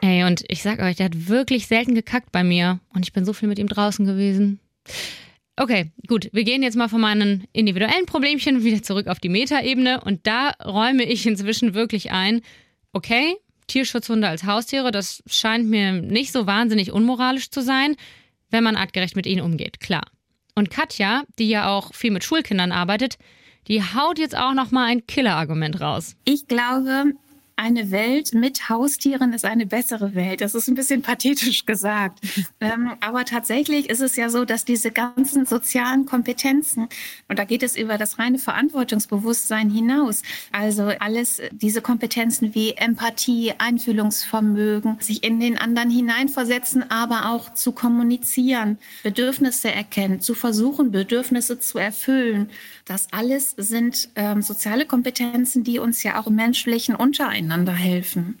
Ey, 0.00 0.24
und 0.24 0.44
ich 0.48 0.62
sag 0.62 0.80
euch, 0.80 0.96
der 0.96 1.06
hat 1.06 1.28
wirklich 1.28 1.66
selten 1.66 1.94
gekackt 1.94 2.32
bei 2.32 2.44
mir 2.44 2.80
und 2.94 3.04
ich 3.04 3.12
bin 3.12 3.24
so 3.24 3.32
viel 3.32 3.48
mit 3.48 3.58
ihm 3.58 3.68
draußen 3.68 4.04
gewesen. 4.04 4.60
Okay, 5.56 5.92
gut, 6.06 6.30
wir 6.32 6.44
gehen 6.44 6.62
jetzt 6.62 6.76
mal 6.76 6.88
von 6.88 7.00
meinen 7.00 7.46
individuellen 7.52 8.06
Problemchen 8.06 8.64
wieder 8.64 8.82
zurück 8.82 9.06
auf 9.06 9.20
die 9.20 9.28
Metaebene 9.28 10.00
und 10.00 10.26
da 10.26 10.54
räume 10.64 11.04
ich 11.04 11.26
inzwischen 11.26 11.74
wirklich 11.74 12.10
ein, 12.10 12.40
okay, 12.92 13.36
Tierschutzhunde 13.66 14.28
als 14.28 14.44
Haustiere, 14.44 14.90
das 14.90 15.22
scheint 15.26 15.68
mir 15.68 15.92
nicht 15.92 16.32
so 16.32 16.46
wahnsinnig 16.46 16.90
unmoralisch 16.92 17.50
zu 17.50 17.60
sein, 17.60 17.96
wenn 18.50 18.64
man 18.64 18.76
artgerecht 18.76 19.16
mit 19.16 19.26
ihnen 19.26 19.42
umgeht, 19.42 19.80
klar. 19.80 20.04
Und 20.54 20.70
Katja, 20.70 21.22
die 21.38 21.48
ja 21.48 21.68
auch 21.68 21.94
viel 21.94 22.10
mit 22.10 22.24
Schulkindern 22.24 22.72
arbeitet, 22.72 23.16
die 23.68 23.82
haut 23.82 24.18
jetzt 24.18 24.36
auch 24.36 24.54
noch 24.54 24.70
mal 24.70 24.86
ein 24.86 25.06
Killerargument 25.06 25.80
raus. 25.80 26.16
Ich 26.24 26.48
glaube, 26.48 27.14
eine 27.56 27.90
Welt 27.90 28.34
mit 28.34 28.68
Haustieren 28.68 29.32
ist 29.32 29.44
eine 29.44 29.66
bessere 29.66 30.14
Welt. 30.14 30.40
Das 30.40 30.54
ist 30.54 30.68
ein 30.68 30.74
bisschen 30.74 31.02
pathetisch 31.02 31.64
gesagt. 31.66 32.20
ähm, 32.60 32.92
aber 33.00 33.24
tatsächlich 33.24 33.88
ist 33.88 34.00
es 34.00 34.16
ja 34.16 34.30
so, 34.30 34.44
dass 34.44 34.64
diese 34.64 34.90
ganzen 34.90 35.46
sozialen 35.46 36.06
Kompetenzen, 36.06 36.88
und 37.28 37.38
da 37.38 37.44
geht 37.44 37.62
es 37.62 37.76
über 37.76 37.98
das 37.98 38.18
reine 38.18 38.38
Verantwortungsbewusstsein 38.38 39.70
hinaus, 39.70 40.22
also 40.50 40.92
alles, 40.98 41.40
diese 41.52 41.82
Kompetenzen 41.82 42.54
wie 42.54 42.72
Empathie, 42.72 43.52
Einfühlungsvermögen, 43.58 44.96
sich 45.00 45.22
in 45.22 45.38
den 45.38 45.58
anderen 45.58 45.90
hineinversetzen, 45.90 46.90
aber 46.90 47.30
auch 47.30 47.54
zu 47.54 47.72
kommunizieren, 47.72 48.78
Bedürfnisse 49.02 49.70
erkennen, 49.70 50.20
zu 50.20 50.34
versuchen, 50.34 50.90
Bedürfnisse 50.90 51.58
zu 51.58 51.78
erfüllen. 51.78 52.50
Das 52.84 53.08
alles 53.12 53.54
sind 53.56 54.08
ähm, 54.16 54.42
soziale 54.42 54.86
Kompetenzen, 54.86 55.64
die 55.64 55.78
uns 55.78 56.02
ja 56.02 56.20
auch 56.20 56.26
im 56.26 56.34
menschlichen 56.34 56.94
untereinander 56.94 57.72
helfen. 57.72 58.38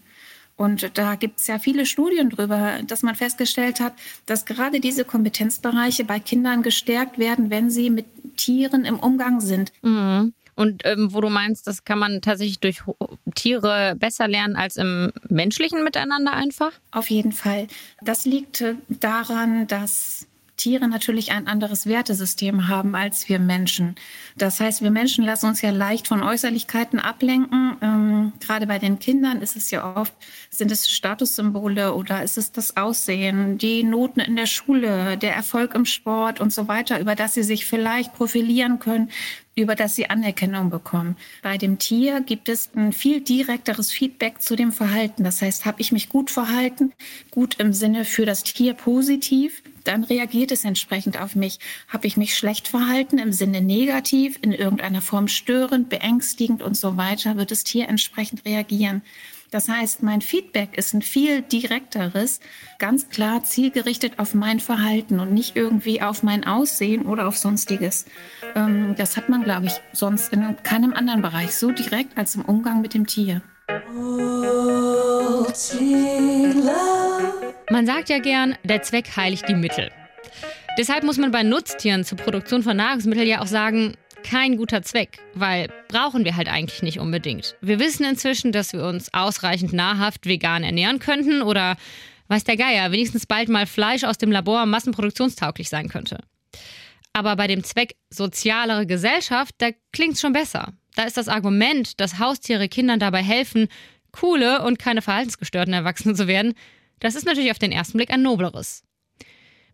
Und 0.56 0.96
da 0.96 1.14
gibt 1.14 1.40
es 1.40 1.46
ja 1.46 1.58
viele 1.58 1.86
Studien 1.86 2.30
drüber, 2.30 2.80
dass 2.86 3.02
man 3.02 3.14
festgestellt 3.14 3.80
hat, 3.80 3.94
dass 4.26 4.44
gerade 4.44 4.80
diese 4.80 5.04
Kompetenzbereiche 5.04 6.04
bei 6.04 6.20
Kindern 6.20 6.62
gestärkt 6.62 7.18
werden, 7.18 7.50
wenn 7.50 7.70
sie 7.70 7.90
mit 7.90 8.06
Tieren 8.36 8.84
im 8.84 8.98
Umgang 9.00 9.40
sind. 9.40 9.72
Mhm. 9.82 10.34
Und 10.54 10.82
ähm, 10.84 11.12
wo 11.12 11.20
du 11.20 11.30
meinst, 11.30 11.66
das 11.66 11.84
kann 11.84 11.98
man 11.98 12.20
tatsächlich 12.20 12.60
durch 12.60 12.82
Tiere 13.34 13.96
besser 13.96 14.28
lernen 14.28 14.54
als 14.54 14.76
im 14.76 15.12
menschlichen 15.28 15.82
Miteinander 15.82 16.34
einfach? 16.34 16.72
Auf 16.90 17.08
jeden 17.08 17.32
Fall. 17.32 17.68
Das 18.02 18.26
liegt 18.26 18.60
äh, 18.60 18.74
daran, 18.88 19.66
dass 19.66 20.26
Tiere 20.62 20.86
natürlich 20.86 21.32
ein 21.32 21.48
anderes 21.48 21.86
Wertesystem 21.86 22.68
haben 22.68 22.94
als 22.94 23.28
wir 23.28 23.40
Menschen. 23.40 23.96
Das 24.36 24.60
heißt, 24.60 24.80
wir 24.80 24.92
Menschen 24.92 25.24
lassen 25.24 25.46
uns 25.46 25.60
ja 25.60 25.70
leicht 25.70 26.06
von 26.06 26.22
Äußerlichkeiten 26.22 27.00
ablenken. 27.00 27.76
Ähm, 27.82 28.32
gerade 28.38 28.68
bei 28.68 28.78
den 28.78 29.00
Kindern 29.00 29.42
ist 29.42 29.56
es 29.56 29.72
ja 29.72 29.96
oft, 29.96 30.14
sind 30.50 30.70
es 30.70 30.88
Statussymbole 30.88 31.94
oder 31.94 32.22
ist 32.22 32.38
es 32.38 32.52
das 32.52 32.76
Aussehen, 32.76 33.58
die 33.58 33.82
Noten 33.82 34.20
in 34.20 34.36
der 34.36 34.46
Schule, 34.46 35.18
der 35.18 35.34
Erfolg 35.34 35.74
im 35.74 35.84
Sport 35.84 36.40
und 36.40 36.52
so 36.52 36.68
weiter, 36.68 37.00
über 37.00 37.16
das 37.16 37.34
sie 37.34 37.42
sich 37.42 37.66
vielleicht 37.66 38.14
profilieren 38.14 38.78
können, 38.78 39.10
über 39.54 39.74
das 39.74 39.94
sie 39.94 40.08
Anerkennung 40.08 40.70
bekommen. 40.70 41.16
Bei 41.42 41.58
dem 41.58 41.78
Tier 41.78 42.20
gibt 42.20 42.48
es 42.48 42.70
ein 42.74 42.92
viel 42.92 43.20
direkteres 43.20 43.92
Feedback 43.92 44.40
zu 44.40 44.56
dem 44.56 44.72
Verhalten. 44.72 45.24
Das 45.24 45.42
heißt, 45.42 45.66
habe 45.66 45.80
ich 45.80 45.92
mich 45.92 46.08
gut 46.08 46.30
verhalten, 46.30 46.92
gut 47.30 47.56
im 47.58 47.72
Sinne 47.72 48.04
für 48.04 48.24
das 48.24 48.44
Tier 48.44 48.74
positiv, 48.74 49.62
dann 49.84 50.04
reagiert 50.04 50.52
es 50.52 50.64
entsprechend 50.64 51.20
auf 51.20 51.34
mich. 51.34 51.58
Habe 51.88 52.06
ich 52.06 52.16
mich 52.16 52.36
schlecht 52.36 52.68
verhalten 52.68 53.18
im 53.18 53.32
Sinne 53.32 53.60
negativ, 53.60 54.38
in 54.40 54.52
irgendeiner 54.52 55.02
Form 55.02 55.28
störend, 55.28 55.88
beängstigend 55.88 56.62
und 56.62 56.76
so 56.76 56.96
weiter, 56.96 57.36
wird 57.36 57.50
das 57.50 57.64
Tier 57.64 57.88
entsprechend 57.88 58.44
reagieren. 58.44 59.02
Das 59.52 59.68
heißt, 59.68 60.02
mein 60.02 60.22
Feedback 60.22 60.78
ist 60.78 60.94
ein 60.94 61.02
viel 61.02 61.42
direkteres, 61.42 62.40
ganz 62.78 63.10
klar 63.10 63.44
zielgerichtet 63.44 64.18
auf 64.18 64.32
mein 64.32 64.60
Verhalten 64.60 65.20
und 65.20 65.34
nicht 65.34 65.56
irgendwie 65.56 66.00
auf 66.00 66.22
mein 66.22 66.46
Aussehen 66.46 67.04
oder 67.04 67.28
auf 67.28 67.36
sonstiges. 67.36 68.06
Ähm, 68.54 68.94
das 68.96 69.18
hat 69.18 69.28
man, 69.28 69.44
glaube 69.44 69.66
ich, 69.66 69.74
sonst 69.92 70.32
in 70.32 70.56
keinem 70.62 70.94
anderen 70.94 71.20
Bereich 71.20 71.54
so 71.54 71.70
direkt 71.70 72.16
als 72.16 72.34
im 72.34 72.46
Umgang 72.46 72.80
mit 72.80 72.94
dem 72.94 73.06
Tier. 73.06 73.42
Man 77.70 77.84
sagt 77.84 78.08
ja 78.08 78.20
gern, 78.20 78.56
der 78.64 78.80
Zweck 78.80 79.14
heiligt 79.18 79.46
die 79.50 79.54
Mittel. 79.54 79.90
Deshalb 80.78 81.04
muss 81.04 81.18
man 81.18 81.30
bei 81.30 81.42
Nutztieren 81.42 82.04
zur 82.04 82.16
Produktion 82.16 82.62
von 82.62 82.78
Nahrungsmitteln 82.78 83.28
ja 83.28 83.42
auch 83.42 83.46
sagen, 83.46 83.98
kein 84.22 84.56
guter 84.56 84.82
Zweck, 84.82 85.18
weil 85.34 85.68
brauchen 85.88 86.24
wir 86.24 86.36
halt 86.36 86.48
eigentlich 86.48 86.82
nicht 86.82 86.98
unbedingt. 86.98 87.56
Wir 87.60 87.78
wissen 87.78 88.04
inzwischen, 88.04 88.52
dass 88.52 88.72
wir 88.72 88.84
uns 88.84 89.12
ausreichend 89.12 89.72
nahrhaft 89.72 90.26
vegan 90.26 90.64
ernähren 90.64 90.98
könnten 90.98 91.42
oder 91.42 91.76
weiß 92.28 92.44
der 92.44 92.56
Geier, 92.56 92.92
wenigstens 92.92 93.26
bald 93.26 93.48
mal 93.48 93.66
Fleisch 93.66 94.04
aus 94.04 94.18
dem 94.18 94.32
Labor 94.32 94.66
massenproduktionstauglich 94.66 95.68
sein 95.68 95.88
könnte. 95.88 96.18
Aber 97.12 97.36
bei 97.36 97.46
dem 97.46 97.62
Zweck 97.62 97.96
sozialere 98.10 98.86
Gesellschaft, 98.86 99.54
da 99.58 99.68
klingt 99.92 100.14
es 100.14 100.20
schon 100.20 100.32
besser. 100.32 100.72
Da 100.94 101.04
ist 101.04 101.16
das 101.16 101.28
Argument, 101.28 102.00
dass 102.00 102.18
Haustiere 102.18 102.68
Kindern 102.68 103.00
dabei 103.00 103.22
helfen, 103.22 103.68
coole 104.12 104.62
und 104.62 104.78
keine 104.78 105.02
verhaltensgestörten 105.02 105.74
Erwachsene 105.74 106.14
zu 106.14 106.26
werden, 106.26 106.54
das 107.00 107.14
ist 107.14 107.26
natürlich 107.26 107.50
auf 107.50 107.58
den 107.58 107.72
ersten 107.72 107.98
Blick 107.98 108.10
ein 108.10 108.22
nobleres. 108.22 108.84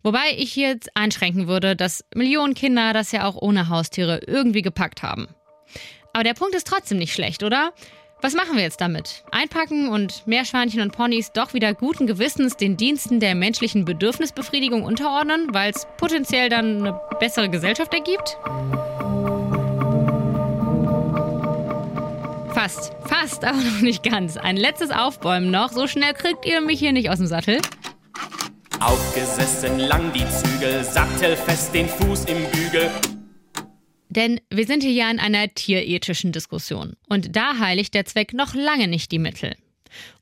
Wobei 0.03 0.31
ich 0.37 0.55
jetzt 0.55 0.89
einschränken 0.95 1.47
würde, 1.47 1.75
dass 1.75 2.05
Millionen 2.15 2.53
Kinder 2.53 2.93
das 2.93 3.11
ja 3.11 3.25
auch 3.25 3.35
ohne 3.35 3.69
Haustiere 3.69 4.21
irgendwie 4.25 4.61
gepackt 4.61 5.03
haben. 5.03 5.27
Aber 6.13 6.23
der 6.23 6.33
Punkt 6.33 6.55
ist 6.55 6.67
trotzdem 6.67 6.97
nicht 6.97 7.13
schlecht, 7.13 7.43
oder? 7.43 7.73
Was 8.21 8.33
machen 8.33 8.57
wir 8.57 8.63
jetzt 8.63 8.81
damit? 8.81 9.23
Einpacken 9.31 9.87
und 9.87 10.27
Meerschweinchen 10.27 10.81
und 10.81 10.91
Ponys 10.91 11.31
doch 11.31 11.53
wieder 11.53 11.73
guten 11.73 12.05
Gewissens 12.05 12.57
den 12.57 12.75
Diensten 12.75 13.21
der 13.21 13.33
menschlichen 13.33 13.85
Bedürfnisbefriedigung 13.85 14.83
unterordnen, 14.83 15.53
weil 15.53 15.71
es 15.71 15.87
potenziell 15.97 16.49
dann 16.49 16.85
eine 16.85 16.99
bessere 17.19 17.49
Gesellschaft 17.49 17.93
ergibt? 17.93 18.37
Fast, 22.53 22.91
fast, 23.05 23.45
aber 23.45 23.57
noch 23.57 23.79
nicht 23.79 24.03
ganz. 24.03 24.35
Ein 24.35 24.57
letztes 24.57 24.91
Aufbäumen 24.91 25.49
noch. 25.49 25.71
So 25.71 25.87
schnell 25.87 26.13
kriegt 26.13 26.45
ihr 26.45 26.59
mich 26.59 26.79
hier 26.79 26.91
nicht 26.91 27.09
aus 27.09 27.19
dem 27.19 27.27
Sattel. 27.27 27.61
Aufgesessen 28.79 29.77
lang 29.79 30.13
die 30.13 30.25
Zügel, 30.29 30.83
sattelfest 30.85 31.73
den 31.73 31.89
Fuß 31.89 32.25
im 32.25 32.49
Bügel. 32.49 32.89
Denn 34.07 34.39
wir 34.49 34.65
sind 34.65 34.83
hier 34.83 34.93
ja 34.93 35.11
in 35.11 35.19
einer 35.19 35.53
tierethischen 35.53 36.31
Diskussion. 36.31 36.95
Und 37.09 37.35
da 37.35 37.59
heiligt 37.59 37.93
der 37.93 38.05
Zweck 38.05 38.33
noch 38.33 38.55
lange 38.55 38.87
nicht 38.87 39.11
die 39.11 39.19
Mittel. 39.19 39.57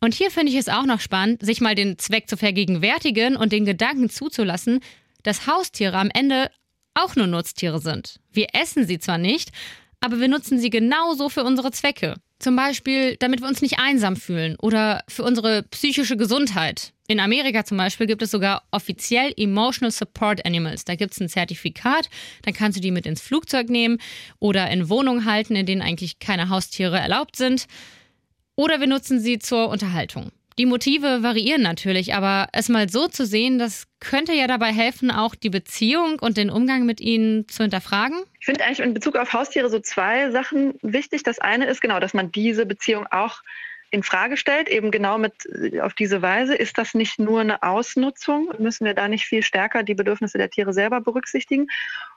Und 0.01 0.15
hier 0.15 0.31
finde 0.31 0.51
ich 0.51 0.57
es 0.57 0.69
auch 0.69 0.85
noch 0.85 0.99
spannend, 0.99 1.45
sich 1.45 1.61
mal 1.61 1.75
den 1.75 1.99
Zweck 1.99 2.27
zu 2.27 2.35
vergegenwärtigen 2.35 3.37
und 3.37 3.51
den 3.51 3.65
Gedanken 3.65 4.09
zuzulassen, 4.09 4.79
dass 5.21 5.45
Haustiere 5.45 5.97
am 5.97 6.09
Ende 6.11 6.49
auch 6.95 7.15
nur 7.15 7.27
Nutztiere 7.27 7.79
sind. 7.79 8.19
Wir 8.31 8.47
essen 8.53 8.87
sie 8.87 8.97
zwar 8.97 9.19
nicht, 9.19 9.51
aber 9.99 10.19
wir 10.19 10.29
nutzen 10.29 10.59
sie 10.59 10.71
genauso 10.71 11.29
für 11.29 11.43
unsere 11.43 11.71
Zwecke. 11.71 12.15
Zum 12.39 12.55
Beispiel, 12.55 13.15
damit 13.17 13.41
wir 13.41 13.47
uns 13.47 13.61
nicht 13.61 13.79
einsam 13.79 14.15
fühlen 14.15 14.55
oder 14.61 15.03
für 15.07 15.23
unsere 15.23 15.63
psychische 15.63 16.17
Gesundheit. 16.17 16.93
In 17.07 17.19
Amerika 17.19 17.63
zum 17.63 17.77
Beispiel 17.77 18.05
gibt 18.05 18.21
es 18.21 18.31
sogar 18.31 18.63
offiziell 18.71 19.33
Emotional 19.37 19.91
Support 19.91 20.45
Animals. 20.45 20.85
Da 20.85 20.95
gibt 20.95 21.13
es 21.13 21.19
ein 21.19 21.29
Zertifikat, 21.29 22.09
dann 22.43 22.53
kannst 22.53 22.77
du 22.77 22.81
die 22.81 22.91
mit 22.91 23.05
ins 23.05 23.21
Flugzeug 23.21 23.69
nehmen 23.69 23.97
oder 24.39 24.69
in 24.69 24.89
Wohnungen 24.89 25.25
halten, 25.25 25.55
in 25.55 25.65
denen 25.65 25.81
eigentlich 25.81 26.19
keine 26.19 26.49
Haustiere 26.49 26.99
erlaubt 26.99 27.37
sind. 27.37 27.65
Oder 28.55 28.79
wir 28.79 28.87
nutzen 28.87 29.19
sie 29.19 29.39
zur 29.39 29.69
Unterhaltung. 29.69 30.31
Die 30.59 30.65
Motive 30.65 31.21
variieren 31.21 31.61
natürlich, 31.61 32.15
aber 32.15 32.47
es 32.51 32.67
mal 32.67 32.89
so 32.89 33.07
zu 33.07 33.27
sehen, 33.27 33.59
das 33.59 33.85
könnte 33.99 34.33
ja 34.33 34.47
dabei 34.47 34.73
helfen, 34.73 35.11
auch 35.11 35.35
die 35.35 35.51
Beziehung 35.51 36.17
und 36.19 36.35
den 36.35 36.49
Umgang 36.49 36.85
mit 36.85 36.99
ihnen 36.99 37.47
zu 37.47 37.61
hinterfragen. 37.61 38.17
Ich 38.47 38.49
finde 38.49 38.63
eigentlich 38.63 38.79
in 38.79 38.93
Bezug 38.93 39.17
auf 39.17 39.33
Haustiere 39.33 39.69
so 39.69 39.81
zwei 39.81 40.31
Sachen 40.31 40.75
wichtig. 40.81 41.23
Das 41.23 41.37
eine 41.37 41.65
ist 41.65 41.81
genau, 41.81 41.99
dass 41.99 42.13
man 42.13 42.31
diese 42.31 42.65
Beziehung 42.65 43.05
auch 43.05 43.41
in 43.91 44.03
Frage 44.03 44.37
stellt, 44.37 44.69
eben 44.69 44.89
genau 44.89 45.17
mit 45.17 45.33
auf 45.81 45.93
diese 45.93 46.21
Weise. 46.21 46.55
Ist 46.55 46.77
das 46.77 46.93
nicht 46.93 47.19
nur 47.19 47.41
eine 47.41 47.61
Ausnutzung? 47.61 48.53
Müssen 48.57 48.85
wir 48.85 48.93
da 48.93 49.09
nicht 49.09 49.25
viel 49.25 49.43
stärker 49.43 49.83
die 49.83 49.95
Bedürfnisse 49.95 50.37
der 50.37 50.49
Tiere 50.49 50.71
selber 50.71 51.01
berücksichtigen? 51.01 51.67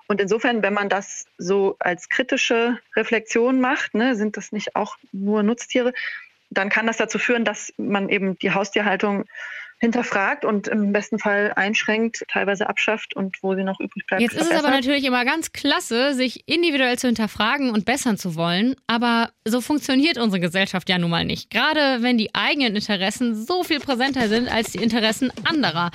Und 0.07 0.21
insofern, 0.21 0.63
wenn 0.63 0.73
man 0.73 0.89
das 0.89 1.27
so 1.37 1.75
als 1.81 2.09
kritische 2.09 2.79
Reflexion 2.95 3.61
macht, 3.61 3.95
ne, 3.95 4.15
sind 4.15 4.37
das 4.37 4.53
nicht 4.53 4.77
auch 4.77 4.99
nur 5.11 5.43
Nutztiere, 5.43 5.93
dann 6.49 6.69
kann 6.69 6.87
das 6.87 6.99
dazu 6.99 7.19
führen, 7.19 7.45
dass 7.45 7.75
man 7.77 8.09
eben 8.09 8.39
die 8.39 8.53
Haustierhaltung 8.53 9.25
hinterfragt 9.81 10.45
und 10.45 10.69
im 10.69 10.93
besten 10.93 11.19
Fall 11.19 11.53
einschränkt, 11.57 12.25
teilweise 12.29 12.69
abschafft 12.69 13.17
und 13.17 13.43
wo 13.43 13.55
sie 13.55 13.65
noch 13.65 13.81
übrig 13.81 14.07
bleibt. 14.07 14.21
Jetzt 14.21 14.35
ist 14.35 14.51
es 14.51 14.59
aber 14.59 14.71
natürlich 14.71 15.05
immer 15.05 15.25
ganz 15.25 15.53
klasse, 15.53 16.15
sich 16.15 16.47
individuell 16.47 16.99
zu 16.99 17.07
hinterfragen 17.07 17.71
und 17.71 17.87
bessern 17.87 18.19
zu 18.19 18.37
wollen. 18.37 18.77
Aber 18.87 19.31
so 19.47 19.63
funktioniert 19.63 20.19
unsere 20.19 20.41
Gesellschaft 20.41 20.89
ja 20.91 20.99
nun 20.99 21.11
mal 21.11 21.25
nicht. 21.25 21.51
Gerade 21.51 22.03
wenn 22.03 22.19
die 22.19 22.35
eigenen 22.35 22.77
Interessen 22.77 23.35
so 23.35 23.65
viel 23.65 23.81
präsenter 23.81 24.29
sind 24.29 24.53
als 24.53 24.73
die 24.73 24.83
Interessen 24.83 25.33
anderer. 25.45 25.91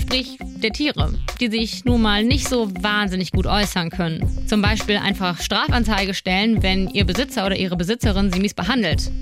Sprich 0.00 0.38
der 0.40 0.72
Tiere, 0.72 1.14
die 1.40 1.48
sich 1.48 1.84
nun 1.84 2.02
mal 2.02 2.24
nicht 2.24 2.48
so 2.48 2.68
wahnsinnig 2.82 3.30
gut 3.30 3.46
äußern 3.46 3.90
können. 3.90 4.48
Zum 4.48 4.62
Beispiel 4.62 4.96
einfach 4.96 5.40
Strafanzeige 5.40 6.14
stellen, 6.14 6.62
wenn 6.62 6.88
ihr 6.88 7.04
Besitzer 7.04 7.46
oder 7.46 7.56
ihre 7.56 7.76
Besitzerin 7.76 8.32
sie 8.32 8.40
mies 8.40 8.54
behandelt. 8.54 9.12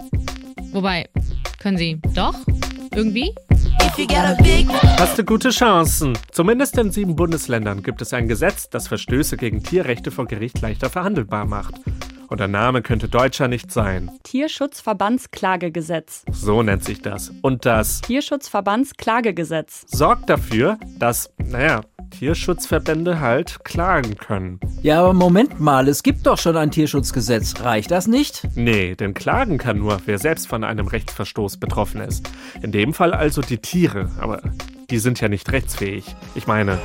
Wobei, 0.72 1.06
können 1.58 1.76
sie 1.76 2.00
doch? 2.14 2.34
Irgendwie? 2.94 3.34
Hast 4.99 5.18
du 5.18 5.24
gute 5.24 5.51
Chancen. 5.51 6.18
Zumindest 6.31 6.77
in 6.79 6.91
sieben 6.91 7.16
Bundesländern 7.16 7.83
gibt 7.83 8.03
es 8.03 8.12
ein 8.12 8.29
Gesetz, 8.29 8.68
das 8.68 8.89
Verstöße 8.89 9.37
gegen 9.37 9.62
Tierrechte 9.62 10.11
vor 10.11 10.27
Gericht 10.27 10.61
leichter 10.61 10.91
verhandelbar 10.91 11.47
macht. 11.47 11.74
Und 12.29 12.41
der 12.41 12.49
Name 12.49 12.83
könnte 12.83 13.09
deutscher 13.09 13.49
nicht 13.49 13.70
sein. 13.70 14.11
Tierschutzverbandsklagegesetz. 14.24 16.24
So 16.31 16.62
nennt 16.62 16.85
sich 16.85 17.01
das. 17.01 17.33
Und 17.43 17.64
das 17.64 18.01
Tierschutzverbandsklagegesetz 18.01 19.85
sorgt 19.87 20.29
dafür, 20.29 20.79
dass, 20.99 21.31
naja, 21.39 21.83
Tierschutzverbände 22.18 23.20
halt 23.20 23.62
klagen 23.62 24.16
können. 24.16 24.58
Ja, 24.80 25.00
aber 25.00 25.12
Moment 25.12 25.60
mal, 25.60 25.86
es 25.86 26.02
gibt 26.02 26.26
doch 26.26 26.38
schon 26.38 26.56
ein 26.56 26.70
Tierschutzgesetz. 26.70 27.60
Reicht 27.60 27.90
das 27.90 28.06
nicht? 28.06 28.42
Nee, 28.54 28.94
denn 28.94 29.12
klagen 29.12 29.58
kann 29.58 29.78
nur, 29.78 30.00
wer 30.06 30.18
selbst 30.18 30.48
von 30.48 30.64
einem 30.64 30.86
Rechtsverstoß 30.86 31.58
betroffen 31.58 32.00
ist. 32.00 32.30
In 32.62 32.72
dem 32.72 32.94
Fall 32.94 33.12
also 33.12 33.42
die 33.42 33.58
Tiere, 33.58 34.10
aber 34.18 34.40
die 34.88 34.98
sind 34.98 35.20
ja 35.20 35.28
nicht 35.28 35.52
rechtsfähig. 35.52 36.16
Ich 36.34 36.46
meine. 36.46 36.78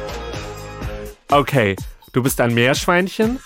Okay, 1.29 1.77
du 2.11 2.23
bist 2.23 2.41
ein 2.41 2.53
Meerschweinchen? 2.53 3.39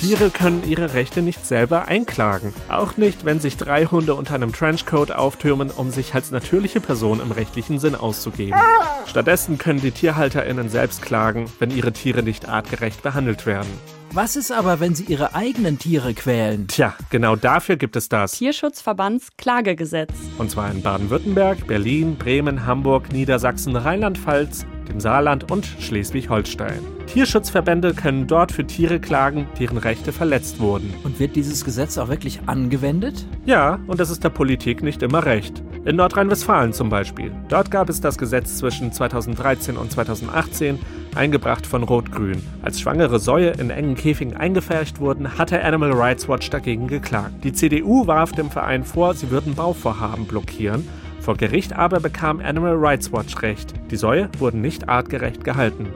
Tiere 0.00 0.28
können 0.28 0.62
ihre 0.68 0.92
Rechte 0.92 1.22
nicht 1.22 1.46
selber 1.46 1.88
einklagen. 1.88 2.52
Auch 2.68 2.98
nicht, 2.98 3.24
wenn 3.24 3.40
sich 3.40 3.56
drei 3.56 3.86
Hunde 3.86 4.14
unter 4.14 4.34
einem 4.34 4.52
Trenchcoat 4.52 5.10
auftürmen, 5.10 5.70
um 5.70 5.90
sich 5.90 6.14
als 6.14 6.30
natürliche 6.30 6.82
Person 6.82 7.18
im 7.20 7.32
rechtlichen 7.32 7.78
Sinn 7.78 7.94
auszugeben. 7.94 8.60
Stattdessen 9.06 9.56
können 9.56 9.80
die 9.80 9.92
TierhalterInnen 9.92 10.68
selbst 10.68 11.00
klagen, 11.00 11.50
wenn 11.60 11.70
ihre 11.70 11.92
Tiere 11.92 12.22
nicht 12.22 12.46
artgerecht 12.46 13.02
behandelt 13.02 13.46
werden. 13.46 13.70
Was 14.12 14.36
ist 14.36 14.52
aber, 14.52 14.80
wenn 14.80 14.94
sie 14.94 15.04
ihre 15.04 15.34
eigenen 15.34 15.78
Tiere 15.78 16.12
quälen? 16.12 16.68
Tja, 16.68 16.94
genau 17.08 17.34
dafür 17.34 17.76
gibt 17.76 17.96
es 17.96 18.10
das. 18.10 18.32
Tierschutzverbandsklagegesetz. 18.32 20.12
Und 20.36 20.50
zwar 20.50 20.70
in 20.70 20.82
Baden-Württemberg, 20.82 21.66
Berlin, 21.66 22.16
Bremen, 22.16 22.66
Hamburg, 22.66 23.12
Niedersachsen, 23.12 23.74
Rheinland-Pfalz, 23.76 24.66
dem 24.88 25.00
Saarland 25.00 25.50
und 25.50 25.66
Schleswig-Holstein. 25.80 26.80
Tierschutzverbände 27.06 27.94
können 27.94 28.26
dort 28.26 28.52
für 28.52 28.66
Tiere 28.66 28.98
klagen, 29.00 29.46
deren 29.58 29.78
Rechte 29.78 30.12
verletzt 30.12 30.60
wurden. 30.60 30.92
Und 31.04 31.20
wird 31.20 31.36
dieses 31.36 31.64
Gesetz 31.64 31.98
auch 31.98 32.08
wirklich 32.08 32.40
angewendet? 32.46 33.26
Ja, 33.44 33.78
und 33.86 34.00
das 34.00 34.10
ist 34.10 34.24
der 34.24 34.30
Politik 34.30 34.82
nicht 34.82 35.02
immer 35.02 35.24
recht. 35.24 35.62
In 35.84 35.96
Nordrhein-Westfalen 35.96 36.72
zum 36.72 36.88
Beispiel. 36.88 37.30
Dort 37.48 37.70
gab 37.70 37.88
es 37.88 38.00
das 38.00 38.18
Gesetz 38.18 38.58
zwischen 38.58 38.92
2013 38.92 39.76
und 39.76 39.92
2018, 39.92 40.78
eingebracht 41.14 41.66
von 41.66 41.84
Rot-Grün. 41.84 42.42
Als 42.62 42.80
schwangere 42.80 43.20
Säue 43.20 43.50
in 43.50 43.70
engen 43.70 43.94
Käfigen 43.94 44.36
eingefärcht 44.36 45.00
wurden, 45.00 45.38
hatte 45.38 45.62
Animal 45.62 45.92
Rights 45.92 46.28
Watch 46.28 46.50
dagegen 46.50 46.88
geklagt. 46.88 47.44
Die 47.44 47.52
CDU 47.52 48.06
warf 48.06 48.32
dem 48.32 48.50
Verein 48.50 48.84
vor, 48.84 49.14
sie 49.14 49.30
würden 49.30 49.54
Bauvorhaben 49.54 50.26
blockieren. 50.26 50.88
Vor 51.26 51.36
Gericht 51.36 51.72
aber 51.72 51.98
bekam 51.98 52.38
Animal 52.38 52.76
Rights 52.76 53.12
Watch 53.12 53.42
recht. 53.42 53.74
Die 53.90 53.96
Säue 53.96 54.28
wurden 54.38 54.60
nicht 54.60 54.88
artgerecht 54.88 55.42
gehalten. 55.42 55.88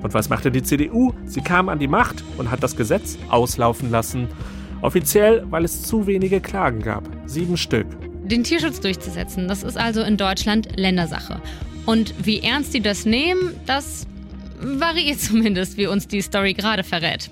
Und 0.00 0.14
was 0.14 0.28
machte 0.28 0.52
die 0.52 0.62
CDU? 0.62 1.12
Sie 1.26 1.40
kam 1.40 1.68
an 1.68 1.80
die 1.80 1.88
Macht 1.88 2.22
und 2.38 2.52
hat 2.52 2.62
das 2.62 2.76
Gesetz 2.76 3.18
auslaufen 3.30 3.90
lassen. 3.90 4.28
Offiziell, 4.80 5.44
weil 5.50 5.64
es 5.64 5.82
zu 5.82 6.06
wenige 6.06 6.40
Klagen 6.40 6.82
gab. 6.82 7.02
Sieben 7.26 7.56
Stück. 7.56 7.84
Den 8.22 8.44
Tierschutz 8.44 8.78
durchzusetzen, 8.78 9.48
das 9.48 9.64
ist 9.64 9.76
also 9.76 10.02
in 10.02 10.16
Deutschland 10.16 10.78
Ländersache. 10.78 11.40
Und 11.84 12.14
wie 12.24 12.38
ernst 12.38 12.72
die 12.72 12.80
das 12.80 13.04
nehmen, 13.04 13.56
das 13.66 14.06
variiert 14.60 15.18
zumindest, 15.20 15.78
wie 15.78 15.88
uns 15.88 16.06
die 16.06 16.22
Story 16.22 16.54
gerade 16.54 16.84
verrät. 16.84 17.28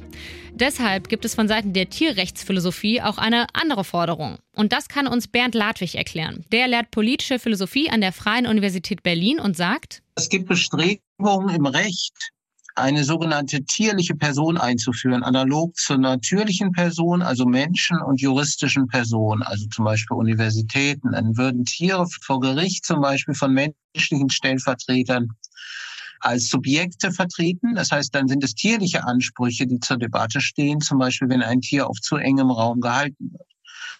Deshalb 0.59 1.09
gibt 1.09 1.25
es 1.25 1.37
von 1.37 1.47
Seiten 1.47 1.73
der 1.73 1.89
Tierrechtsphilosophie 1.89 3.01
auch 3.01 3.17
eine 3.17 3.47
andere 3.53 3.85
Forderung. 3.85 4.39
Und 4.57 4.73
das 4.73 4.89
kann 4.89 5.07
uns 5.07 5.29
Bernd 5.29 5.55
Ladwig 5.55 5.95
erklären. 5.95 6.45
Der 6.51 6.67
lehrt 6.67 6.91
politische 6.91 7.39
Philosophie 7.39 7.91
an 7.91 8.01
der 8.01 8.13
Freien 8.13 8.47
Universität 8.47 9.05
Berlin 9.05 9.39
und 9.39 9.57
sagt, 9.57 10.03
es 10.17 10.29
gibt 10.29 10.49
Bestrebungen 10.49 11.55
im 11.55 11.67
Recht, 11.67 12.33
eine 12.75 13.05
sogenannte 13.05 13.65
tierliche 13.65 14.17
Person 14.17 14.57
einzuführen, 14.57 15.23
analog 15.23 15.77
zur 15.77 15.99
natürlichen 15.99 16.73
Person, 16.73 17.23
also 17.23 17.45
Menschen 17.45 18.01
und 18.01 18.21
juristischen 18.21 18.89
Personen, 18.89 19.43
also 19.43 19.67
zum 19.69 19.85
Beispiel 19.85 20.17
Universitäten. 20.17 21.13
Dann 21.13 21.37
würden 21.37 21.67
Tiere 21.67 22.07
vor 22.23 22.41
Gericht 22.41 22.85
zum 22.85 23.01
Beispiel 23.01 23.35
von 23.35 23.53
menschlichen 23.53 24.31
Stellvertretern 24.31 25.29
als 26.21 26.49
Subjekte 26.49 27.13
vertreten. 27.13 27.75
Das 27.75 27.91
heißt, 27.91 28.15
dann 28.15 28.29
sind 28.29 28.45
es 28.45 28.55
tierliche 28.55 29.05
Ansprüche, 29.05 29.67
die 29.67 29.81
zur 29.81 29.99
Debatte 29.99 30.41
stehen, 30.41 30.81
zum 30.81 30.99
Beispiel 30.99 31.29
wenn 31.29 31.43
ein 31.43 31.61
Tier 31.61 31.89
auf 31.89 32.01
zu 32.01 32.17
engem 32.17 32.51
Raum 32.51 32.81
gehalten 32.81 33.33
wird. 33.33 33.49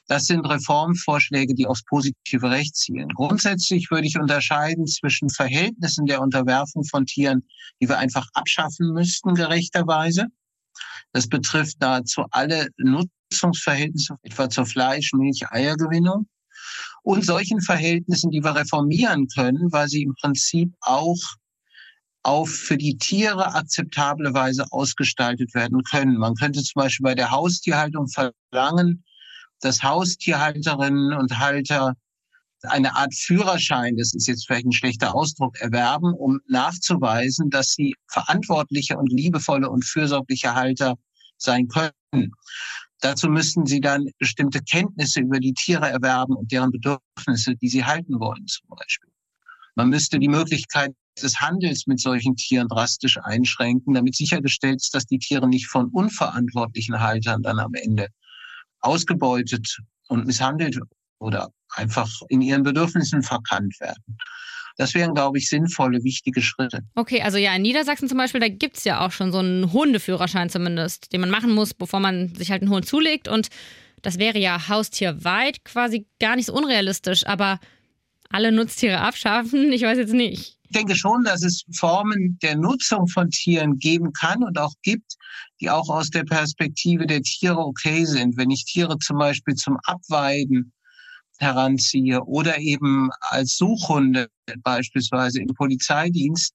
Das 0.09 0.25
sind 0.27 0.47
Reformvorschläge, 0.47 1.55
die 1.55 1.67
aufs 1.67 1.85
positive 1.85 2.51
Recht 2.51 2.75
zielen. 2.77 3.09
Grundsätzlich 3.11 3.91
würde 3.91 4.07
ich 4.07 4.19
unterscheiden 4.19 4.87
zwischen 4.87 5.29
Verhältnissen 5.29 6.07
der 6.07 6.23
Unterwerfung 6.23 6.85
von 6.85 7.05
Tieren, 7.05 7.47
die 7.81 7.89
wir 7.89 7.99
einfach 7.99 8.27
abschaffen 8.33 8.95
müssten, 8.95 9.35
gerechterweise. 9.35 10.27
Das 11.13 11.29
betrifft 11.29 11.81
nahezu 11.81 12.25
alle 12.31 12.69
Nutzungsverhältnisse, 12.79 14.17
etwa 14.23 14.49
zur 14.49 14.65
Fleisch-, 14.65 15.13
Milch-, 15.13 15.51
Eiergewinnung. 15.51 16.27
Und 17.03 17.25
solchen 17.25 17.61
Verhältnissen, 17.61 18.31
die 18.31 18.43
wir 18.43 18.55
reformieren 18.55 19.29
können, 19.29 19.71
weil 19.73 19.89
sie 19.89 20.03
im 20.03 20.15
Prinzip 20.15 20.73
auch 20.81 21.19
auf 22.23 22.51
für 22.51 22.77
die 22.77 22.99
Tiere 22.99 23.55
akzeptable 23.55 24.35
Weise 24.35 24.67
ausgestaltet 24.71 25.55
werden 25.55 25.83
können. 25.83 26.17
Man 26.17 26.35
könnte 26.35 26.63
zum 26.63 26.81
Beispiel 26.81 27.05
bei 27.05 27.15
der 27.15 27.31
Haustierhaltung 27.31 28.09
verlangen, 28.09 29.05
dass 29.61 29.83
Haustierhalterinnen 29.83 31.15
und 31.15 31.39
Halter 31.39 31.95
eine 32.63 32.97
Art 32.97 33.15
Führerschein, 33.15 33.97
das 33.97 34.15
ist 34.15 34.27
jetzt 34.27 34.47
vielleicht 34.47 34.67
ein 34.67 34.73
schlechter 34.73 35.15
Ausdruck, 35.15 35.61
erwerben, 35.61 36.13
um 36.13 36.41
nachzuweisen, 36.49 37.51
dass 37.51 37.75
sie 37.75 37.95
verantwortliche 38.09 38.97
und 38.97 39.13
liebevolle 39.13 39.71
und 39.71 39.85
fürsorgliche 39.85 40.55
Halter 40.55 40.97
sein 41.37 41.69
können. 41.69 42.33
Dazu 43.01 43.29
müssten 43.29 43.65
sie 43.65 43.81
dann 43.81 44.11
bestimmte 44.19 44.61
Kenntnisse 44.61 45.21
über 45.21 45.39
die 45.39 45.55
Tiere 45.55 45.89
erwerben 45.89 46.35
und 46.35 46.51
deren 46.51 46.73
Bedürfnisse, 46.73 47.55
die 47.55 47.69
sie 47.69 47.85
halten 47.85 48.19
wollen, 48.19 48.47
zum 48.49 48.67
Beispiel. 48.69 49.11
Man 49.77 49.91
müsste 49.91 50.19
die 50.19 50.29
Möglichkeit 50.29 50.93
des 51.21 51.41
Handels 51.41 51.87
mit 51.87 52.01
solchen 52.01 52.37
Tieren 52.37 52.69
drastisch 52.69 53.19
einschränken, 53.23 53.95
damit 53.95 54.17
sichergestellt 54.17 54.77
ist, 54.83 54.95
dass 54.95 55.07
die 55.07 55.19
Tiere 55.19 55.49
nicht 55.49 55.67
von 55.67 55.89
unverantwortlichen 55.91 57.01
Haltern 57.01 57.43
dann 57.43 57.59
am 57.59 57.75
Ende 57.75 58.09
ausgebeutet 58.81 59.79
und 60.09 60.27
misshandelt 60.27 60.79
oder 61.19 61.51
einfach 61.75 62.09
in 62.29 62.41
ihren 62.41 62.63
Bedürfnissen 62.63 63.23
verkannt 63.23 63.79
werden. 63.81 64.19
Das 64.77 64.95
wären, 64.95 65.13
glaube 65.13 65.39
ich, 65.39 65.49
sinnvolle, 65.49 66.05
wichtige 66.05 66.41
Schritte. 66.41 66.83
Okay, 66.95 67.21
also 67.21 67.37
ja, 67.37 67.55
in 67.55 67.63
Niedersachsen 67.63 68.09
zum 68.09 68.17
Beispiel, 68.17 68.41
da 68.41 68.49
gibt 68.49 68.77
es 68.77 68.85
ja 68.85 69.05
auch 69.05 69.11
schon 69.11 69.33
so 69.33 69.39
einen 69.39 69.73
Hundeführerschein 69.73 70.51
zumindest, 70.51 71.13
den 71.13 71.21
man 71.21 71.31
machen 71.31 71.53
muss, 71.53 71.75
bevor 71.75 71.99
man 71.99 72.33
sich 72.37 72.53
halt 72.53 72.63
einen 72.63 72.71
Hund 72.71 72.87
zulegt. 72.87 73.27
Und 73.27 73.49
das 74.03 74.19
wäre 74.21 74.39
ja 74.39 74.69
haustierweit 74.69 75.65
quasi 75.65 76.07
gar 76.21 76.37
nicht 76.37 76.47
so 76.47 76.55
unrealistisch. 76.55 77.27
Aber 77.27 77.59
alle 78.31 78.53
Nutztiere 78.53 79.01
abschaffen, 79.01 79.73
ich 79.73 79.83
weiß 79.83 79.99
jetzt 79.99 80.13
nicht. 80.13 80.59
Ich 80.65 80.71
denke 80.71 80.95
schon, 80.95 81.25
dass 81.25 81.43
es 81.43 81.65
Formen 81.73 82.39
der 82.43 82.57
Nutzung 82.57 83.09
von 83.09 83.31
Tieren 83.31 83.79
geben 83.79 84.13
kann 84.13 84.43
und 84.43 84.59
auch 84.59 84.75
gibt, 84.83 85.15
die 85.61 85.71
auch 85.71 85.89
aus 85.89 86.11
der 86.11 86.25
Perspektive 86.25 87.07
der 87.07 87.23
Tiere 87.23 87.59
okay 87.59 88.05
sind. 88.05 88.37
Wenn 88.37 88.51
ich 88.51 88.67
Tiere 88.67 88.99
zum 88.99 89.19
Beispiel 89.19 89.55
zum 89.55 89.79
Abweiden 89.85 90.73
heranziehe 91.39 92.23
oder 92.25 92.59
eben 92.59 93.11
als 93.21 93.57
Suchhunde 93.57 94.29
beispielsweise 94.59 95.41
im 95.41 95.55
Polizeidienst, 95.55 96.53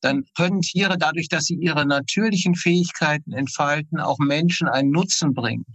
dann 0.00 0.24
können 0.36 0.60
Tiere 0.60 0.96
dadurch, 0.96 1.28
dass 1.28 1.46
sie 1.46 1.56
ihre 1.56 1.84
natürlichen 1.84 2.54
Fähigkeiten 2.54 3.32
entfalten, 3.32 3.98
auch 3.98 4.18
Menschen 4.18 4.68
einen 4.68 4.90
Nutzen 4.90 5.34
bringen. 5.34 5.66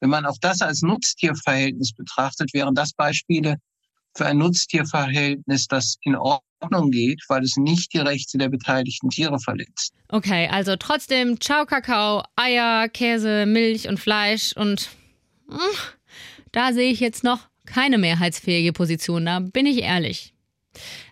Wenn 0.00 0.10
man 0.10 0.26
auch 0.26 0.36
das 0.40 0.60
als 0.60 0.82
Nutztierverhältnis 0.82 1.92
betrachtet, 1.92 2.52
wären 2.52 2.74
das 2.74 2.92
Beispiele 2.92 3.56
für 4.16 4.26
ein 4.26 4.38
Nutztierverhältnis, 4.38 5.68
das 5.68 5.96
in 6.02 6.16
Ordnung 6.16 6.90
geht, 6.90 7.22
weil 7.28 7.42
es 7.42 7.56
nicht 7.56 7.92
die 7.92 7.98
Rechte 7.98 8.38
der 8.38 8.48
beteiligten 8.48 9.10
Tiere 9.10 9.38
verletzt. 9.38 9.94
Okay, 10.08 10.48
also 10.48 10.76
trotzdem 10.76 11.40
Ciao 11.40 11.66
Kakao, 11.66 12.24
Eier, 12.36 12.88
Käse, 12.88 13.46
Milch 13.46 13.88
und 13.88 13.98
Fleisch 13.98 14.52
und 14.56 14.88
mh, 15.46 15.56
hm, 15.56 15.76
da 16.52 16.72
sehe 16.72 16.90
ich 16.90 17.00
jetzt 17.00 17.24
noch 17.24 17.48
keine 17.66 17.98
mehrheitsfähige 17.98 18.72
Position, 18.72 19.26
da 19.26 19.40
bin 19.40 19.66
ich 19.66 19.82
ehrlich. 19.82 20.32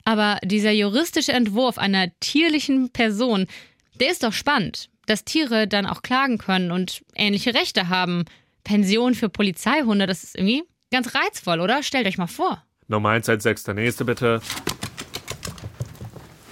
Aber 0.05 0.39
dieser 0.45 0.71
juristische 0.71 1.33
Entwurf 1.33 1.79
einer 1.79 2.09
tierlichen 2.21 2.91
Person, 2.91 3.47
der 4.01 4.11
ist 4.11 4.23
doch 4.23 4.33
spannend, 4.33 4.89
dass 5.07 5.25
Tiere 5.25 5.69
dann 5.69 5.87
auch 5.87 6.03
klagen 6.03 6.39
können 6.39 6.71
und 6.71 7.03
ähnliche 7.15 7.55
Rechte 7.55 7.89
haben. 7.89 8.25
Pension 8.65 9.15
für 9.15 9.29
Polizeihunde, 9.29 10.07
das 10.07 10.25
ist 10.25 10.37
irgendwie 10.37 10.65
ganz 10.91 11.15
reizvoll, 11.15 11.61
oder? 11.61 11.83
Stellt 11.83 12.07
euch 12.07 12.19
mal 12.19 12.27
vor. 12.27 12.66
Nummer 12.89 13.11
1 13.11 13.29
als 13.29 13.43
Sechster. 13.43 13.75
Nächste 13.75 14.05
bitte. 14.05 14.41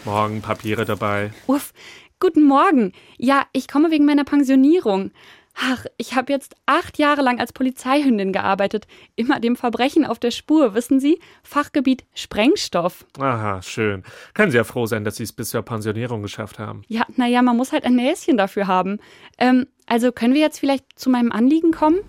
Morgen 0.05 0.43
Papiere 0.43 0.85
dabei. 0.85 1.31
Uff, 1.47 1.73
guten 2.19 2.43
Morgen. 2.43 2.93
Ja, 3.17 3.47
ich 3.53 3.69
komme 3.69 3.91
wegen 3.91 4.05
meiner 4.05 4.25
Pensionierung. 4.25 5.13
Ach, 5.57 5.87
ich 5.97 6.17
habe 6.17 6.33
jetzt 6.33 6.57
acht 6.67 6.99
Jahre 6.99 7.23
lang 7.23 7.39
als 7.39 7.53
Polizeihündin 7.53 8.33
gearbeitet. 8.33 8.89
Immer 9.15 9.39
dem 9.39 9.55
Verbrechen 9.55 10.05
auf 10.05 10.19
der 10.19 10.33
Spur, 10.33 10.75
wissen 10.75 10.99
Sie? 10.99 11.21
Fachgebiet 11.45 12.05
Sprengstoff. 12.13 13.07
Aha, 13.21 13.63
schön. 13.63 14.03
Können 14.35 14.51
Sie 14.51 14.57
ja 14.57 14.65
froh 14.65 14.87
sein, 14.87 15.05
dass 15.05 15.17
Sie 15.17 15.23
es 15.23 15.33
bis 15.33 15.51
zur 15.51 15.63
Pensionierung 15.63 16.23
geschafft 16.23 16.59
haben. 16.59 16.83
Ja, 16.89 17.07
naja, 17.15 17.41
man 17.43 17.57
muss 17.57 17.71
halt 17.71 17.85
ein 17.85 17.95
Näschen 17.95 18.37
dafür 18.37 18.67
haben. 18.67 18.99
Ähm, 19.39 19.69
also 19.87 20.11
können 20.11 20.35
wir 20.35 20.41
jetzt 20.41 20.59
vielleicht 20.59 20.99
zu 20.99 21.09
meinem 21.09 21.31
Anliegen 21.31 21.71
kommen? 21.71 22.01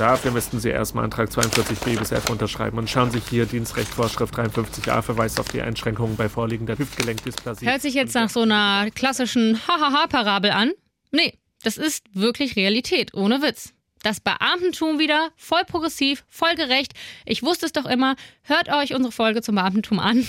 Dafür 0.00 0.30
müssten 0.30 0.60
Sie 0.60 0.70
erstmal 0.70 1.04
Antrag 1.04 1.28
42b 1.28 1.98
bis 1.98 2.10
f 2.10 2.30
unterschreiben 2.30 2.78
und 2.78 2.88
schauen 2.88 3.10
sich 3.10 3.22
hier 3.28 3.44
Dienstrechtsvorschrift 3.44 4.34
53a 4.34 5.02
verweist 5.02 5.38
auf 5.38 5.50
die 5.50 5.60
Einschränkungen 5.60 6.16
bei 6.16 6.30
vorliegender 6.30 6.78
Hüftgelenkdysplasie. 6.78 7.66
Hört 7.66 7.82
sich 7.82 7.92
jetzt 7.92 8.14
nach 8.14 8.30
so 8.30 8.40
einer 8.40 8.90
klassischen 8.92 9.60
Hahaha-Parabel 9.68 10.52
an? 10.52 10.72
Nee, 11.10 11.34
das 11.64 11.76
ist 11.76 12.06
wirklich 12.14 12.56
Realität, 12.56 13.12
ohne 13.12 13.42
Witz. 13.42 13.74
Das 14.02 14.20
Beamtentum 14.20 14.98
wieder, 14.98 15.32
voll 15.36 15.66
progressiv, 15.66 16.24
voll 16.30 16.54
gerecht. 16.54 16.94
Ich 17.26 17.42
wusste 17.42 17.66
es 17.66 17.72
doch 17.72 17.84
immer. 17.84 18.16
Hört 18.40 18.70
euch 18.70 18.94
unsere 18.94 19.12
Folge 19.12 19.42
zum 19.42 19.56
Beamtentum 19.56 19.98
an. 19.98 20.26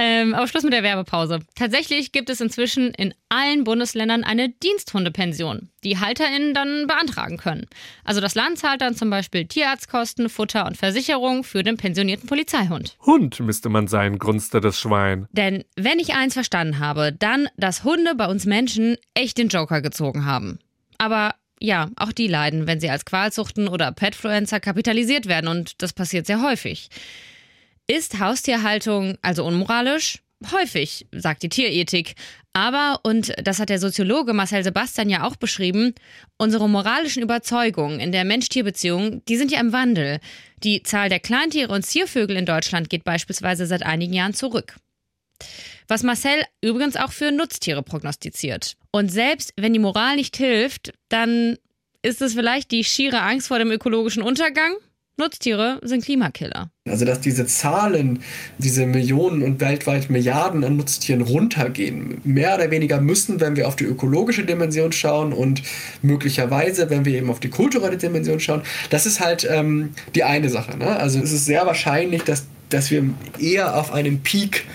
Ähm, 0.00 0.32
aber 0.32 0.46
Schluss 0.46 0.62
mit 0.62 0.72
der 0.72 0.84
Werbepause. 0.84 1.40
Tatsächlich 1.56 2.12
gibt 2.12 2.30
es 2.30 2.40
inzwischen 2.40 2.94
in 2.94 3.12
allen 3.28 3.64
Bundesländern 3.64 4.22
eine 4.22 4.48
Diensthundepension, 4.48 5.70
die 5.82 5.98
HalterInnen 5.98 6.54
dann 6.54 6.86
beantragen 6.86 7.36
können. 7.36 7.66
Also 8.04 8.20
das 8.20 8.36
Land 8.36 8.58
zahlt 8.58 8.80
dann 8.80 8.94
zum 8.94 9.10
Beispiel 9.10 9.46
Tierarztkosten, 9.46 10.28
Futter 10.28 10.66
und 10.66 10.76
Versicherung 10.76 11.42
für 11.42 11.64
den 11.64 11.76
pensionierten 11.76 12.28
Polizeihund. 12.28 12.96
Hund 13.04 13.40
müsste 13.40 13.68
man 13.68 13.88
sein, 13.88 14.20
grunzte 14.20 14.60
das 14.60 14.78
Schwein. 14.78 15.26
Denn 15.32 15.64
wenn 15.74 15.98
ich 15.98 16.14
eins 16.14 16.34
verstanden 16.34 16.78
habe, 16.78 17.12
dann, 17.12 17.48
dass 17.56 17.82
Hunde 17.82 18.14
bei 18.14 18.26
uns 18.26 18.46
Menschen 18.46 18.96
echt 19.14 19.36
den 19.36 19.48
Joker 19.48 19.82
gezogen 19.82 20.24
haben. 20.24 20.60
Aber 20.98 21.34
ja, 21.60 21.90
auch 21.96 22.12
die 22.12 22.28
leiden, 22.28 22.68
wenn 22.68 22.78
sie 22.78 22.90
als 22.90 23.04
Qualzuchten 23.04 23.66
oder 23.66 23.90
Petfluencer 23.90 24.60
kapitalisiert 24.60 25.26
werden 25.26 25.48
und 25.48 25.82
das 25.82 25.92
passiert 25.92 26.26
sehr 26.26 26.40
häufig. 26.40 26.88
Ist 27.88 28.20
Haustierhaltung 28.20 29.18
also 29.22 29.44
unmoralisch? 29.44 30.22
häufig, 30.52 31.06
sagt 31.12 31.42
die 31.42 31.48
Tierethik. 31.48 32.14
Aber, 32.52 33.00
und 33.02 33.32
das 33.42 33.58
hat 33.58 33.68
der 33.68 33.78
Soziologe 33.78 34.32
Marcel 34.32 34.64
Sebastian 34.64 35.10
ja 35.10 35.24
auch 35.24 35.36
beschrieben, 35.36 35.94
unsere 36.38 36.68
moralischen 36.68 37.22
Überzeugungen 37.22 38.00
in 38.00 38.12
der 38.12 38.24
Mensch-Tier-Beziehung, 38.24 39.22
die 39.26 39.36
sind 39.36 39.52
ja 39.52 39.60
im 39.60 39.72
Wandel. 39.72 40.18
Die 40.64 40.82
Zahl 40.82 41.08
der 41.08 41.20
Kleintiere 41.20 41.72
und 41.72 41.84
Ziervögel 41.84 42.36
in 42.36 42.46
Deutschland 42.46 42.90
geht 42.90 43.04
beispielsweise 43.04 43.66
seit 43.66 43.84
einigen 43.84 44.12
Jahren 44.12 44.34
zurück. 44.34 44.76
Was 45.86 46.02
Marcel 46.02 46.44
übrigens 46.60 46.96
auch 46.96 47.12
für 47.12 47.30
Nutztiere 47.30 47.82
prognostiziert. 47.82 48.76
Und 48.90 49.10
selbst 49.10 49.52
wenn 49.56 49.72
die 49.72 49.78
Moral 49.78 50.16
nicht 50.16 50.36
hilft, 50.36 50.92
dann 51.08 51.56
ist 52.02 52.22
es 52.22 52.34
vielleicht 52.34 52.70
die 52.70 52.84
schiere 52.84 53.22
Angst 53.22 53.48
vor 53.48 53.58
dem 53.58 53.70
ökologischen 53.70 54.22
Untergang? 54.22 54.74
Nutztiere 55.18 55.80
sind 55.82 56.04
Klimakiller. 56.04 56.70
Also 56.86 57.04
dass 57.04 57.20
diese 57.20 57.44
Zahlen, 57.44 58.20
diese 58.58 58.86
Millionen 58.86 59.42
und 59.42 59.60
weltweit 59.60 60.10
Milliarden 60.10 60.62
an 60.62 60.76
Nutztieren 60.76 61.22
runtergehen, 61.22 62.20
mehr 62.22 62.54
oder 62.54 62.70
weniger 62.70 63.00
müssen, 63.00 63.40
wenn 63.40 63.56
wir 63.56 63.66
auf 63.66 63.74
die 63.74 63.84
ökologische 63.84 64.44
Dimension 64.44 64.92
schauen 64.92 65.32
und 65.32 65.62
möglicherweise, 66.02 66.88
wenn 66.88 67.04
wir 67.04 67.18
eben 67.18 67.30
auf 67.30 67.40
die 67.40 67.50
kulturelle 67.50 67.96
Dimension 67.96 68.38
schauen, 68.38 68.62
das 68.90 69.06
ist 69.06 69.18
halt 69.18 69.46
ähm, 69.50 69.90
die 70.14 70.22
eine 70.22 70.48
Sache. 70.48 70.78
Ne? 70.78 70.96
Also 70.96 71.18
es 71.18 71.32
ist 71.32 71.46
sehr 71.46 71.66
wahrscheinlich, 71.66 72.22
dass, 72.22 72.46
dass 72.68 72.90
wir 72.92 73.02
eher 73.40 73.76
auf 73.76 73.92
einen 73.92 74.22
Peak 74.22 74.66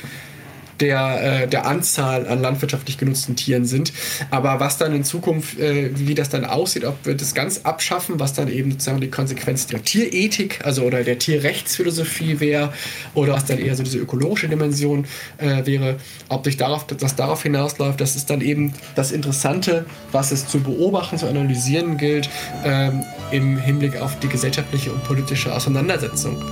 der, 0.80 1.44
äh, 1.44 1.48
der 1.48 1.66
Anzahl 1.66 2.28
an 2.28 2.42
landwirtschaftlich 2.42 2.98
genutzten 2.98 3.36
Tieren 3.36 3.66
sind. 3.66 3.94
Aber 4.32 4.60
was 4.60 4.78
dann 4.78 4.94
in 4.94 5.04
Zukunft, 5.04 5.60
äh, 5.60 5.92
wie 5.96 6.16
das 6.16 6.30
dann 6.30 6.46
aussieht, 6.46 6.86
ob 6.86 7.06
wir 7.06 7.16
das 7.16 7.34
ganz 7.34 7.62
abschaffen, 7.64 8.20
was 8.20 8.34
dann 8.34 8.48
eben 8.48 8.72
sozusagen 8.72 9.02
die 9.02 9.10
Konsequenz 9.10 9.68
der 9.68 9.84
Tierethik, 9.84 10.60
also 10.64 10.84
oder 10.84 11.04
der 11.04 11.20
Tierrechtsphilosophie 11.20 12.40
wäre, 12.40 12.74
oder 13.14 13.34
was 13.34 13.46
dann 13.46 13.60
eher 13.60 13.76
so 13.76 13.84
diese 13.84 13.98
ökologische 14.00 14.48
Dimension 14.48 15.06
äh, 15.38 15.66
wäre, 15.66 15.98
ob 16.30 16.46
sich 16.46 16.58
darauf, 16.58 16.86
das 16.88 17.16
darauf 17.16 17.44
hinausläuft, 17.44 18.02
das 18.02 18.16
ist 18.16 18.30
dann 18.30 18.42
eben 18.42 18.74
das 18.96 19.12
Interessante, 19.12 19.86
was 20.12 20.32
es 20.32 20.48
zu 20.48 20.60
beobachten, 20.60 21.18
zu 21.18 21.28
analysieren 21.28 21.98
gilt, 21.98 22.30
ähm, 22.64 23.04
im 23.32 23.58
Hinblick 23.58 24.00
auf 24.00 24.20
die 24.20 24.28
gesellschaftliche 24.28 24.92
und 24.92 25.04
politische 25.04 25.54
Auseinandersetzung 25.54 26.44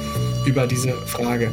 über 0.46 0.68
diese 0.68 0.94
Frage. 0.94 1.52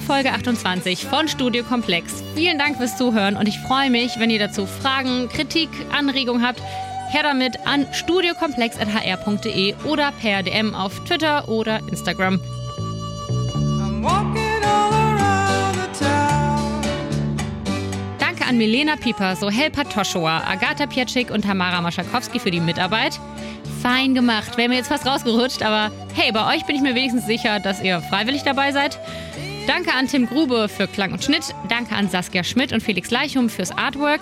War 0.00 0.16
Folge 0.16 0.32
28 0.32 1.06
von 1.06 1.28
Studio 1.28 1.64
Komplex. 1.64 2.22
Vielen 2.34 2.58
Dank 2.58 2.76
fürs 2.76 2.96
Zuhören 2.96 3.36
und 3.36 3.46
ich 3.48 3.58
freue 3.60 3.90
mich, 3.90 4.18
wenn 4.18 4.30
ihr 4.30 4.38
dazu 4.38 4.66
Fragen, 4.66 5.28
Kritik, 5.28 5.68
Anregungen 5.90 6.46
habt. 6.46 6.60
Her 7.10 7.22
damit 7.22 7.66
an 7.66 7.86
studiokomplex.hr.de 7.92 9.74
oder 9.84 10.12
per 10.12 10.42
DM 10.42 10.74
auf 10.74 11.02
Twitter 11.04 11.48
oder 11.48 11.80
Instagram. 11.88 12.40
Danke 18.18 18.46
an 18.46 18.58
Milena 18.58 18.96
Pieper, 18.96 19.34
Sohel 19.34 19.70
Patoschua, 19.70 20.44
Agatha 20.46 20.86
Pietschik 20.86 21.30
und 21.30 21.42
Tamara 21.42 21.80
Maschakowski 21.80 22.38
für 22.38 22.50
die 22.50 22.60
Mitarbeit. 22.60 23.18
Fein 23.82 24.14
gemacht. 24.14 24.56
Wäre 24.56 24.68
mir 24.68 24.76
jetzt 24.76 24.88
fast 24.88 25.06
rausgerutscht, 25.06 25.62
aber 25.62 25.90
hey, 26.14 26.30
bei 26.32 26.54
euch 26.54 26.64
bin 26.66 26.76
ich 26.76 26.82
mir 26.82 26.94
wenigstens 26.94 27.26
sicher, 27.26 27.60
dass 27.60 27.82
ihr 27.82 28.00
freiwillig 28.02 28.42
dabei 28.42 28.72
seid. 28.72 28.98
Danke 29.66 29.92
an 29.92 30.08
Tim 30.08 30.26
Grube 30.26 30.68
für 30.68 30.86
Klang 30.86 31.12
und 31.12 31.22
Schnitt. 31.22 31.54
Danke 31.68 31.94
an 31.94 32.08
Saskia 32.08 32.44
Schmidt 32.44 32.72
und 32.72 32.82
Felix 32.82 33.10
Leichum 33.10 33.48
fürs 33.48 33.70
Artwork. 33.70 34.20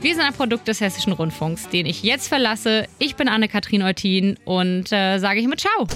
Wir 0.00 0.14
sind 0.14 0.24
ein 0.24 0.32
Produkt 0.32 0.68
des 0.68 0.80
Hessischen 0.80 1.12
Rundfunks, 1.12 1.68
den 1.68 1.86
ich 1.86 2.02
jetzt 2.02 2.28
verlasse. 2.28 2.86
Ich 2.98 3.16
bin 3.16 3.28
Anne-Kathrin 3.28 3.82
Eutin 3.82 4.38
und 4.44 4.92
äh, 4.92 5.18
sage 5.18 5.46
mit 5.48 5.60
Ciao. 5.60 5.86